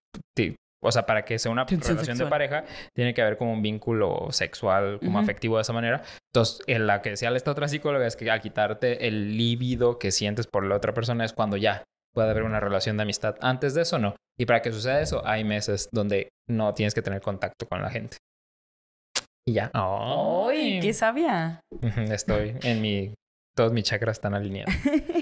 [0.85, 2.63] o sea, para que sea una Tensión relación de pareja,
[2.93, 6.03] tiene que haber como un vínculo sexual, como afectivo de esa manera.
[6.33, 10.11] Entonces, en la que decía esta otra psicóloga es que al quitarte el líbido que
[10.11, 11.83] sientes por la otra persona es cuando ya
[12.13, 13.35] puede haber una relación de amistad.
[13.41, 14.15] Antes de eso, no.
[14.37, 17.89] Y para que suceda eso, hay meses donde no tienes que tener contacto con la
[17.89, 18.17] gente.
[19.47, 19.69] Y ya.
[19.73, 21.61] ¡Ay, qué sabia!
[22.09, 23.13] Estoy en mi
[23.55, 24.73] Todos mis chakras están alineados.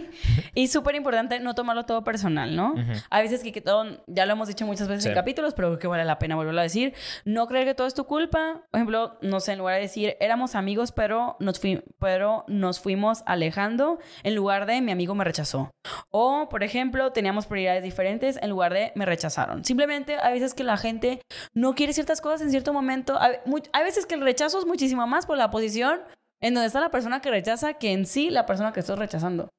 [0.55, 2.73] y súper importante no tomarlo todo personal, ¿no?
[3.11, 5.87] Hay veces que, que, todo, ya lo hemos dicho muchas veces en capítulos, pero que
[5.87, 6.95] vale la pena volverlo a decir.
[7.25, 8.63] No creer que todo es tu culpa.
[8.71, 11.61] Por ejemplo, no sé, en lugar de decir, éramos amigos, pero nos,
[11.99, 15.71] pero nos fuimos alejando, en lugar de mi amigo me rechazó.
[16.09, 19.63] O, por ejemplo, teníamos prioridades diferentes, en lugar de me rechazaron.
[19.63, 21.21] Simplemente hay veces que la gente
[21.53, 23.19] no quiere ciertas cosas en cierto momento.
[23.19, 26.01] Hay veces que el rechazo es muchísimo más por la posición
[26.43, 29.49] en donde está la persona que rechaza que en sí la persona que estoy rechazando.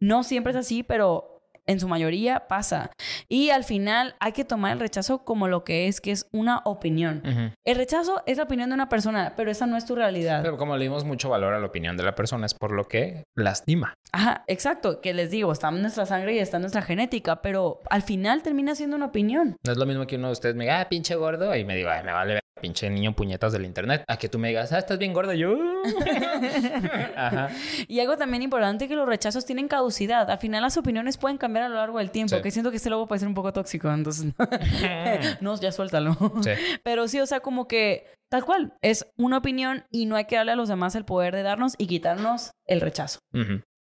[0.00, 1.33] No siempre es así, pero
[1.66, 2.90] en su mayoría pasa.
[3.28, 6.62] Y al final hay que tomar el rechazo como lo que es, que es una
[6.64, 7.22] opinión.
[7.64, 10.42] El rechazo es la opinión de una persona, pero esa no es tu realidad.
[10.42, 12.84] Pero como le dimos mucho valor a la opinión de la persona, es por lo
[12.84, 13.94] que lastima.
[14.12, 15.00] Ajá, exacto.
[15.00, 18.42] Que les digo, está en nuestra sangre y está en nuestra genética, pero al final
[18.42, 19.56] termina siendo una opinión.
[19.64, 21.76] No es lo mismo que uno de ustedes me diga, ah, pinche gordo, y me
[21.76, 24.98] diga, me vale pinche niño puñetas del internet, a que tú me digas, ah, estás
[24.98, 25.54] bien gordo, yo.
[27.16, 27.50] Ajá.
[27.88, 30.30] Y algo también importante que los rechazos tienen caducidad.
[30.30, 32.90] Al final las opiniones pueden cambiar a lo largo del tiempo, que siento que este
[32.90, 34.32] logo puede ser un poco tóxico, entonces
[35.40, 36.16] no, ya suéltalo.
[36.84, 40.36] Pero sí, o sea, como que tal cual, es una opinión y no hay que
[40.36, 43.20] darle a los demás el poder de darnos y quitarnos el rechazo.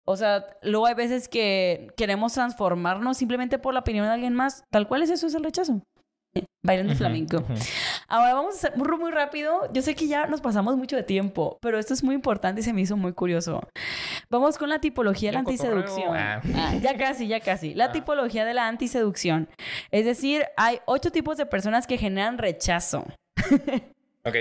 [0.04, 4.62] O sea, luego hay veces que queremos transformarnos simplemente por la opinión de alguien más.
[4.70, 5.82] Tal cual es eso, es el rechazo.
[6.62, 7.44] Bailando flamenco.
[8.08, 9.70] Ahora vamos a hacer muy, muy rápido.
[9.72, 12.64] Yo sé que ya nos pasamos mucho de tiempo, pero esto es muy importante y
[12.64, 13.60] se me hizo muy curioso.
[14.30, 16.16] Vamos con la tipología de la antiseducción.
[16.16, 16.40] Ah.
[16.54, 17.74] Ah, ya casi, ya casi.
[17.74, 17.92] La ah.
[17.92, 19.48] tipología de la antiseducción.
[19.90, 23.06] Es decir, hay ocho tipos de personas que generan rechazo.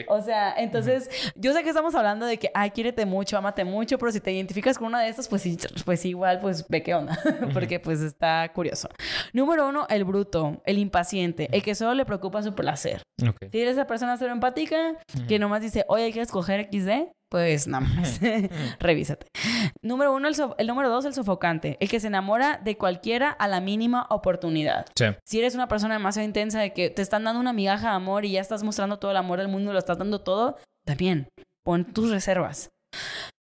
[0.08, 3.98] O sea, entonces, yo sé que estamos hablando de que, ay, quiérete mucho, amate mucho,
[3.98, 5.46] pero si te identificas con una de estas, pues,
[5.84, 7.18] pues igual, pues ve qué onda,
[7.54, 8.90] porque pues está curioso.
[9.34, 13.02] Número uno, el bruto, el impaciente, el que solo le preocupa su placer.
[13.52, 14.98] Si eres esa persona cero empática,
[15.28, 17.12] que nomás dice, oye, ¿quieres coger XD?
[17.36, 18.22] Pues nada más,
[18.80, 19.28] revísate.
[19.82, 23.60] Número uno, el, número dos, el sofocante, el que se enamora de cualquiera a la
[23.60, 24.86] mínima oportunidad.
[25.26, 28.24] Si eres una persona demasiado intensa de que te están dando una migaja de amor
[28.24, 30.56] y ya estás mostrando todo el amor del mundo, lo estás dando todo,
[30.86, 31.28] también
[31.66, 32.70] pon tus reservas.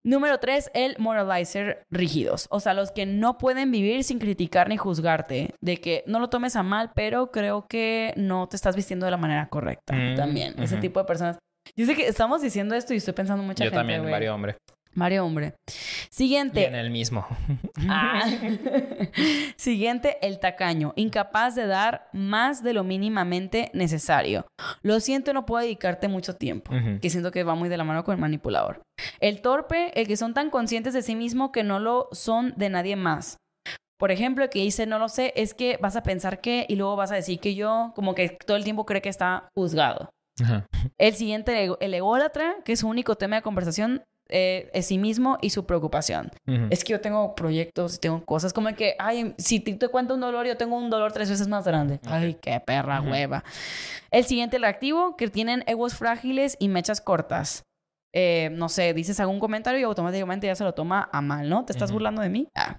[0.03, 2.47] Número tres, el moralizer rígidos.
[2.49, 5.55] O sea, los que no pueden vivir sin criticar ni juzgarte.
[5.61, 9.11] De que no lo tomes a mal, pero creo que no te estás vistiendo de
[9.11, 9.93] la manera correcta.
[9.93, 10.55] Mm, también.
[10.63, 11.39] Ese tipo de personas
[11.77, 14.57] yo sé que estamos diciendo esto y estoy pensando mucha Yo también, Mario Hombre.
[14.95, 15.55] Mario Hombre.
[16.11, 16.67] Siguiente.
[16.67, 17.27] en el mismo.
[17.89, 18.23] Ah.
[19.57, 20.93] Siguiente, el tacaño.
[20.95, 24.47] Incapaz de dar más de lo mínimamente necesario.
[24.83, 26.73] Lo siento, no puedo dedicarte mucho tiempo.
[27.01, 28.83] Que siento que va muy de la mano con el manipulador.
[29.21, 32.69] El torpe, el que son tan conscientes de sí mismo que no lo son de
[32.71, 33.39] nadie más.
[33.99, 36.77] Por ejemplo, el que dice no lo sé, es que vas a pensar que y
[36.77, 40.11] luego vas a decir que yo, como que todo el tiempo cree que está juzgado.
[40.99, 45.37] El siguiente, el ególatra, que es su único tema de conversación, eh, es sí mismo
[45.43, 46.31] y su preocupación.
[46.71, 50.21] Es que yo tengo proyectos, tengo cosas como que, ay, si te, te cuento un
[50.21, 52.01] dolor, yo tengo un dolor tres veces más grande.
[52.07, 53.45] Ay, qué perra hueva.
[54.11, 57.65] El siguiente, el activo, que tienen egos frágiles y mechas cortas.
[58.15, 61.65] Eh, no sé, dices algún comentario y automáticamente ya se lo toma a mal, ¿no?
[61.65, 62.47] ¿Te estás burlando de mí?
[62.55, 62.77] Ah.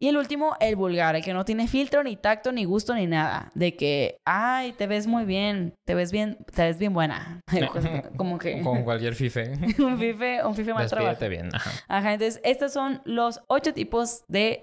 [0.00, 3.06] Y el último, el vulgar, el que no tiene filtro, ni tacto, ni gusto, ni
[3.06, 3.52] nada.
[3.54, 7.40] De que, ay, te ves muy bien, te ves bien, te ves bien buena.
[8.16, 8.60] Como que...
[8.62, 9.52] Con cualquier fife.
[9.78, 11.28] un fife, un fife mal trabajado.
[11.28, 11.50] bien.
[11.54, 11.70] Ajá.
[11.86, 14.62] Ajá, entonces estos son los ocho tipos de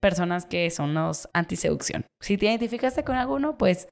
[0.00, 2.06] personas que son los antiseducción.
[2.20, 3.88] Si te identificaste con alguno, pues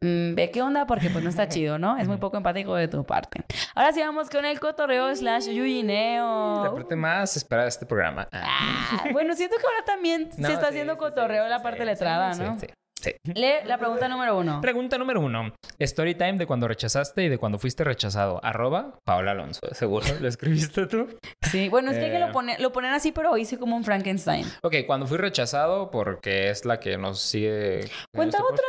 [0.00, 1.96] Mm, ve qué onda porque pues no está chido, ¿no?
[1.96, 3.44] Es muy poco empático de tu parte.
[3.74, 6.64] Ahora sí vamos con el cotorreo slash yuyineo.
[6.64, 8.28] La parte más esperada de este programa.
[8.30, 12.60] Ah, bueno, siento que ahora también se está haciendo cotorreo la parte letrada, ¿no?
[12.60, 13.14] Sí, sí.
[13.34, 14.60] Lee la pregunta número uno.
[14.60, 15.52] Pregunta número uno.
[15.80, 18.40] Story time de cuando rechazaste y de cuando fuiste rechazado.
[18.44, 19.60] Arroba Paola Alonso.
[19.72, 21.08] ¿Seguro lo escribiste tú?
[21.42, 22.32] Sí, bueno, es que, que lo, eh.
[22.32, 24.46] pone, lo ponen así, pero hice como un Frankenstein.
[24.62, 27.90] Ok, cuando fui rechazado, porque es la que nos sigue.
[28.14, 28.64] Cuenta otra.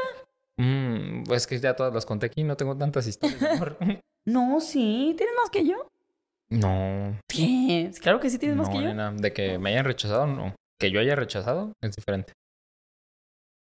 [0.60, 3.40] Mm, pues que ya todas las conté aquí, no tengo tantas historias
[4.26, 5.88] no, sí, ¿tienes más que yo?
[6.49, 7.18] No.
[7.30, 7.90] ¿Qué?
[8.02, 8.94] Claro que sí tienes más que yo.
[8.94, 10.53] de que me hayan rechazado, no.
[10.77, 12.34] Que yo haya rechazado es diferente.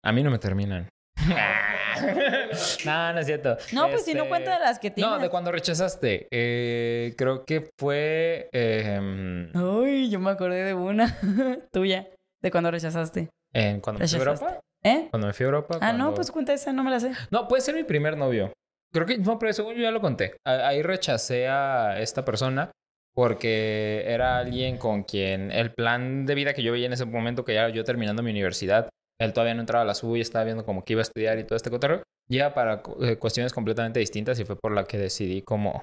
[0.05, 0.89] A mí no me terminan.
[2.85, 3.56] no, no es cierto.
[3.73, 5.11] No, pues si no cuenta de las que tienes.
[5.11, 6.28] No, de cuando rechazaste.
[6.31, 8.51] Eh, creo que fue.
[8.52, 11.16] Eh, Uy, yo me acordé de una
[11.73, 12.09] tuya.
[12.43, 13.31] De cuando rechazaste.
[13.55, 14.61] ¿En cuando a Europa?
[14.85, 15.09] ¿Eh?
[15.11, 15.78] Cuando me fui a Europa.
[15.81, 17.12] Ah, no, pues cuenta esa, no me la sé.
[17.31, 18.52] No, puede ser mi primer novio.
[18.93, 20.36] Creo que, no, pero según yo ya lo conté.
[20.44, 22.70] Ahí rechacé a esta persona
[23.15, 27.44] porque era alguien con quien el plan de vida que yo veía en ese momento,
[27.44, 28.89] que ya yo terminando mi universidad,
[29.20, 31.39] él todavía no entraba a la SU y estaba viendo como que iba a estudiar
[31.39, 34.98] y todo este cotorreo, ya para eh, cuestiones completamente distintas y fue por la que
[34.98, 35.82] decidí como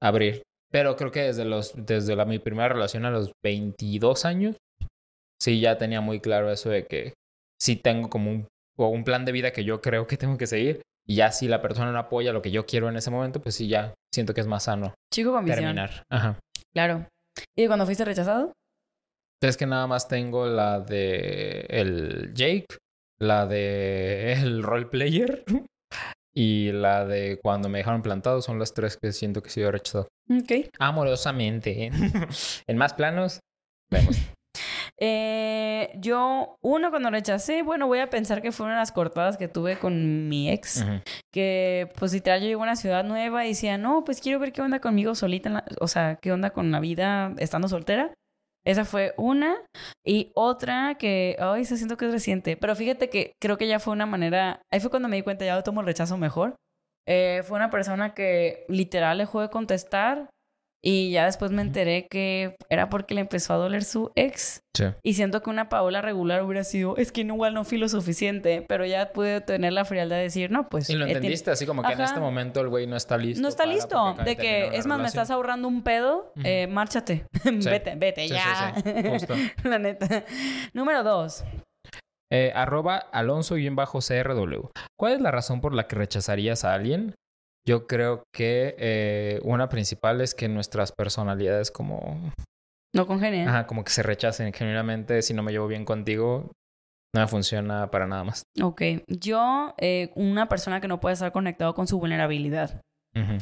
[0.00, 4.56] abrir Pero creo que desde los, desde la, mi primera relación a los 22 años,
[5.40, 7.14] sí ya tenía muy claro eso de que
[7.60, 10.46] sí tengo como un, o un plan de vida que yo creo que tengo que
[10.46, 10.82] seguir.
[11.06, 13.54] Y ya si la persona no apoya lo que yo quiero en ese momento, pues
[13.54, 15.64] sí, ya siento que es más sano Chico con visión.
[15.64, 16.02] terminar.
[16.10, 16.38] Ajá.
[16.74, 17.06] Claro.
[17.56, 18.52] ¿Y cuando fuiste rechazado?
[19.40, 22.66] Es que nada más tengo la de el Jake,
[23.18, 25.44] la de el role player
[26.34, 28.42] y la de cuando me dejaron plantado.
[28.42, 30.08] Son las tres que siento que he sido rechazado.
[30.30, 30.68] Ok.
[30.78, 31.90] Amorosamente.
[32.66, 33.40] en más planos,
[33.90, 34.18] vemos.
[35.00, 39.78] Eh, yo, uno, cuando rechacé, bueno, voy a pensar que fueron las cortadas que tuve
[39.78, 40.82] con mi ex.
[40.82, 41.00] Ujú.
[41.32, 44.52] Que, pues, literal, yo llego a una ciudad nueva y decía, no, pues quiero ver
[44.52, 48.12] qué onda conmigo solita, en la- o sea, qué onda con la vida estando soltera.
[48.66, 49.56] Esa fue una.
[50.04, 52.56] Y otra que, ay, se siento que es reciente.
[52.56, 55.44] Pero fíjate que creo que ya fue una manera, ahí fue cuando me di cuenta,
[55.44, 56.56] ya tomo el rechazo mejor.
[57.06, 60.28] Eh, fue una persona que literal dejó de contestar
[60.82, 64.62] y ya después me enteré que era porque le empezó a doler su ex.
[64.76, 64.84] Sí.
[65.02, 68.64] Y siento que una Paola regular hubiera sido, es que igual no fui lo suficiente,
[68.68, 70.88] pero ya pude tener la frialdad de decir, no, pues...
[70.88, 73.42] Y lo entendiste, así como que en este momento el güey no está listo.
[73.42, 74.14] No está listo.
[74.24, 77.26] De que, es más, me estás ahorrando un pedo, eh, márchate.
[77.44, 78.74] vete, vete Sí, ya.
[79.10, 79.34] justo.
[79.64, 80.24] la neta.
[80.74, 81.44] Número dos.
[82.30, 84.70] Eh, arroba Alonso-CRW.
[84.98, 87.14] ¿Cuál es la razón por la que rechazarías a alguien?
[87.68, 92.32] Yo creo que eh, una principal es que nuestras personalidades como,
[92.94, 93.46] No congenian.
[93.46, 95.20] ajá, como que se rechacen genuinamente.
[95.20, 96.50] Si no me llevo bien contigo,
[97.14, 98.42] no me funciona para nada más.
[98.62, 98.80] Ok.
[99.06, 102.80] Yo, eh, una persona que no puede estar conectado con su vulnerabilidad.
[103.14, 103.36] Ujú.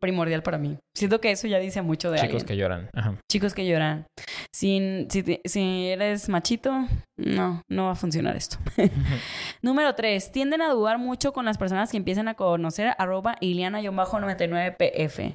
[0.00, 0.76] Primordial para mí.
[0.96, 2.46] Siento que eso ya dice mucho de Chicos alguien.
[2.46, 2.88] que lloran.
[2.94, 3.18] Ajá.
[3.30, 4.06] Chicos que lloran.
[4.54, 6.86] Sin, si, te- si eres machito,
[7.18, 8.58] no, no va a funcionar esto.
[9.62, 15.34] Número tres, tienden a dudar mucho con las personas que empiezan a conocer arroba iliana-99pf.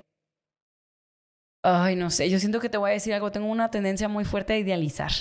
[1.66, 4.24] Ay, no sé, yo siento que te voy a decir algo, tengo una tendencia muy
[4.24, 5.12] fuerte a idealizar.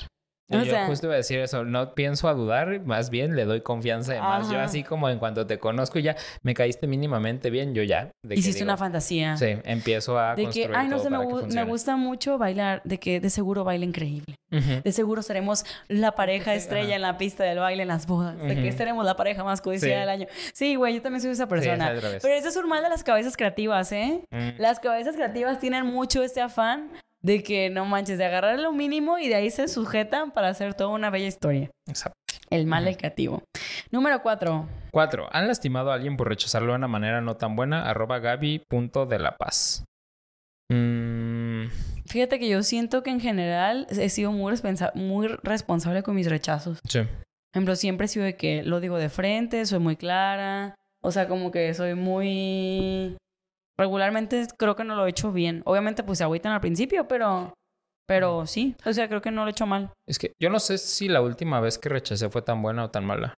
[0.50, 3.44] O yo sea- justo iba a decir eso, no pienso a dudar, más bien le
[3.44, 4.50] doy confianza de más.
[4.50, 8.10] Yo así como en cuanto te conozco y ya me caíste mínimamente bien, yo ya.
[8.24, 9.36] de que Hiciste digo, una fantasía.
[9.36, 12.98] Sí, empiezo a De que, ay, no todo sé, me, gu- gusta mucho bailar, de
[12.98, 14.34] que de seguro baila increíble.
[14.50, 18.38] De seguro seremos la pareja estrella en la pista del baile en las bodas.
[18.38, 20.00] De que seremos la pareja más codiciada Sí.
[20.00, 20.26] del año.
[20.54, 21.92] Sí, güey, yo también soy esa persona.
[21.92, 22.22] es.
[22.22, 24.22] Pero eso es un mal de las cabezas creativas, ¿eh?
[24.30, 24.60] Mm.
[24.60, 26.90] Las cabezas creativas tienen mucho este afán
[27.22, 30.74] de que no manches, de agarrar lo mínimo y de ahí se sujetan para hacer
[30.74, 31.70] toda una bella historia.
[31.86, 32.16] Exacto.
[32.50, 33.42] El mal creativo.
[33.90, 34.66] Número cuatro.
[34.90, 35.28] Cuatro.
[35.32, 37.88] ¿Han lastimado a alguien por rechazarlo de una manera no tan buena?
[37.88, 39.84] Arroba Gaby punto de la paz.
[40.70, 41.66] Mm,
[42.06, 46.28] Fíjate que yo siento que en general he sido muy, responsa- muy responsable con mis
[46.30, 46.78] rechazos.
[46.88, 47.00] sí.
[47.00, 50.74] Por ejemplo, siempre he sido de que lo digo de frente, soy muy clara.
[51.02, 53.16] O sea, como que soy muy...
[53.78, 55.62] Regularmente creo que no lo he hecho bien.
[55.64, 57.54] Obviamente pues se agüitan al principio, pero...
[58.06, 59.90] Pero sí, o sea, creo que no lo he hecho mal.
[60.08, 62.90] Es que yo no sé si la última vez que rechacé fue tan buena o
[62.90, 63.34] tan mala.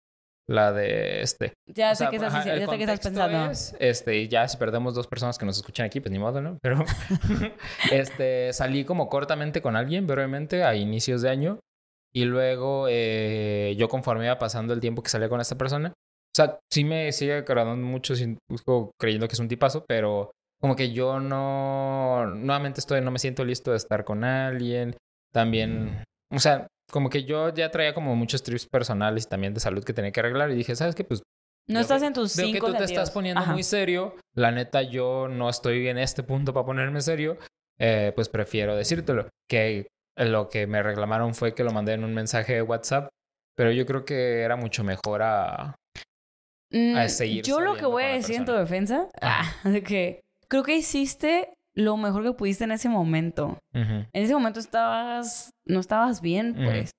[0.47, 1.55] La de este.
[1.75, 3.51] Ya O sé sea, que estás, ajá, ya sé que estás pensando.
[3.51, 6.41] es, este, y ya si perdemos dos personas que nos escuchan aquí, pues ni modo,
[6.41, 6.59] ¿no?
[6.63, 6.85] Pero
[7.93, 11.61] este, salí como cortamente con alguien, brevemente, a inicios de año.
[12.15, 15.93] Y luego eh, yo conforme iba pasando el tiempo que salía con esta persona,
[16.33, 20.31] o sea, sí me sigue agradando mucho, sin- busco creyendo que es un tipazo, pero
[20.61, 24.97] como que yo no, nuevamente estoy, no me siento listo de estar con alguien.
[25.33, 26.03] También,
[26.33, 29.85] o sea, como que yo ya traía como muchos trips personales y también de salud
[29.85, 31.05] que tenía que arreglar y dije, ¿sabes qué?
[31.05, 31.23] Pues
[31.69, 32.91] No Veo estás en tus Veo cinco que tú te sentidos.
[32.91, 33.53] estás poniendo Ajá.
[33.53, 34.15] muy serio.
[34.35, 37.37] La neta, yo no estoy en este punto para ponerme serio.
[37.79, 39.29] Eh, pues prefiero decírtelo.
[39.49, 39.87] Que
[40.17, 43.09] lo que me reclamaron fue que lo mandé en un mensaje de WhatsApp.
[43.55, 45.75] Pero yo creo que era mucho mejor a...
[46.71, 49.57] Mm, a seguir Yo lo que voy a decir en tu defensa, Ajá.
[49.65, 53.59] ah, de que creo que hiciste lo mejor que pudiste en ese momento.
[53.73, 56.91] En ese momento estabas, no estabas bien, pues.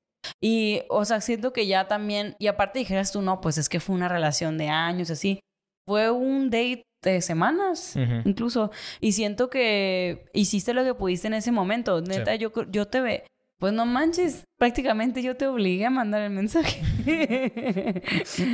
[0.42, 3.80] Y, o sea, siento que ya también, y aparte dijeras tú, no, pues es que
[3.82, 5.40] fue una relación de años, así.
[5.86, 8.72] Fue un date de semanas, incluso.
[9.02, 12.00] Y siento que hiciste lo que pudiste en ese momento.
[12.02, 13.26] Neta, yo, cr- yo te ve.
[13.60, 16.82] Pues no manches, prácticamente yo te obligué a mandar el mensaje.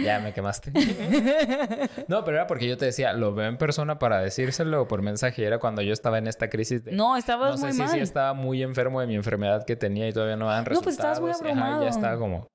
[0.03, 0.71] Ya me quemaste.
[2.07, 5.43] no, pero era porque yo te decía, lo veo en persona para decírselo por mensaje.
[5.43, 6.91] Y era cuando yo estaba en esta crisis de...
[6.91, 7.89] no, estabas no sé muy si, mal.
[7.91, 10.83] si estaba muy enfermo de mi enfermedad que tenía y todavía no No, resultados.
[10.83, 11.83] pues estabas muy Ajá, abrumado.
[11.83, 12.47] ya estaba como...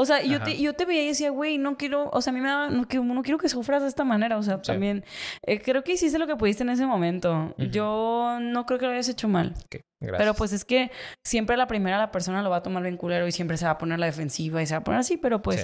[0.00, 2.34] O sea, yo te, yo te veía y decía, güey, no quiero, o sea, a
[2.34, 4.70] mí me da, no, que- no quiero que sufras de esta manera, o sea, Sí.
[4.70, 5.04] también,
[5.44, 7.52] eh, creo que hiciste lo que pudiste en ese momento.
[7.58, 9.54] Yo no creo que lo hayas hecho mal.
[9.64, 9.80] Ok.
[10.00, 10.18] Gracias.
[10.18, 10.90] Pero pues es que
[11.26, 13.72] siempre la primera la persona lo va a tomar bien culero y siempre se va
[13.72, 15.62] a poner la defensiva y se va a poner así, pero pues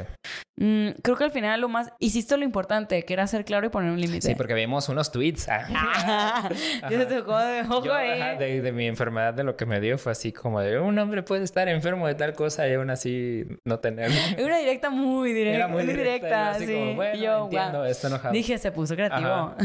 [0.57, 0.65] Sí.
[0.65, 1.93] mm, creo que al final lo más...
[2.01, 4.27] Hiciste lo importante, que era ser claro y poner un límite.
[4.27, 5.49] Sí, porque vimos unos tweets.
[5.49, 6.49] ah.
[6.83, 8.21] ya te tocó de ojo Yo, ahí.
[8.21, 10.99] ajá, de, de mi enfermedad, de lo que me dio, fue así como de un
[10.99, 14.11] hombre puede estar enfermo de tal cosa y aún así no tener.
[14.45, 15.57] Una directa muy directa.
[15.57, 16.03] Era muy directa.
[16.03, 16.75] directa, yo así sí.
[16.75, 18.33] como, bueno, Y yo, entiendo, está enojado.
[18.35, 19.29] Dije, se puso creativo.
[19.29, 19.57] Ajá.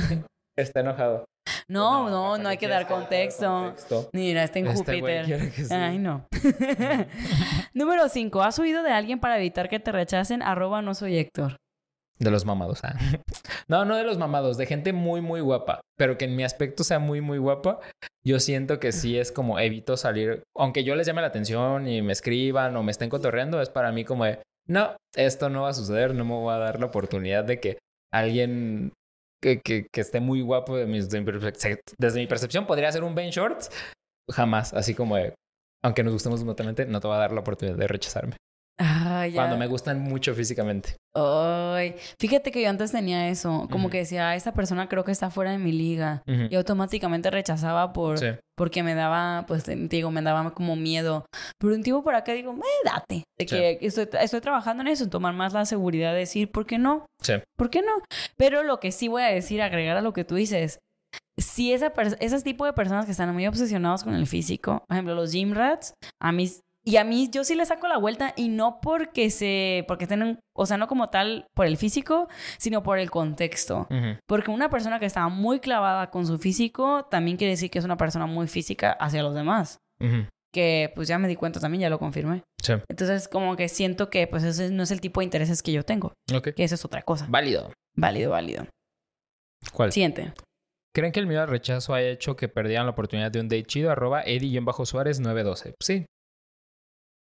[0.59, 1.25] Está enojado.
[1.67, 3.47] No, no, ¿para no hay que dar contexto.
[3.47, 4.09] contexto?
[4.13, 5.25] Mira, está en Este Júpiter.
[5.25, 5.73] quiere que sí.
[5.73, 6.25] Ay, no.
[7.73, 8.41] Número 5.
[8.41, 10.41] ¿Has huido de alguien para evitar que te rechacen?
[10.41, 11.57] Arroba no soy Héctor.
[12.19, 12.83] De los mamados.
[12.83, 12.93] ah.
[13.69, 15.79] No, no de los mamados, de gente muy, muy guapa.
[15.95, 17.79] Pero que en mi aspecto sea muy, muy guapa.
[18.25, 20.41] Yo siento que sí es como evito salir.
[20.57, 23.91] Aunque yo les llame la atención y me escriban o me estén cotorreando, es para
[23.91, 26.87] mí como de no, esto no va a suceder, no me voy a dar la
[26.87, 27.77] oportunidad de que
[28.11, 28.91] alguien
[29.41, 33.03] que, que, que esté muy guapo de de mi perce- desde mi percepción podría ser
[33.03, 33.69] un Ben Shorts.
[34.31, 35.33] Jamás, así como de,
[35.83, 38.37] aunque nos gustemos mutuamente, no te va a dar la oportunidad de rechazarme.
[38.81, 39.41] Ay, ya.
[39.41, 40.95] Cuando me gustan mucho físicamente.
[41.13, 43.91] Ay, fíjate que yo antes tenía eso, como Ujú.
[43.91, 46.23] que decía, "Ah, esta persona creo que está fuera de mi liga.
[46.27, 46.43] Ujú.
[46.49, 48.27] Y automáticamente rechazaba por, Sí.
[48.55, 51.25] porque me daba, pues te digo, me daba como miedo.
[51.59, 53.23] Pero un tiempo por acá digo, eh, date.
[53.37, 53.55] De Sí.
[53.57, 57.05] que estoy, estoy trabajando en eso, tomar más la seguridad de decir, ¿por qué no?
[57.21, 57.33] Sí.
[57.57, 57.91] ¿Por qué no?
[58.37, 60.79] Pero lo que sí voy a decir, agregar a lo que tú dices,
[61.37, 65.15] si esa ese tipo de personas que están muy obsesionados con el físico, por ejemplo,
[65.15, 66.49] los gym rats, a mí,
[66.85, 70.39] y a mí yo sí le saco la vuelta y no porque se, porque estén,
[70.55, 72.27] o sea, no como tal por el físico,
[72.57, 73.87] sino por el contexto.
[74.27, 77.85] Porque una persona que está muy clavada con su físico también quiere decir que es
[77.85, 79.77] una persona muy física hacia los demás.
[80.51, 82.41] Que pues ya me di cuenta también, ya lo confirmé.
[82.63, 82.73] Sí.
[82.89, 85.83] Entonces como que siento que pues ese no es el tipo de intereses que yo
[85.83, 86.13] tengo.
[86.33, 86.55] Ok.
[86.55, 87.27] Que eso es otra cosa.
[87.29, 87.71] Válido.
[87.95, 88.65] Válido, válido.
[89.73, 89.91] ¿Cuál?
[89.91, 90.33] Siguiente.
[90.95, 93.65] ¿Creen que el miedo al rechazo ha hecho que perdieran la oportunidad de un date
[93.65, 93.91] chido?
[93.91, 95.75] Arroba Eddie-Suárez 912.
[95.79, 96.05] Sí.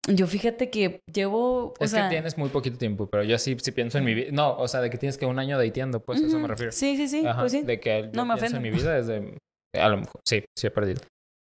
[0.09, 2.05] Yo fíjate que llevo, o es sea...
[2.05, 4.29] que tienes muy poquito tiempo, pero yo sí, sí pienso en mi vida.
[4.33, 6.73] No, o sea, de que tienes que un año dateando, pues a eso me refiero.
[6.73, 7.63] Sí, sí, sí, Ajá, pues sí.
[7.63, 9.39] De que yo No me pienso en mi vida desde...
[9.73, 11.01] A lo mejor, sí, sí he perdido.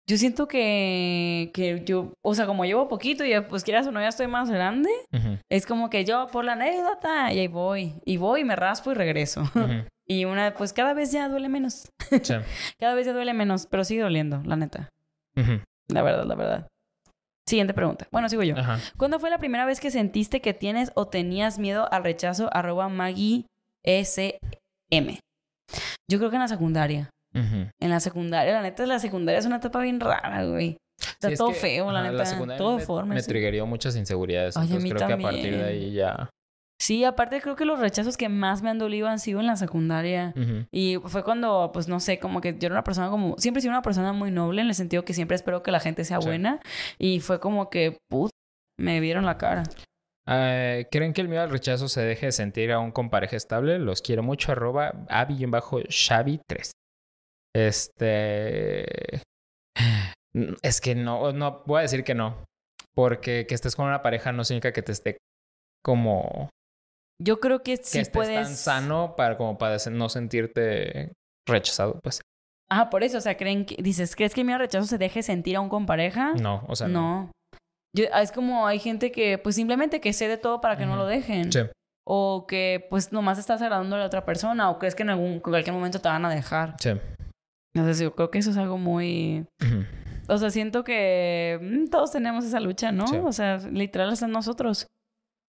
[0.09, 4.01] Yo siento que, que yo, o sea, como llevo poquito y pues quieras o no,
[4.01, 7.93] ya estoy más grande, Ujú, es como que yo por la anécdota y ahí voy,
[8.07, 9.43] y voy, me raspo y regreso.
[9.43, 9.85] ujú.
[10.07, 11.91] y una, pues cada vez ya duele menos.
[12.23, 12.35] Sí.
[12.81, 14.89] Cada vez ya duele menos, pero sigue doliendo, la neta.
[15.89, 16.69] La verdad, la verdad.
[17.49, 18.07] Siguiente pregunta.
[18.13, 18.55] Bueno, sigo yo.
[18.59, 18.79] Ajá.
[18.99, 22.51] ¿Cuándo fue la primera vez que sentiste que tienes o tenías miedo al rechazo?
[22.53, 23.47] Arroba Maggie
[23.85, 25.19] SM.
[26.11, 27.09] Yo creo que en la secundaria.
[27.33, 30.77] En la secundaria, la neta, la secundaria es una etapa bien rara, güey.
[30.99, 32.27] Está Sí, es todo que, feo, la ajá, neta.
[32.27, 33.15] secundaria todo me, deforme.
[33.15, 33.29] Me sí.
[33.29, 34.57] triggerió muchas inseguridades.
[34.57, 36.29] Ay, a entonces mí creo que a partir de ahí ya...
[36.81, 39.57] Sí, aparte creo que los rechazos que más me han dolido han sido en la
[39.57, 40.33] secundaria.
[40.71, 43.63] Y fue cuando, pues no sé, como que yo era una persona como, siempre he
[43.63, 46.21] sido una persona muy noble en el sentido que siempre espero que la gente sea
[46.21, 46.29] Sí.
[46.29, 46.61] buena.
[46.99, 48.31] Y fue como que, put,
[48.79, 49.65] me vieron la cara.
[50.31, 53.79] Eh, ¿Creen que el miedo al rechazo se deje de sentir aún con pareja estable?
[53.79, 54.53] Los quiero mucho.
[54.53, 56.71] Arroba Abby-Shavi3.
[57.57, 59.23] Este...
[60.63, 62.45] Es que no, no, voy a decir que no.
[62.95, 65.17] Porque que estés con una pareja no significa que te esté
[65.85, 66.51] como...
[67.21, 68.47] Yo creo que que sí estés puedes...
[68.47, 71.13] tan sano para como para no sentirte
[71.49, 72.21] rechazado, pues.
[72.71, 75.57] Ah, por eso, o sea, creen que, dices, ¿crees que al rechazo se deje sentir
[75.57, 76.35] aún con pareja?
[76.35, 77.01] No, o sea, no.
[77.25, 77.31] no.
[77.97, 80.97] Yo- ah, es como hay gente que, pues simplemente que cede todo para que no
[80.97, 81.51] lo dejen.
[81.51, 81.61] Sí.
[82.07, 84.71] O que, pues nomás estás agradando a la otra persona.
[84.71, 86.77] O crees que en algún, en cualquier momento te van a dejar.
[86.79, 86.91] Sí.
[87.75, 89.47] Entonces, yo creo que eso es algo muy.
[90.29, 93.07] O sea, siento que mm, todos tenemos esa lucha, ¿no?
[93.07, 93.17] Sí.
[93.17, 94.87] O sea, literal en nosotros.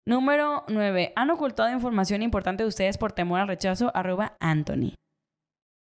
[0.08, 1.12] Número 9.
[1.16, 3.92] ¿Han ocultado información importante de ustedes por temor al rechazo?
[3.94, 4.94] Arroba Anthony.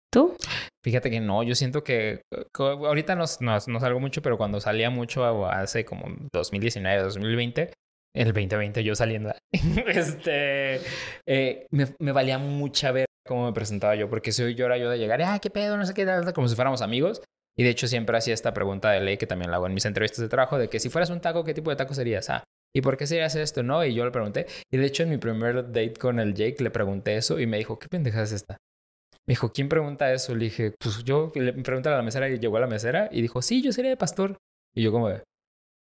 [0.09, 0.37] ¿Tú?
[0.81, 2.21] Fíjate que no, yo siento que
[2.57, 7.73] ahorita no, no, no salgo mucho, pero cuando salía mucho hace como 2019, 2020,
[8.15, 9.33] el 2020 yo saliendo,
[9.87, 10.79] este,
[11.27, 14.89] eh, me, me valía mucha ver cómo me presentaba yo, porque soy yo era yo
[14.89, 17.21] de llegar, ah, qué pedo, no sé qué, tal, tal", como si fuéramos amigos.
[17.57, 19.85] Y de hecho siempre hacía esta pregunta de ley que también la hago en mis
[19.85, 22.29] entrevistas de trabajo, de que si fueras un taco, ¿qué tipo de taco serías?
[22.29, 22.43] Ah,
[22.75, 23.63] ¿y por qué serías esto?
[23.63, 24.47] No, y yo le pregunté.
[24.71, 27.57] Y de hecho en mi primer date con el Jake le pregunté eso y me
[27.57, 28.57] dijo, ¿qué pendejada es esta?
[29.25, 30.35] Me dijo, ¿quién pregunta eso?
[30.35, 31.31] Le dije, pues yo.
[31.35, 33.89] Le pregunté a la mesera y llegó a la mesera y dijo, sí, yo sería
[33.89, 34.37] de pastor.
[34.75, 35.09] Y yo como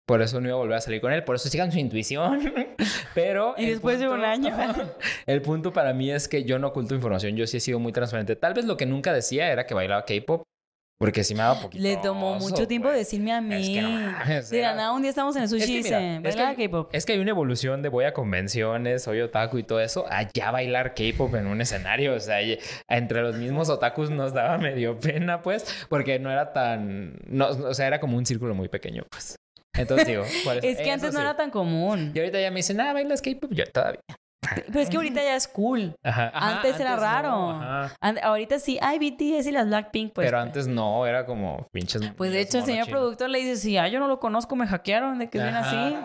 [0.06, 2.52] por eso no iba a volver a salir con él, por eso sigan su intuición.
[3.14, 3.54] Pero...
[3.56, 4.54] Y después de un año.
[5.26, 7.92] el punto para mí es que yo no oculto información, yo sí he sido muy
[7.92, 8.36] transparente.
[8.36, 10.42] Tal vez lo que nunca decía era que bailaba K-pop,
[10.96, 11.82] Porque sí me daba poquito.
[11.82, 12.98] Le tomó mucho tiempo güey.
[13.00, 13.54] decirme a mí.
[13.54, 15.78] Es que no mames, de la era- nada un día estamos en el sushi y
[15.78, 16.88] Es que es ¿verdad que- K-pop?
[16.94, 20.28] Es que hay una evolución de voy a convenciones, soy otaku y todo eso, a
[20.32, 22.14] ya bailar K-pop en un escenario.
[22.14, 22.38] O sea,
[22.88, 27.18] entre los mismos otakus nos daba medio pena, pues, porque no era tan.
[27.26, 29.36] No, o sea, era como un círculo muy pequeño, pues.
[29.76, 31.24] Entonces digo, por eso- Es que eso antes no sí.
[31.24, 32.12] era tan común.
[32.14, 34.00] Y ahorita ya me dicen, ah, bailas K-pop, yo todavía.
[34.66, 35.94] Pero es que ahorita ya es cool.
[36.02, 37.90] Ajá, ajá, Antes era no, raro.
[38.22, 40.26] ahorita sí, hay BTS y las Blackpink, pues.
[40.26, 42.02] Pero antes no, era como pinches.
[42.16, 44.66] Pues de hecho el señor productor le dice, sí, ah, yo no lo conozco, me
[44.66, 45.96] hackearon de que es bien así.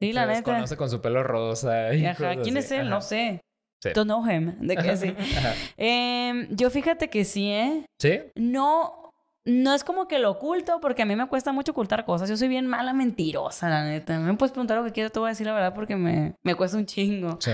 [0.00, 0.36] Sí, la Se neta.
[0.50, 1.92] desconoce con su pelo rosa.
[1.94, 2.66] y Ajá, cosas ¿quién así.
[2.66, 2.80] es él?
[2.82, 2.90] Ajá.
[2.90, 3.40] No sé.
[3.82, 3.90] Sí.
[3.94, 4.54] Don't know him.
[4.60, 5.14] De que sí.
[5.38, 5.52] Ajá.
[5.76, 7.84] Em, yo fíjate que sí, ¿eh?
[8.00, 8.20] ¿Sí?
[8.34, 9.03] No,
[9.46, 12.28] no es como que lo oculto, porque a mí me cuesta mucho ocultar cosas.
[12.28, 14.18] Yo soy bien mala mentirosa, la neta.
[14.18, 16.54] Me puedes preguntar lo que quieras, te voy a decir la verdad porque me, me
[16.54, 17.36] cuesta un chingo.
[17.40, 17.50] Sí.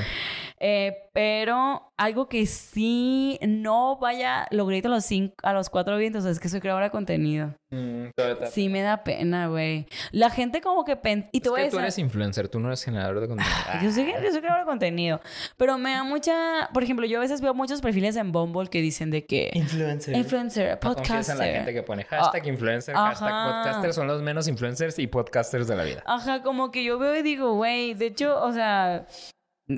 [0.63, 5.97] Eh, pero algo que sí no vaya, lo grito a los cinco, a los cuatro
[5.97, 7.55] vientos, es que soy creadora de contenido.
[7.71, 8.07] Mm,
[8.51, 9.87] Sí me da pena, güey.
[10.13, 13.21] La gente como que pen- y Es que tú eres influencer, tú no eres generador
[13.21, 13.55] de contenido.
[13.83, 15.21] yo soy, yo soy creadora de contenido,
[15.57, 18.81] pero me da mucha, por ejemplo, yo a veces veo muchos perfiles en Bumble que
[18.81, 20.17] dicen de que influencer.
[20.17, 21.80] influencer, No confíes en la gente podcaster.
[21.81, 23.93] Que pone hashtag influencer, hashtag podcaster.
[23.93, 26.03] Son los menos influencers y podcasters de la vida.
[26.07, 29.07] Ajá, como que yo veo y digo, güey, de hecho, o sea,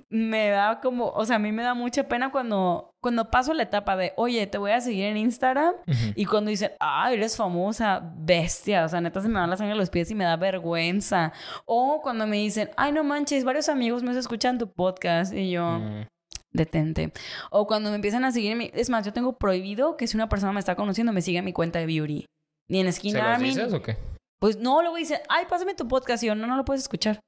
[0.08, 3.64] me da como, o sea, a mí me da mucha pena cuando, cuando paso la
[3.64, 5.74] etapa de, oye, te voy a seguir en Instagram.
[6.16, 9.74] Y cuando dicen, ah, eres famosa, bestia, o sea, neta se me van la sangre
[9.74, 11.32] a los pies y me da vergüenza.
[11.66, 15.62] O cuando me dicen, ay, no manches, varios amigos me escuchan tu podcast y yo,
[15.78, 16.06] Mm,
[16.52, 17.12] detente.
[17.50, 20.52] O cuando me empiezan a seguir, es más, yo tengo prohibido que si una persona
[20.52, 22.26] me está conociendo me siga en mi cuenta de beauty.
[22.68, 23.96] Ni en ¿Se Skin los Army, dices o qué?
[24.40, 26.22] pues no, luego dicen, ay, pásame tu podcast.
[26.22, 27.20] Y yo, no, no lo puedes escuchar.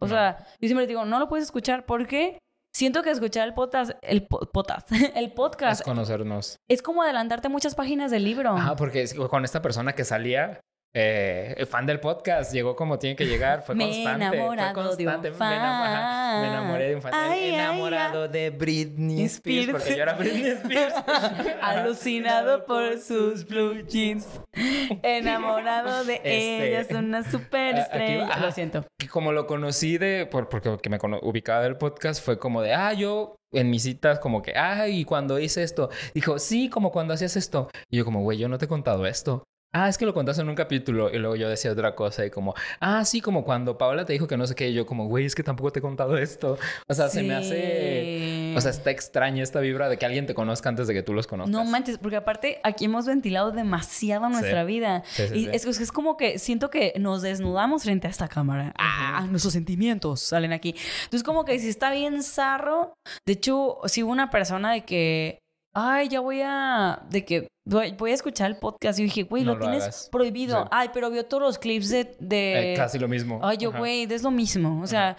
[0.00, 0.12] O No.
[0.12, 2.38] sea, yo siempre les digo, no lo puedes escuchar porque
[2.74, 6.56] siento que escuchar el podcast, el po- podcast, el podcast Es conocernos.
[6.68, 8.56] es como adelantarte muchas páginas del libro.
[8.56, 10.60] Ajá, porque con esta persona que salía,
[10.94, 14.24] eh, fan del podcast, llegó como tiene que llegar, fue me constante.
[14.26, 15.28] enamorado fue constante.
[15.28, 16.40] de un Me, fan.
[16.42, 17.12] me enamoré de un fan.
[17.14, 19.70] Ay, ay, enamorado de Britney Spears, Spears.
[19.82, 20.94] porque yo era Britney Spears.
[21.62, 24.26] Alucinado por sus blue jeans.
[25.02, 28.28] Enamorado de Este, ella, es una superestrella.
[28.28, 28.40] aquí-.
[28.40, 28.84] Lo siento.
[29.02, 32.74] Y como lo conocí de, por, porque que me ubicaba del podcast, fue como de,
[32.74, 36.90] ah, yo en mis citas como que, ah, y cuando hice esto, dijo, sí, como
[36.90, 37.68] cuando hacías esto.
[37.90, 39.44] Y yo como, güey, yo no te he contado esto.
[39.74, 42.30] Ah, es que lo contaste en un capítulo y luego yo decía otra cosa y
[42.30, 45.06] como, ah, sí, como cuando Paola te dijo que no sé qué, y yo como,
[45.08, 46.58] güey, es que tampoco te he contado esto.
[46.88, 50.34] O sea, se me hace, o sea, está extraña esta vibra de que alguien te
[50.34, 51.50] conozca antes de que tú los conozcas.
[51.52, 54.66] No manches, porque aparte aquí hemos ventilado demasiado nuestra Sí.
[54.66, 55.02] vida.
[55.06, 55.48] Sí, y.
[55.48, 58.74] Es, es como que siento que nos desnudamos frente a esta cámara.
[58.78, 60.74] Ah, nuestros sentimientos salen aquí.
[61.04, 62.92] Entonces, como que si está bien zarro.
[63.26, 65.38] De hecho, si hubo una persona de que,
[65.74, 68.98] ay, ya voy a, de que voy, a escuchar el podcast.
[68.98, 70.08] Y dije, güey, No lo, lo tienes hagas.
[70.10, 70.62] prohibido.
[70.62, 70.68] Sí.
[70.70, 72.16] Ay, pero vio todos los clips de.
[72.18, 72.72] de...
[72.72, 73.40] Eh, casi lo mismo.
[73.42, 74.80] Ay, yo, güey, es lo mismo.
[74.82, 75.16] O sea,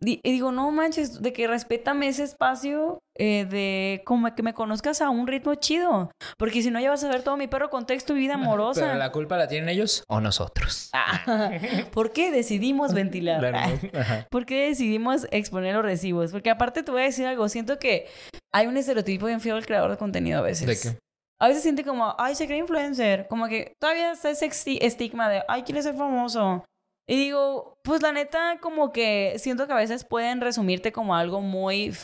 [0.00, 4.52] di- y digo, no manches, de que respétame ese espacio eh, de como que me
[4.54, 6.10] conozcas a un ritmo chido.
[6.38, 8.82] Porque si no, ya vas a ver todo mi perro contexto y vida amorosa.
[8.82, 10.90] Pero la culpa la tienen ellos o nosotros.
[10.92, 11.50] Ah,
[11.92, 13.38] ¿Por qué decidimos ventilar?
[13.40, 13.78] Claro.
[14.30, 16.32] ¿Por qué decidimos exponer los recibos?
[16.32, 18.06] Porque aparte te voy a decir algo, siento que
[18.52, 20.66] hay un estereotipo bien feo del creador de contenido a veces.
[20.66, 20.98] ¿De qué?
[21.40, 23.26] A veces siente como, ay, se cree influencer.
[23.28, 26.64] Como que todavía está ese esti- estigma de, ay, quiere ser famoso.
[27.08, 31.40] Y digo, pues la neta, como que siento que a veces pueden resumirte como algo
[31.40, 31.94] muy,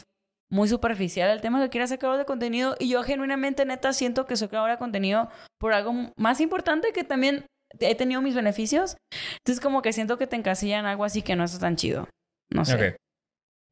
[0.50, 2.76] muy superficial el tema que quieras ser creador de contenido.
[2.78, 5.28] Y yo genuinamente, neta, siento que soy creadora de contenido
[5.58, 7.46] por algo más importante que también
[7.80, 8.96] he tenido mis beneficios.
[9.38, 12.06] Entonces, como que siento que te encasillan en algo así que no está tan chido.
[12.52, 12.74] No sé.
[12.90, 12.96] Ok.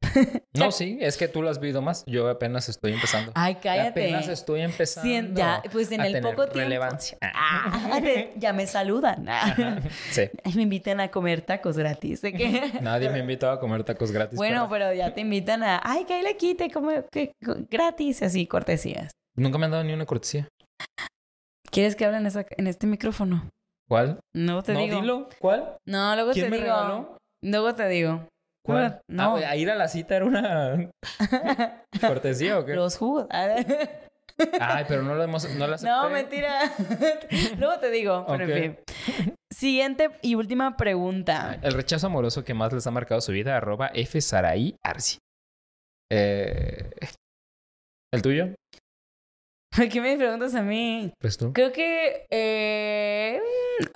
[0.53, 2.03] No, sí, es que tú lo has vivido más.
[2.05, 3.31] Yo apenas estoy empezando.
[3.35, 3.89] Ay, cállate.
[4.03, 5.09] Apenas estoy empezando.
[5.09, 6.59] Sí, ya, pues en a el tener poco tiempo.
[6.59, 7.17] relevancia.
[7.33, 9.25] Ah, te- ya me saludan.
[10.11, 10.23] Sí.
[10.55, 12.21] Me invitan a comer tacos gratis.
[12.21, 12.71] ¿De qué?
[12.81, 14.35] Nadie me invitó a comer tacos gratis.
[14.37, 15.79] bueno, pero pero ya te invitan a.
[15.83, 17.31] Ay, le quite, come que-
[17.69, 19.11] gratis, así, cortesías.
[19.37, 20.47] nunca me han dado ni una cortesía.
[21.71, 23.49] ¿Quieres que hable en, esa- en este micrófono?
[23.87, 24.19] ¿Cuál?
[24.33, 25.01] No te no, digo.
[25.01, 25.29] dilo.
[25.39, 25.77] ¿Cuál?
[25.85, 26.67] No, luego ¿Quién te me digo.
[26.69, 27.17] regaló?
[27.43, 28.27] Luego te digo.
[28.63, 29.01] ¿Cuál?
[29.07, 29.37] No.
[29.37, 30.91] Ah, a ir a la cita era una
[32.01, 32.75] cortesía o qué?
[32.75, 33.27] Los jugos.
[33.31, 35.87] Ay, pero no lo hemos, no acepté.
[35.87, 36.71] no, mentira.
[37.57, 38.25] luego te digo.
[38.27, 38.79] Pero en fin.
[39.51, 41.59] Siguiente y última pregunta.
[41.61, 45.17] El rechazo amoroso que más les ha marcado su vida, arroba F Saraí Arsi.
[46.11, 46.91] Eh,
[48.13, 48.53] ¿El tuyo?
[49.75, 51.13] ¿Por qué me preguntas a mí?
[51.19, 51.53] Pues tú.
[51.53, 53.41] Creo que eh,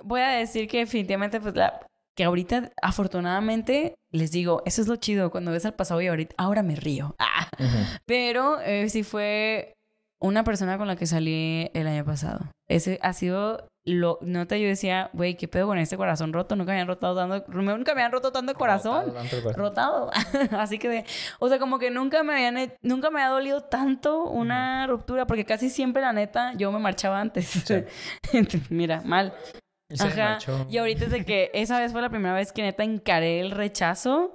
[0.04, 1.86] voy a decir que definitivamente, pues la,
[2.16, 6.34] que ahorita, afortunadamente, les digo, eso es lo chido, cuando ves al pasado y ahorita,
[6.38, 7.14] ahora me río.
[7.58, 7.98] Ah.
[8.06, 9.72] Pero eh, sí fue
[10.20, 12.50] una persona con la que salí el año pasado.
[12.68, 16.72] Ese ha sido lo nota yo decía, güey, qué pedo con este corazón roto, nunca
[16.72, 19.14] me habían rotado tanto, nunca me habían roto tanto el corazón.
[19.54, 20.10] Rotado.
[20.58, 21.04] Así que de,
[21.38, 25.44] o sea, como que nunca me habían nunca me ha dolido tanto una ruptura porque
[25.44, 27.64] casi siempre la neta yo me marchaba antes.
[28.70, 29.32] Mira, mal.
[29.98, 30.38] Ajá.
[30.68, 33.50] Y ahorita es de que esa vez fue la primera vez que neta encaré el
[33.50, 34.34] rechazo.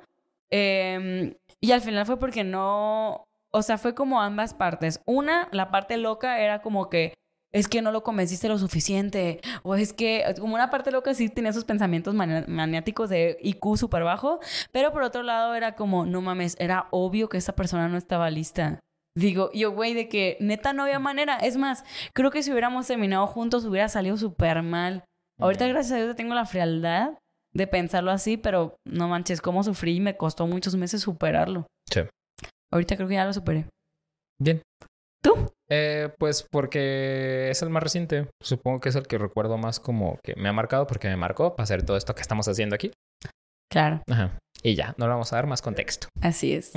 [0.50, 5.02] Em, y al final fue porque no, o sea, fue como ambas partes.
[5.06, 7.14] Una, la parte loca era como que
[7.52, 11.28] es que no lo convenciste lo suficiente, o es que como una parte loca sí
[11.28, 14.40] tenía esos pensamientos maniáticos de IQ súper bajo,
[14.72, 18.30] pero por otro lado era como, no mames, era obvio que esa persona no estaba
[18.30, 18.80] lista.
[19.16, 21.36] Digo, yo, güey, de que neta no había manera.
[21.36, 21.84] Es más,
[22.14, 25.04] creo que si hubiéramos terminado juntos hubiera salido súper mal.
[25.42, 27.18] Ahorita, gracias a Dios, tengo la frialdad
[27.54, 31.68] de pensarlo así, pero no manches, cómo sufrí y me costó muchos meses superarlo.
[31.90, 32.02] Sí.
[32.72, 33.66] Ahorita creo que ya lo superé.
[34.40, 34.62] Bien.
[35.22, 35.52] ¿Tú?
[35.70, 38.28] Eh, pues porque es el más reciente.
[38.42, 41.56] Supongo que es el que recuerdo más como que me ha marcado porque me marcó
[41.56, 42.92] para hacer todo esto que estamos haciendo aquí.
[43.72, 44.02] Claro.
[44.10, 44.38] Ajá.
[44.64, 46.08] Y ya, no le vamos a dar más contexto.
[46.22, 46.74] Así es.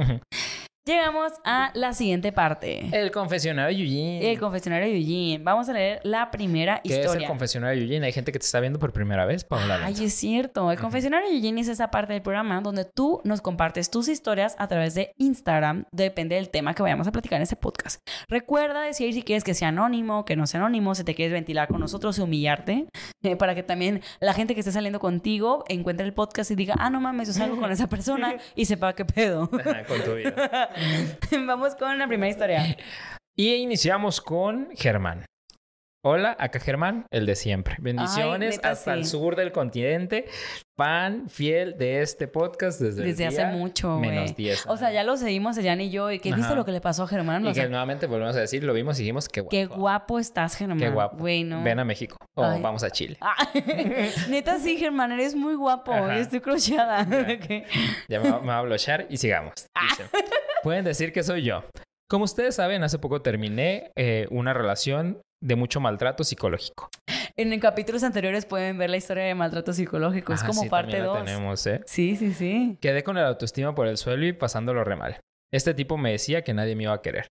[0.86, 2.90] Llegamos a la siguiente parte.
[2.92, 4.30] El confesionario de Eugene.
[4.32, 5.42] El confesionario de Eugene.
[5.42, 7.10] Vamos a leer la primera ¿Qué historia.
[7.10, 8.04] es el confesionario de Eugene?
[8.04, 9.80] Hay gente que te está viendo por primera vez, Paula.
[9.82, 10.70] Ay, es cierto.
[10.70, 14.56] El confesionario de Eugene es esa parte del programa donde tú nos compartes tus historias
[14.58, 15.86] a través de Instagram.
[15.90, 18.06] Depende del tema que vayamos a platicar en ese podcast.
[18.28, 21.66] Recuerda decir si quieres que sea anónimo, que no sea anónimo, si te quieres ventilar
[21.66, 22.88] con nosotros y humillarte,
[23.22, 26.74] eh, para que también la gente que esté saliendo contigo encuentre el podcast y diga,
[26.78, 29.48] ah, no mames, yo salgo con esa persona y sepa qué pedo.
[29.48, 30.68] con tu vida.
[31.46, 32.76] Vamos con la primera historia.
[33.36, 35.24] Y iniciamos con Germán.
[36.06, 37.76] Hola, acá Germán, el de siempre.
[37.80, 40.26] Bendiciones hasta el sur del continente.
[40.76, 43.98] Fan fiel de este podcast desde, desde hace mucho.
[43.98, 44.66] Menos 10.
[44.66, 46.10] O sea, ya lo seguimos, Elian y yo.
[46.10, 47.46] ¿Y qué viste lo que le pasó a Germán?
[47.46, 49.50] Y que nuevamente volvemos a decir, lo vimos y dijimos que guapo.
[49.50, 50.78] Qué guapo estás, Germán.
[50.78, 51.24] Qué guapo.
[51.24, 52.18] Ven a México.
[52.34, 53.16] O vamos a Chile.
[53.22, 53.36] Ah,
[54.28, 55.94] neta, sí, Germán, eres muy guapo.
[56.10, 57.06] Estoy crocheada.
[58.08, 59.54] Ya, me, va, a blochar y sigamos.
[59.74, 59.88] Ah.
[60.62, 61.64] Pueden decir que soy yo.
[62.10, 66.88] Como ustedes saben, hace poco terminé eh, una relación de mucho maltrato psicológico.
[67.36, 70.32] En capítulos anteriores pueden ver la historia de maltrato psicológico.
[70.32, 71.24] es como parte 2.
[71.24, 71.82] tenemos, ¿eh?
[71.84, 72.78] Sí, sí, sí.
[72.80, 75.20] Quedé con el autoestima por el suelo y pasándolo re mal.
[75.52, 77.26] Este tipo me decía que nadie me iba a querer.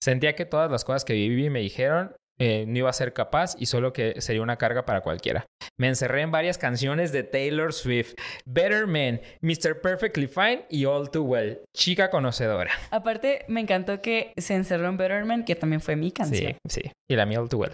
[0.00, 3.54] Sentía que todas las cosas que viví me dijeron eh, no iba a ser capaz
[3.58, 5.46] y solo que sería una carga para cualquiera.
[5.78, 8.14] Me encerré en varias canciones de Taylor Swift,
[8.44, 9.80] Better Man, Mr.
[9.80, 12.70] Perfectly Fine y All Too Well, chica conocedora.
[12.90, 16.52] Aparte, me encantó que se encerró en Better Man, que también fue mi canción.
[16.66, 17.72] Sí, sí, y la mía All Too Well.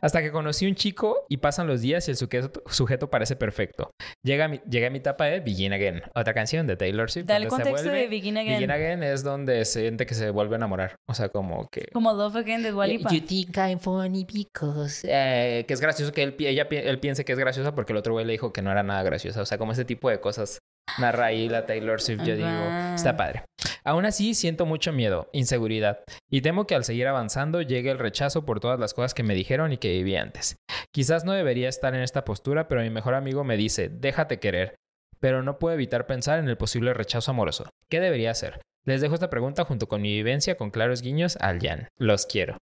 [0.00, 3.90] Hasta que conocí un chico y pasan los días y el sujeto, parece perfecto.
[4.24, 7.26] Llega a mi, a mi etapa de Begin Again, otra canción de Taylor Swift.
[7.26, 8.54] Dale el contexto de Begin Again.
[8.54, 10.96] Begin Again es donde se siente que se vuelve a enamorar.
[11.08, 11.86] O sea, como que...
[11.92, 15.06] Como Love Again de Dua You think I'm funny because...
[15.08, 18.12] Eh, que es gracioso que él, ella, él piense que es graciosa porque el otro
[18.12, 19.42] güey le dijo que no era nada graciosa.
[19.42, 20.58] O sea, como ese tipo de cosas
[20.98, 22.48] narra ahí la Taylor Swift, yo digo,
[22.94, 23.44] está padre.
[23.88, 28.44] Aún así, siento mucho miedo, inseguridad, y temo que al seguir avanzando llegue el rechazo
[28.44, 30.56] por todas las cosas que me dijeron y que viví antes.
[30.92, 34.74] Quizás no debería estar en esta postura, pero mi mejor amigo me dice, déjate querer,
[35.20, 37.70] pero no puedo evitar pensar en el posible rechazo amoroso.
[37.88, 38.60] ¿Qué debería hacer?
[38.84, 41.88] Les dejo esta pregunta junto con mi vivencia con claros guiños al Jan.
[41.96, 42.58] Los quiero.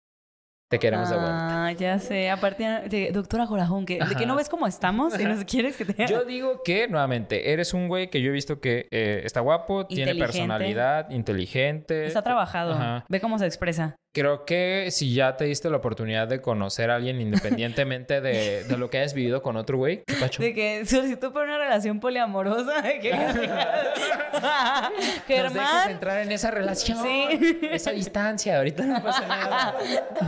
[0.72, 1.60] Te queremos de vuelta.
[1.77, 2.30] Ya sé.
[2.30, 5.14] Aparte, de, doctora Jorajón, que, ¿de que no ves cómo estamos?
[5.14, 6.07] Si nos quieres que te...
[6.07, 9.85] Yo digo que, nuevamente, eres un güey que yo he visto que eh, está guapo,
[9.85, 12.06] tiene personalidad, inteligente.
[12.06, 13.03] Está trabajado.
[13.07, 16.95] Ve cómo se expresa creo que si ya te diste la oportunidad de conocer a
[16.95, 20.41] alguien independientemente de, de lo que hayas vivido con otro güey, ¿qué pacho?
[20.41, 22.84] De que solicitó por una relación poliamorosa.
[23.02, 23.11] Que...
[25.27, 25.53] Germán.
[25.53, 26.98] Nos dejes entrar en esa relación.
[27.02, 27.60] Sí.
[27.72, 29.76] Esa distancia, ahorita no pasa nada.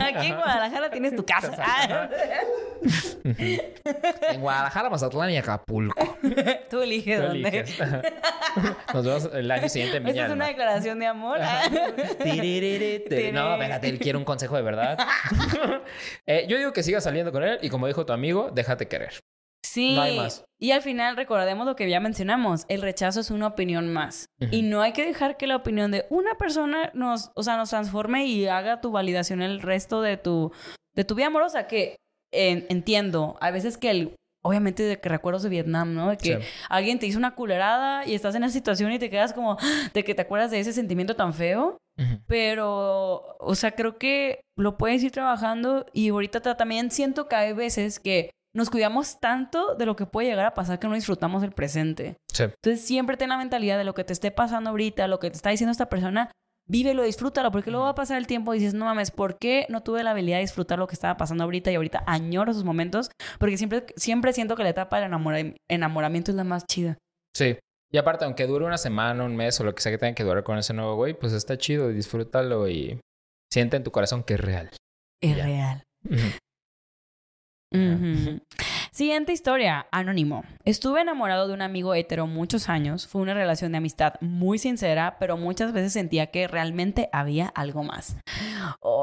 [0.00, 1.33] Aquí en Guadalajara tienes tu casa.
[3.24, 6.18] en Guadalajara, Mazatlán y Acapulco.
[6.70, 7.48] Tú eliges Tú dónde.
[7.48, 7.78] Eliges.
[8.94, 11.38] Nos vemos el año siguiente en Esta es una declaración de amor.
[13.32, 14.98] no, venga él quiere un consejo de verdad.
[16.26, 19.23] Eh, yo digo que siga saliendo con él y como dijo tu amigo, déjate querer.
[19.74, 19.96] Sí.
[19.96, 20.44] No hay más.
[20.60, 24.26] Y al final recordemos lo que ya mencionamos, el rechazo es una opinión más.
[24.50, 27.70] Y no hay que dejar que la opinión de una persona nos, o sea, nos
[27.70, 30.52] transforme y haga tu validación el resto de tu,
[30.94, 31.96] de tu vida amorosa, que
[32.32, 34.14] entiendo, a veces que el
[34.46, 36.10] obviamente de que recuerdos de Vietnam, ¿no?
[36.10, 39.32] De que alguien te hizo una culerada y estás en esa situación y te quedas
[39.32, 39.56] como
[39.94, 41.78] de que te acuerdas de ese sentimiento tan feo.
[42.26, 47.52] Pero, o sea, creo que lo puedes ir trabajando y ahorita también siento que hay
[47.54, 51.42] veces que nos cuidamos tanto de lo que puede llegar a pasar que no disfrutamos
[51.42, 52.16] el presente.
[52.38, 55.36] Entonces siempre ten la mentalidad de lo que te esté pasando ahorita, lo que te
[55.36, 56.30] está diciendo esta persona,
[56.68, 59.66] vívelo, disfrútalo, porque luego va a pasar el tiempo y dices, no mames, ¿por qué
[59.68, 62.64] no tuve la habilidad de disfrutar lo que estaba pasando ahorita y ahorita añoro esos
[62.64, 63.10] momentos?
[63.38, 66.96] Porque siempre, siempre siento que la etapa del enamora- enamoramiento es la más chida.
[67.36, 67.58] Sí.
[67.92, 70.24] Y aparte, aunque dure una semana, un mes o lo que sea que tenga que
[70.24, 72.98] durar con ese nuevo güey, pues está chido, disfrútalo y
[73.52, 74.70] siente en tu corazón que es real.
[75.22, 75.44] Es Ya.
[75.44, 75.84] real.
[78.92, 80.44] Siguiente historia, anónimo.
[80.64, 83.06] Estuve enamorado de un amigo hetero muchos años.
[83.08, 87.82] Fue una relación de amistad muy sincera, pero muchas veces sentía que realmente había algo
[87.82, 88.16] más.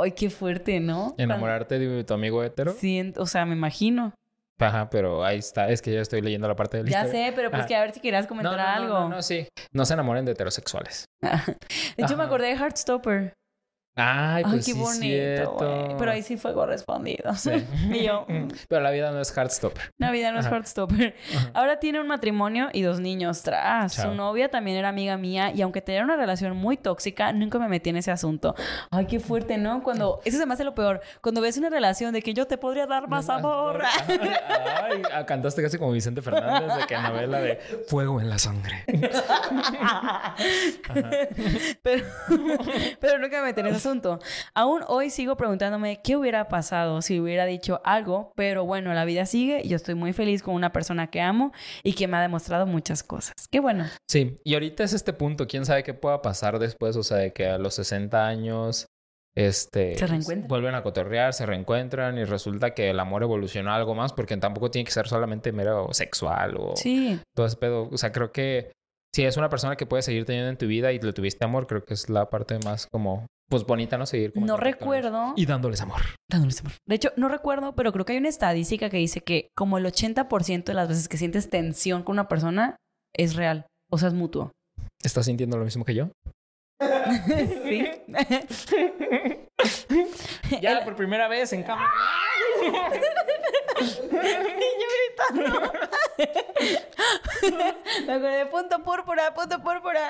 [0.01, 1.13] Ay, qué fuerte, ¿no?
[1.17, 2.71] Enamorarte de tu amigo hetero.
[2.71, 4.13] Sí, o sea, me imagino.
[4.59, 5.69] Ajá, pero ahí está.
[5.69, 7.25] Es que yo estoy leyendo la parte de la Ya historia.
[7.27, 7.67] sé, pero pues Ajá.
[7.67, 8.99] que a ver si querías No, comentar no, no, algo.
[8.99, 9.47] No, no, sí.
[9.73, 11.05] No se enamoren de heterosexuales.
[11.21, 13.33] De hecho, me acordé de Heartstopper.
[13.95, 15.51] Ay, Ay, pues qué sí, bonito.
[15.53, 15.97] güey.
[15.97, 17.35] Pero ahí sí fue correspondido.
[17.35, 17.51] Sí.
[17.91, 19.91] y yo, mm, Pero la vida no es Heartstopper.
[19.97, 20.45] Navidad no es.
[20.45, 21.15] Heartstopper.
[21.35, 21.51] Ajá.
[21.53, 23.41] Ahora tiene un matrimonio y dos niños.
[23.41, 23.93] Tras.
[23.93, 27.67] Su novia también era amiga mía y aunque tenía una relación muy tóxica, nunca me
[27.67, 28.55] metí en ese asunto.
[28.91, 29.83] Ay, qué fuerte, ¿no?
[29.83, 30.21] Cuando...
[30.23, 31.01] Eso se me hace lo peor.
[31.21, 33.81] Cuando ves una relación de que yo te podría dar más amor.
[34.07, 37.57] Ay, ah, cantaste casi como Vicente Fernández de que novela de
[37.87, 38.85] Fuego en la sangre.
[41.83, 42.05] pero,
[42.99, 44.19] pero nunca me metí en ese asunto.
[44.53, 49.25] Aún hoy sigo preguntándome qué hubiera pasado si hubiera dicho algo, pero bueno, la vida
[49.25, 51.51] sigue y yo estoy muy feliz con una persona que amo
[51.83, 53.33] y que me ha demostrado muchas cosas.
[53.51, 53.85] Qué bueno.
[54.09, 55.47] Sí, y ahorita es este punto.
[55.47, 56.95] ¿Quién sabe qué pueda pasar después?
[56.95, 58.85] O sea, de que a los 60 años...
[59.33, 60.49] Este, Se reencuentran.
[60.49, 64.35] vuelven a cotorrear, se reencuentran y resulta que el amor evolucionó a algo más porque
[64.35, 67.17] tampoco tiene que ser solamente mero sexual o Sí.
[67.33, 67.87] todo ese pedo.
[67.89, 68.73] O sea, creo que
[69.15, 71.65] si es una persona que puedes seguir teniendo en tu vida y le tuviste amor,
[71.65, 74.05] creo que es la parte más como, pues bonita, ¿no?
[74.05, 75.33] Seguir como No recuerdo.
[75.35, 76.01] Y dándoles amor.
[76.29, 76.71] Dándoles amor.
[76.87, 79.85] De hecho, no recuerdo, pero creo que hay una estadística que dice que como el
[79.85, 82.77] 80% de las veces que sientes tensión con una persona
[83.13, 83.67] es real.
[83.91, 84.51] O sea, es mutuo.
[85.03, 86.09] ¿Estás sintiendo lo mismo que yo?
[87.65, 87.85] sí.
[90.61, 91.89] Ya, por primera vez en cámara.
[92.61, 92.71] Y
[93.81, 94.87] yo
[95.29, 95.71] gritando.
[98.07, 100.09] Me acordé de punto púrpura, punto púrpura.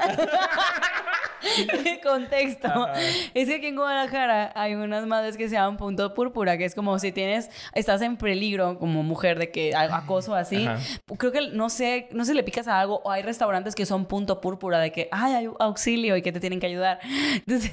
[2.04, 2.68] Contexto.
[2.68, 2.94] Ajá.
[3.34, 6.76] Es que aquí en Guadalajara hay unas madres que se llaman punto púrpura, que es
[6.76, 10.66] como si tienes, estás en peligro como mujer de que a- acoso así.
[10.66, 10.80] Ajá.
[11.18, 14.06] Creo que no sé, no sé, le picas a algo o hay restaurantes que son
[14.06, 17.00] punto púrpura de que, ay, hay auxilio y que te tienen que ayudar.
[17.48, 17.72] Entonces,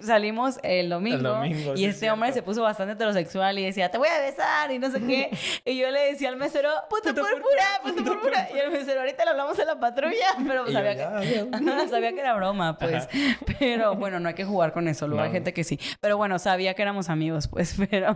[0.00, 3.64] salimos el domingo, El domingo, y sí, este es hombre se puso bastante heterosexual y
[3.64, 5.30] decía, te voy a besar y no sé qué.
[5.64, 8.48] Y yo le decía al mesero, punto púrpura, punto púrpura.
[8.54, 11.88] Y el mesero, ahorita le hablamos en la patrulla, pero Y yo, sabía, ya, que,
[11.88, 12.45] sabía que era broma,
[12.78, 13.08] pues.
[13.58, 15.78] Pero bueno, no hay que jugar con eso, luego hay gente que sí.
[16.00, 18.14] Pero bueno, sabía que éramos amigos, pues, pero...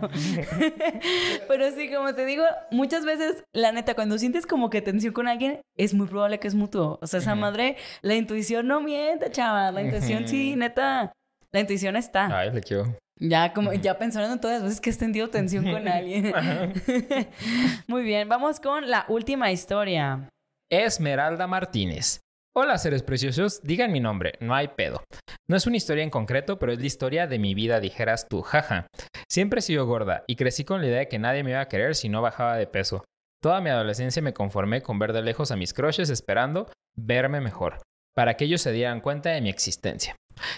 [1.47, 5.27] pero sí, como te digo, muchas veces, la neta, cuando sientes como que tensión con
[5.27, 6.99] alguien, es muy probable que es mutuo.
[7.01, 9.75] O sea, esa madre, la intuición no miente, chaval.
[9.75, 11.11] La intuición sí, neta.
[11.51, 12.27] La intuición está.
[12.37, 12.95] Ay, le quiero.
[13.19, 16.33] Ya, como, ya pensando en todas las veces que has tenido tensión con alguien.
[17.87, 20.29] Muy bien, vamos con la última historia.
[20.71, 22.21] Esmeralda Martínez.
[22.53, 25.01] Hola seres preciosos, digan mi nombre, no hay pedo.
[25.49, 28.41] No es una historia en concreto, pero es la historia de mi vida, dijeras tú,
[28.41, 28.87] jaja.
[29.29, 31.67] Siempre he sido gorda y crecí con la idea de que nadie me iba a
[31.69, 33.03] querer si no bajaba de peso.
[33.41, 36.67] Toda mi adolescencia me conformé con ver de lejos a mis crushes esperando
[36.97, 37.79] verme mejor,
[38.15, 40.15] para que ellos se dieran cuenta de mi existencia.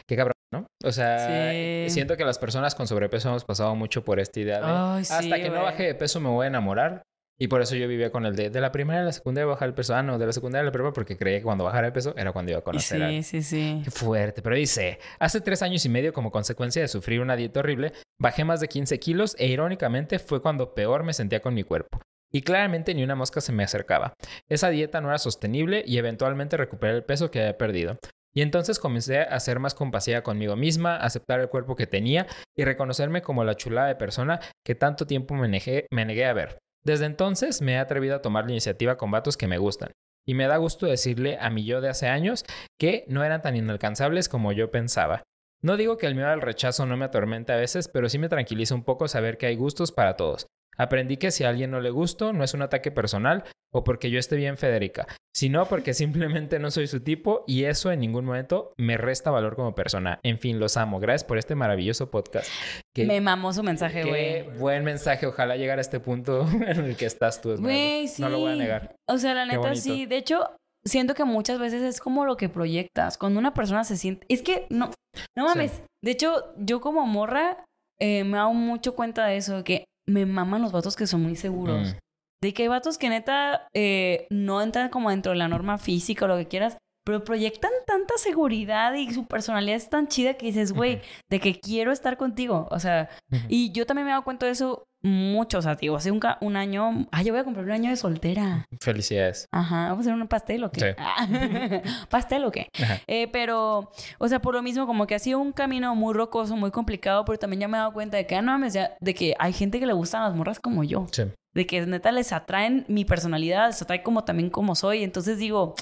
[0.08, 0.66] Qué cabrón, ¿no?
[0.84, 1.86] O sea, Sí.
[1.92, 5.14] siento que las personas con sobrepeso hemos pasado mucho por esta idea de Ay, sí,
[5.14, 7.04] hasta que no baje de peso me voy a enamorar.
[7.40, 9.68] Y por eso yo vivía con el de, de la primaria a la secundaria bajar
[9.68, 9.96] el peso.
[9.96, 12.14] Ah, no, de la secundaria a la prepa porque creía que cuando bajara de peso
[12.16, 13.82] era cuando iba a conocer a Sí, sí, sí.
[13.84, 17.62] Qué fuerte, pero dice, hace tres años y medio como consecuencia de sufrir una dieta
[17.62, 21.64] horrible, bajé más de 15 kilos e irónicamente fue cuando peor me sentía con mi
[21.64, 22.00] cuerpo.
[22.32, 24.14] Y claramente ni una mosca se me acercaba.
[24.50, 27.96] Esa dieta no era sostenible y eventualmente recuperé el peso que había perdido.
[28.34, 32.26] Y entonces comencé a ser más compasiva conmigo misma, aceptar el cuerpo que tenía
[32.58, 36.34] y reconocerme como la chulada de persona que tanto tiempo me negué, me negué a
[36.34, 36.58] ver.
[36.84, 39.92] Desde entonces me he atrevido a tomar la iniciativa con vatos que me gustan.
[40.26, 42.46] Y me da gusto decirle a mi yo de hace años
[42.80, 45.24] que no eran tan inalcanzables como yo pensaba.
[45.62, 48.30] No digo que el miedo al rechazo no me atormente a veces, pero sí me
[48.30, 50.48] tranquiliza un poco saber que hay gustos para todos.
[50.78, 53.44] Aprendí que si a alguien no le gusto, no es un ataque personal
[53.74, 57.92] o porque yo esté bien Federica, sino porque simplemente no soy su tipo y eso
[57.92, 60.20] en ningún momento me resta valor como persona.
[60.24, 61.00] En fin, los amo.
[61.00, 62.50] Gracias por este maravilloso podcast.
[62.96, 64.58] Qué, Me mamó su mensaje, qué güey.
[64.60, 65.26] buen mensaje.
[65.26, 67.56] Ojalá llegar a este punto en el que estás tú.
[67.58, 68.22] Güey, sí.
[68.22, 68.96] No lo voy a negar.
[69.10, 70.06] O sea, la Qué neta sí.
[70.06, 70.56] De hecho,
[70.86, 73.18] siento que muchas veces es como lo que proyectas.
[73.18, 74.26] Cuando una persona se siente.
[74.30, 74.92] Es que no.
[75.36, 75.72] No mames.
[75.72, 75.82] Sí.
[76.04, 77.64] De hecho, yo como morra
[78.00, 81.24] eh, me hago mucho cuenta de eso, de que me maman los vatos que son
[81.24, 81.94] muy seguros.
[81.94, 81.98] Mm.
[82.42, 86.26] De que hay vatos que neta eh, no entran como dentro de la norma física
[86.26, 90.46] o lo que quieras, pero proyectan tanta seguridad y su personalidad es tan chida que
[90.48, 92.68] dices, güey, de que quiero estar contigo.
[92.72, 93.10] O sea,
[93.50, 95.58] y yo también me he dado cuenta de eso mucho.
[95.58, 98.66] O sea, digo, hace un, año, ah, yo voy a comprar un año de soltera.
[98.80, 99.48] Felicidades.
[99.52, 100.80] Ajá, vamos a hacer un pastel o qué.
[100.80, 100.88] Sí.
[100.98, 101.28] Ah,
[102.10, 102.70] pastel o qué.
[103.08, 106.56] Eh, pero, o sea, por lo mismo, como que ha sido un camino muy rocoso,
[106.56, 108.96] muy complicado, pero también ya me he dado cuenta de que, ah, no mames, ya-
[109.00, 111.06] de que hay gente que le gustan las morras como yo.
[111.12, 111.24] Sí.
[111.54, 115.04] De que neta les atraen mi personalidad, les atrae como también como soy.
[115.04, 115.76] Entonces digo,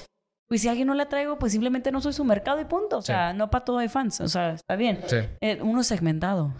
[0.52, 2.98] pues si a alguien no le atraigo, pues simplemente no soy su mercado y punto.
[2.98, 3.06] O Sí.
[3.06, 4.20] sea, no para todo hay fans.
[4.20, 5.00] O sea, está bien.
[5.06, 5.16] Sí.
[5.40, 6.52] Eh, uno segmentado.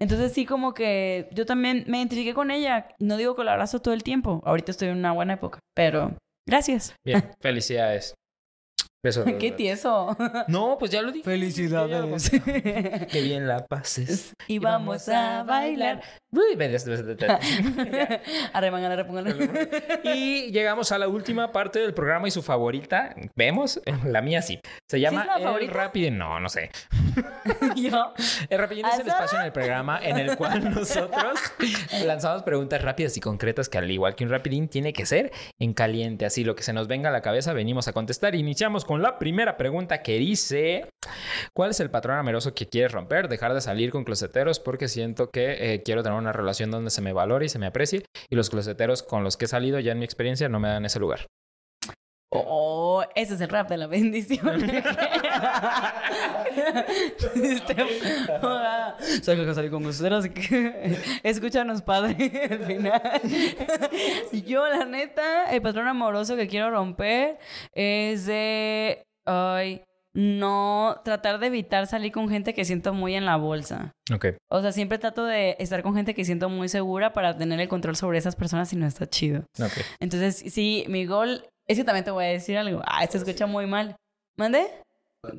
[0.00, 2.88] Entonces sí como que yo también me identifiqué con ella.
[2.98, 4.42] No digo que la abrazo todo el tiempo.
[4.44, 5.60] Ahorita estoy en una buena época.
[5.72, 6.16] Pero
[6.48, 6.96] gracias.
[7.06, 8.14] Bien, felicidades.
[9.04, 9.24] Besos.
[9.38, 10.16] Qué tieso.
[10.48, 11.24] No, pues ya lo dije.
[11.24, 12.28] Felicidades.
[13.10, 14.32] Qué bien la pases.
[14.48, 16.02] y vamos a bailar.
[20.02, 23.14] Y llegamos a la última parte del programa y su favorita.
[23.36, 23.82] ¿Vemos?
[24.06, 24.58] La mía sí.
[24.90, 25.72] Se llama es la El favorita?
[25.74, 26.16] Rapidín.
[26.16, 26.70] No, no sé.
[27.76, 28.14] Yo.
[28.48, 31.38] El Rapidín es el espacio en el programa en el cual nosotros
[32.02, 35.74] lanzamos preguntas rápidas y concretas que al igual que un Rapidín tiene que ser en
[35.74, 36.24] caliente.
[36.24, 38.34] Así lo que se nos venga a la cabeza venimos a contestar.
[38.34, 40.88] Iniciamos con la primera pregunta que dice...
[41.54, 43.28] ¿Cuál es el patrón amoroso que quieres romper?
[43.28, 47.02] Dejar de salir con closeteros porque siento que eh, quiero tener una relación donde se
[47.02, 48.04] me valore y se me aprecie.
[48.30, 50.84] Y los closeteros con los que he salido ya en mi experiencia no me dan
[50.84, 51.26] ese lugar.
[52.34, 54.64] Oh, ese es el rap de la bendición.
[57.34, 59.84] Este, que salí con
[61.22, 63.02] escúchanos, padre, al final.
[64.46, 67.38] Yo, la neta, el patrón amoroso que quiero romper
[67.74, 69.06] es de.
[69.26, 69.82] Ay,
[70.14, 71.00] no.
[71.04, 73.92] Tratar de evitar salir con gente que siento muy en la bolsa.
[74.12, 74.26] Ok.
[74.50, 77.68] O sea, siempre trato de estar con gente que siento muy segura para tener el
[77.68, 79.44] control sobre esas personas y no está chido.
[79.58, 79.72] Ok.
[80.00, 82.82] Entonces, sí, mi gol, es que también te voy a decir algo.
[82.84, 83.96] Ah, se escucha muy mal.
[84.36, 84.66] ¿Mande?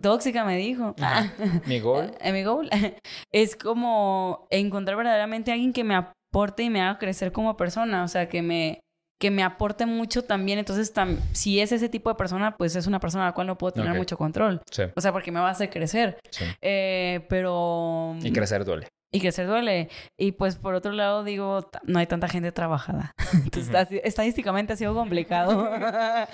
[0.02, 0.96] Tóxica me dijo.
[1.02, 1.28] Ah.
[1.66, 2.12] Mi gol.
[2.22, 2.70] Eh, mi goal
[3.32, 8.04] es como encontrar verdaderamente a alguien que me aporte y me haga crecer como persona.
[8.04, 8.80] O sea, que me,
[9.24, 10.60] que me aporte mucho también.
[10.60, 13.48] Entonces, tam- si es ese tipo de persona, pues es una persona a la cual
[13.48, 14.60] no puedo tener mucho control.
[14.70, 14.84] Sí.
[14.94, 16.18] O sea, porque me va a hacer crecer.
[16.30, 16.44] sí.
[16.62, 18.18] Eh, pero...
[18.22, 18.90] Y crecer duele.
[19.16, 19.90] Y crecer duele.
[20.18, 23.14] Y pues por otro lado digo, no hay tanta gente trabajada.
[23.34, 25.70] Entonces estadísticamente ha sido complicado.
[25.80, 26.26] La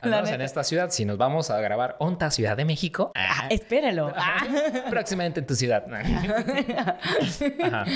[0.00, 0.90] Andamos en esta ciudad.
[0.90, 3.10] Si nos vamos a grabar Onta, Ciudad de México.
[3.14, 4.12] Ah, espéralo.
[4.14, 4.36] Ah.
[4.90, 5.86] Próximamente en tu ciudad.
[5.90, 7.86] Ajá.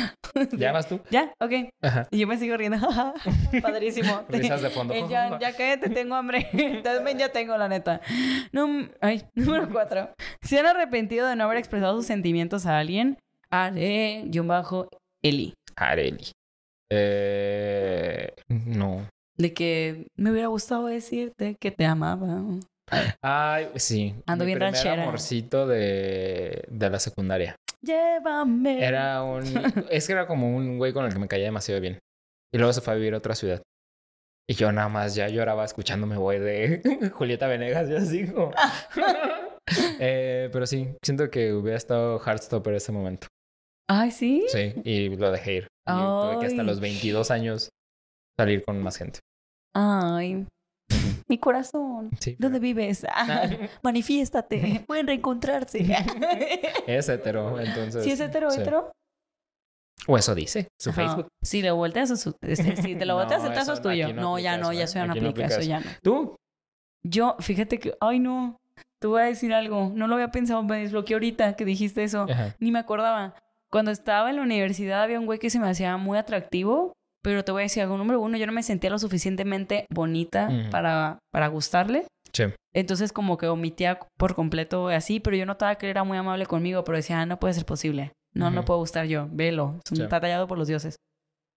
[0.53, 1.01] ¿Ya vas tú?
[1.11, 1.53] ya, ok.
[1.83, 2.09] Ajá.
[2.11, 2.79] Y yo me sigo riendo.
[3.61, 4.23] Padrísimo.
[4.31, 4.95] Risas de fondo.
[4.95, 6.49] Eh, ya, ya cállate, tengo hambre.
[6.83, 8.01] También ya tengo, la neta.
[9.03, 10.15] Ay, número cuatro.
[10.41, 13.19] ¿Se han arrepentido de no haber expresado sus sentimientos a alguien?
[13.53, 14.89] Haré, yo bajo,
[15.23, 15.55] Eli.
[15.77, 16.31] Areli.
[16.93, 19.09] Eh, no.
[19.37, 22.43] De que me hubiera gustado decirte que te amaba.
[23.23, 24.15] Ay, sí.
[24.27, 25.03] Ando Mi bien primer ranchera.
[25.05, 27.57] amorcito de, de la secundaria.
[27.83, 28.85] Llévame.
[28.85, 29.43] Era un...
[29.91, 31.99] Es que era como un güey con el que me caía demasiado bien.
[32.53, 33.63] Y luego se fue a vivir a otra ciudad.
[34.49, 37.89] Y yo nada más ya lloraba escuchándome güey de Julieta Venegas.
[37.89, 38.53] Yo así como...
[40.01, 43.29] Eh, pero sí, siento que hubiera estado Heartstopper ese momento.
[43.93, 44.45] Ay, ¿sí?
[44.49, 45.67] Sí, y lo dejé ir.
[45.87, 47.71] Y tuve que hasta los 22 años
[48.39, 49.19] salir con más gente.
[49.75, 50.47] Ay,
[51.29, 52.11] mi corazón.
[52.21, 52.37] Sí.
[52.39, 53.05] ¿Dónde vives?
[53.13, 53.49] Ah,
[53.83, 54.85] manifiéstate.
[54.87, 55.87] Pueden reencontrarse.
[56.87, 58.05] Es hetero, entonces.
[58.05, 58.61] ¿Sí es hetero, sí.
[58.61, 58.93] hetero?
[60.07, 61.03] O eso dice su Ajá.
[61.07, 61.29] Facebook.
[61.43, 64.15] Si lo volteas, su- este, si te lo No, volteas, el caso eso es tuyo.
[64.15, 64.87] no No, ya no, eso, ya ¿eh?
[64.89, 65.69] soy no no aplica eso, eso.
[65.69, 65.91] ya no.
[66.03, 66.37] ¿Tú?
[67.05, 68.57] Yo, fíjate que, ay no,
[69.01, 69.91] te voy a decir algo.
[69.95, 72.27] No lo había pensado, me desbloqueé ahorita que dijiste eso.
[72.31, 72.55] Ajá.
[72.61, 73.35] Ni me acordaba.
[73.71, 76.93] Cuando estaba en la universidad había un güey que se me hacía muy atractivo,
[77.23, 77.97] pero te voy a decir algo.
[77.99, 82.07] Número uno, yo no me sentía lo suficientemente bonita para, para gustarle.
[82.33, 82.45] Sí.
[82.75, 86.47] Entonces como que omitía por completo así, pero yo notaba que él era muy amable
[86.47, 88.13] conmigo, pero decía, ah, no puede ser posible.
[88.35, 89.29] No, no puedo gustar yo.
[89.31, 89.81] Velo.
[89.85, 90.03] Es un- Sí.
[90.05, 90.97] Está tallado por los dioses.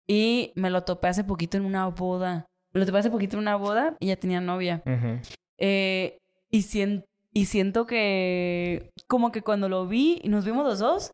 [0.08, 2.46] Y me lo topé hace poquito en una boda.
[2.74, 4.82] Me lo topé hace poquito en una boda y ya tenía novia.
[4.86, 5.20] Ujú.
[5.58, 6.18] Eh,
[6.50, 11.12] y, sien- y siento que como que cuando lo vi y nos vimos los dos,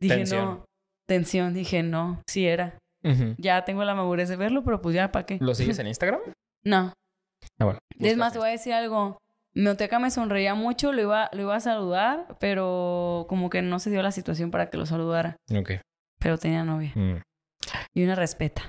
[0.00, 0.44] dije Tensión.
[0.44, 0.64] no.
[1.06, 1.54] Tensión.
[1.54, 2.78] Dije no, sí era.
[3.38, 5.38] Ya tengo la madurez de verlo, pero pues ya, ¿para qué?
[5.40, 6.20] ¿Lo sigues en Instagram?
[6.64, 6.92] No.
[7.58, 7.78] Ah, bueno.
[7.98, 9.18] Es más, te voy a decir algo.
[9.54, 13.90] Meoteca me sonreía mucho, lo iba, lo iba a saludar, pero como que no se
[13.90, 15.36] dio la situación para que lo saludara.
[15.52, 15.72] Ok.
[16.20, 16.92] Pero tenía novia.
[16.94, 17.22] Mm.
[17.94, 18.62] Y una respeta.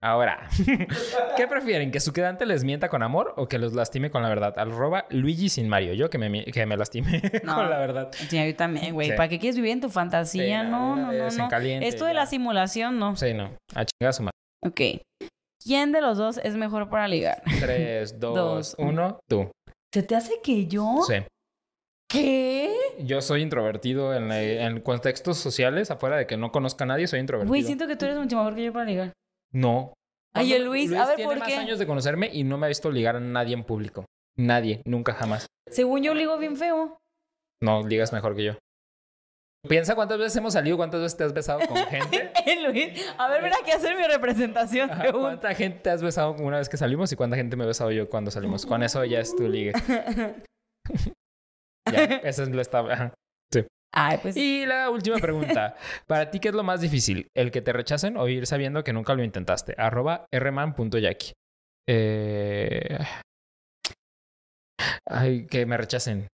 [0.00, 0.48] Ahora,
[1.36, 1.90] ¿qué prefieren?
[1.90, 4.54] ¿Que su quedante les mienta con amor o que los lastime con la verdad?
[4.58, 5.92] Arroba Luigi sin Mario.
[5.94, 7.56] Yo que me, que me lastime No.
[7.56, 8.10] con la verdad.
[8.12, 9.10] Sí, yo también, güey.
[9.10, 9.16] Sí.
[9.16, 10.62] ¿Para qué quieres vivir en tu fantasía?
[10.64, 11.48] Sí, no, no, no, no.
[11.48, 12.20] caliente, Esto de ya.
[12.20, 13.16] la simulación, no.
[13.16, 13.50] Sí, no.
[13.74, 14.32] A chingar a su madre.
[14.64, 14.80] Ok.
[15.62, 17.42] ¿Quién de los dos es mejor para ligar?
[17.60, 19.20] 3, 2, Dos, 1.
[19.28, 19.50] Tú.
[19.92, 21.02] ¿Se te hace que yo?
[21.06, 21.14] Sí.
[22.10, 22.74] ¿Qué?
[23.00, 27.06] Yo soy introvertido en, la- en contextos sociales, afuera de que no conozca a nadie,
[27.06, 27.50] soy introvertido.
[27.50, 29.12] Güey, siento que tú eres mucho mejor que yo para ligar.
[29.52, 29.94] No.
[30.34, 31.56] Ay, el Luis, a ver, tiene ¿por más qué?
[31.56, 34.04] años de conocerme y no me ha visto ligar a nadie en público.
[34.36, 35.46] Nadie, nunca jamás.
[35.68, 36.98] Según yo ligo bien feo.
[37.60, 38.52] No, ligas mejor que yo.
[39.68, 42.30] Piensa cuántas veces hemos salido, cuántas veces te has besado con gente.
[42.62, 43.04] Luis.
[43.18, 44.90] A ver, ven aquí a hacer mi representación.
[44.90, 45.12] Ajá.
[45.12, 47.90] ¿Cuánta gente te has besado una vez que salimos y cuánta gente me he besado
[47.90, 48.64] yo cuando salimos?
[48.64, 49.72] Con eso ya es tu ligue.
[51.90, 53.14] Ya, esa es la estaba.
[53.92, 54.36] Ay, pues.
[54.36, 55.74] Y la última pregunta.
[56.06, 57.28] ¿Para ti qué es lo más difícil?
[57.34, 59.74] ¿El que te rechacen o ir sabiendo que nunca lo intentaste?
[59.78, 61.32] Arroba rman.yaki.
[61.88, 62.98] Eh...
[65.06, 66.28] Ay, que me rechacen.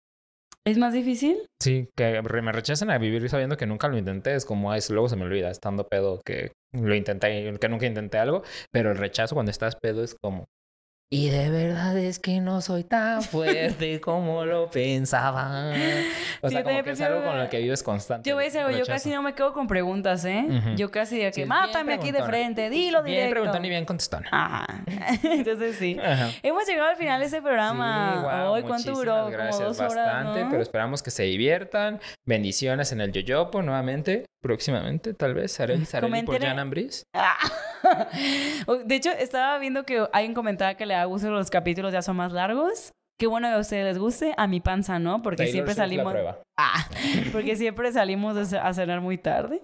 [0.66, 1.46] ¿Es más difícil?
[1.62, 4.34] Sí, que me rechacen a vivir sabiendo que nunca lo intenté.
[4.34, 8.18] Es como, ay, luego se me olvida, estando pedo, que lo intenté, que nunca intenté
[8.18, 8.42] algo.
[8.72, 10.46] Pero el rechazo cuando estás pedo es como,
[11.14, 15.72] y de verdad es que no soy tan fuerte como lo pensaba.
[16.40, 18.28] O sea, como que es algo con lo que vives constante.
[18.28, 20.44] Yo voy a decir algo, yo casi no me quedo con preguntas, ¿eh?
[20.74, 23.30] Yo casi de que Sí, bien mátame aquí de frente, dilo Bien directo.
[23.34, 24.24] preguntón y bien contestón.
[24.28, 24.66] Ajá.
[25.22, 25.96] Entonces sí.
[26.04, 26.30] Ajá.
[26.42, 28.20] Hemos llegado al final de este programa.
[28.20, 29.14] Sí, Hoy, ¿cuánto duró?
[29.18, 30.50] Como Gracias, dos horas, bastante, ¿no?
[30.50, 32.00] pero esperamos que se diviertan.
[32.26, 35.52] Bendiciones en el Yoyopo nuevamente, próximamente, tal vez.
[35.52, 37.06] Sareli, Sareli por Jan Ambris.
[37.14, 37.38] Ah.
[38.84, 42.16] De hecho, estaba viendo que alguien comentaba que le da gusto los capítulos ya son
[42.16, 42.92] más largos.
[43.18, 44.34] Qué bueno que a ustedes les guste.
[44.36, 46.14] A mi panza no, porque Taylor siempre la salimos.
[46.58, 46.86] Ah,
[47.32, 49.62] porque siempre salimos a cenar muy tarde.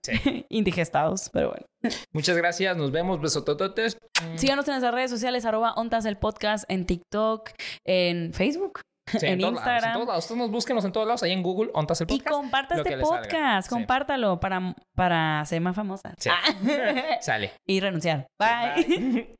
[0.48, 1.66] Indigestados, pero bueno.
[2.12, 3.98] Muchas gracias, nos vemos, besotototes.
[4.36, 7.51] Síganos en nuestras redes sociales, arroba ontas el podcast, en TikTok,
[7.85, 8.81] en Facebook,
[9.19, 9.93] Sí, en todos lados, en Instagram.
[9.95, 10.24] todos lados.
[10.24, 12.31] Ustedes nos búsquenos en todos lados, ahí en Google, Ontas el y Podcast.
[12.37, 13.74] comparta lo este podcast, Sí.
[13.74, 16.15] compártalo para, para ser más famosa.
[16.19, 16.31] Sí.
[16.31, 17.19] Ah.
[17.20, 17.53] Sale.
[17.66, 18.27] y renunciar.
[18.39, 19.37] Bye.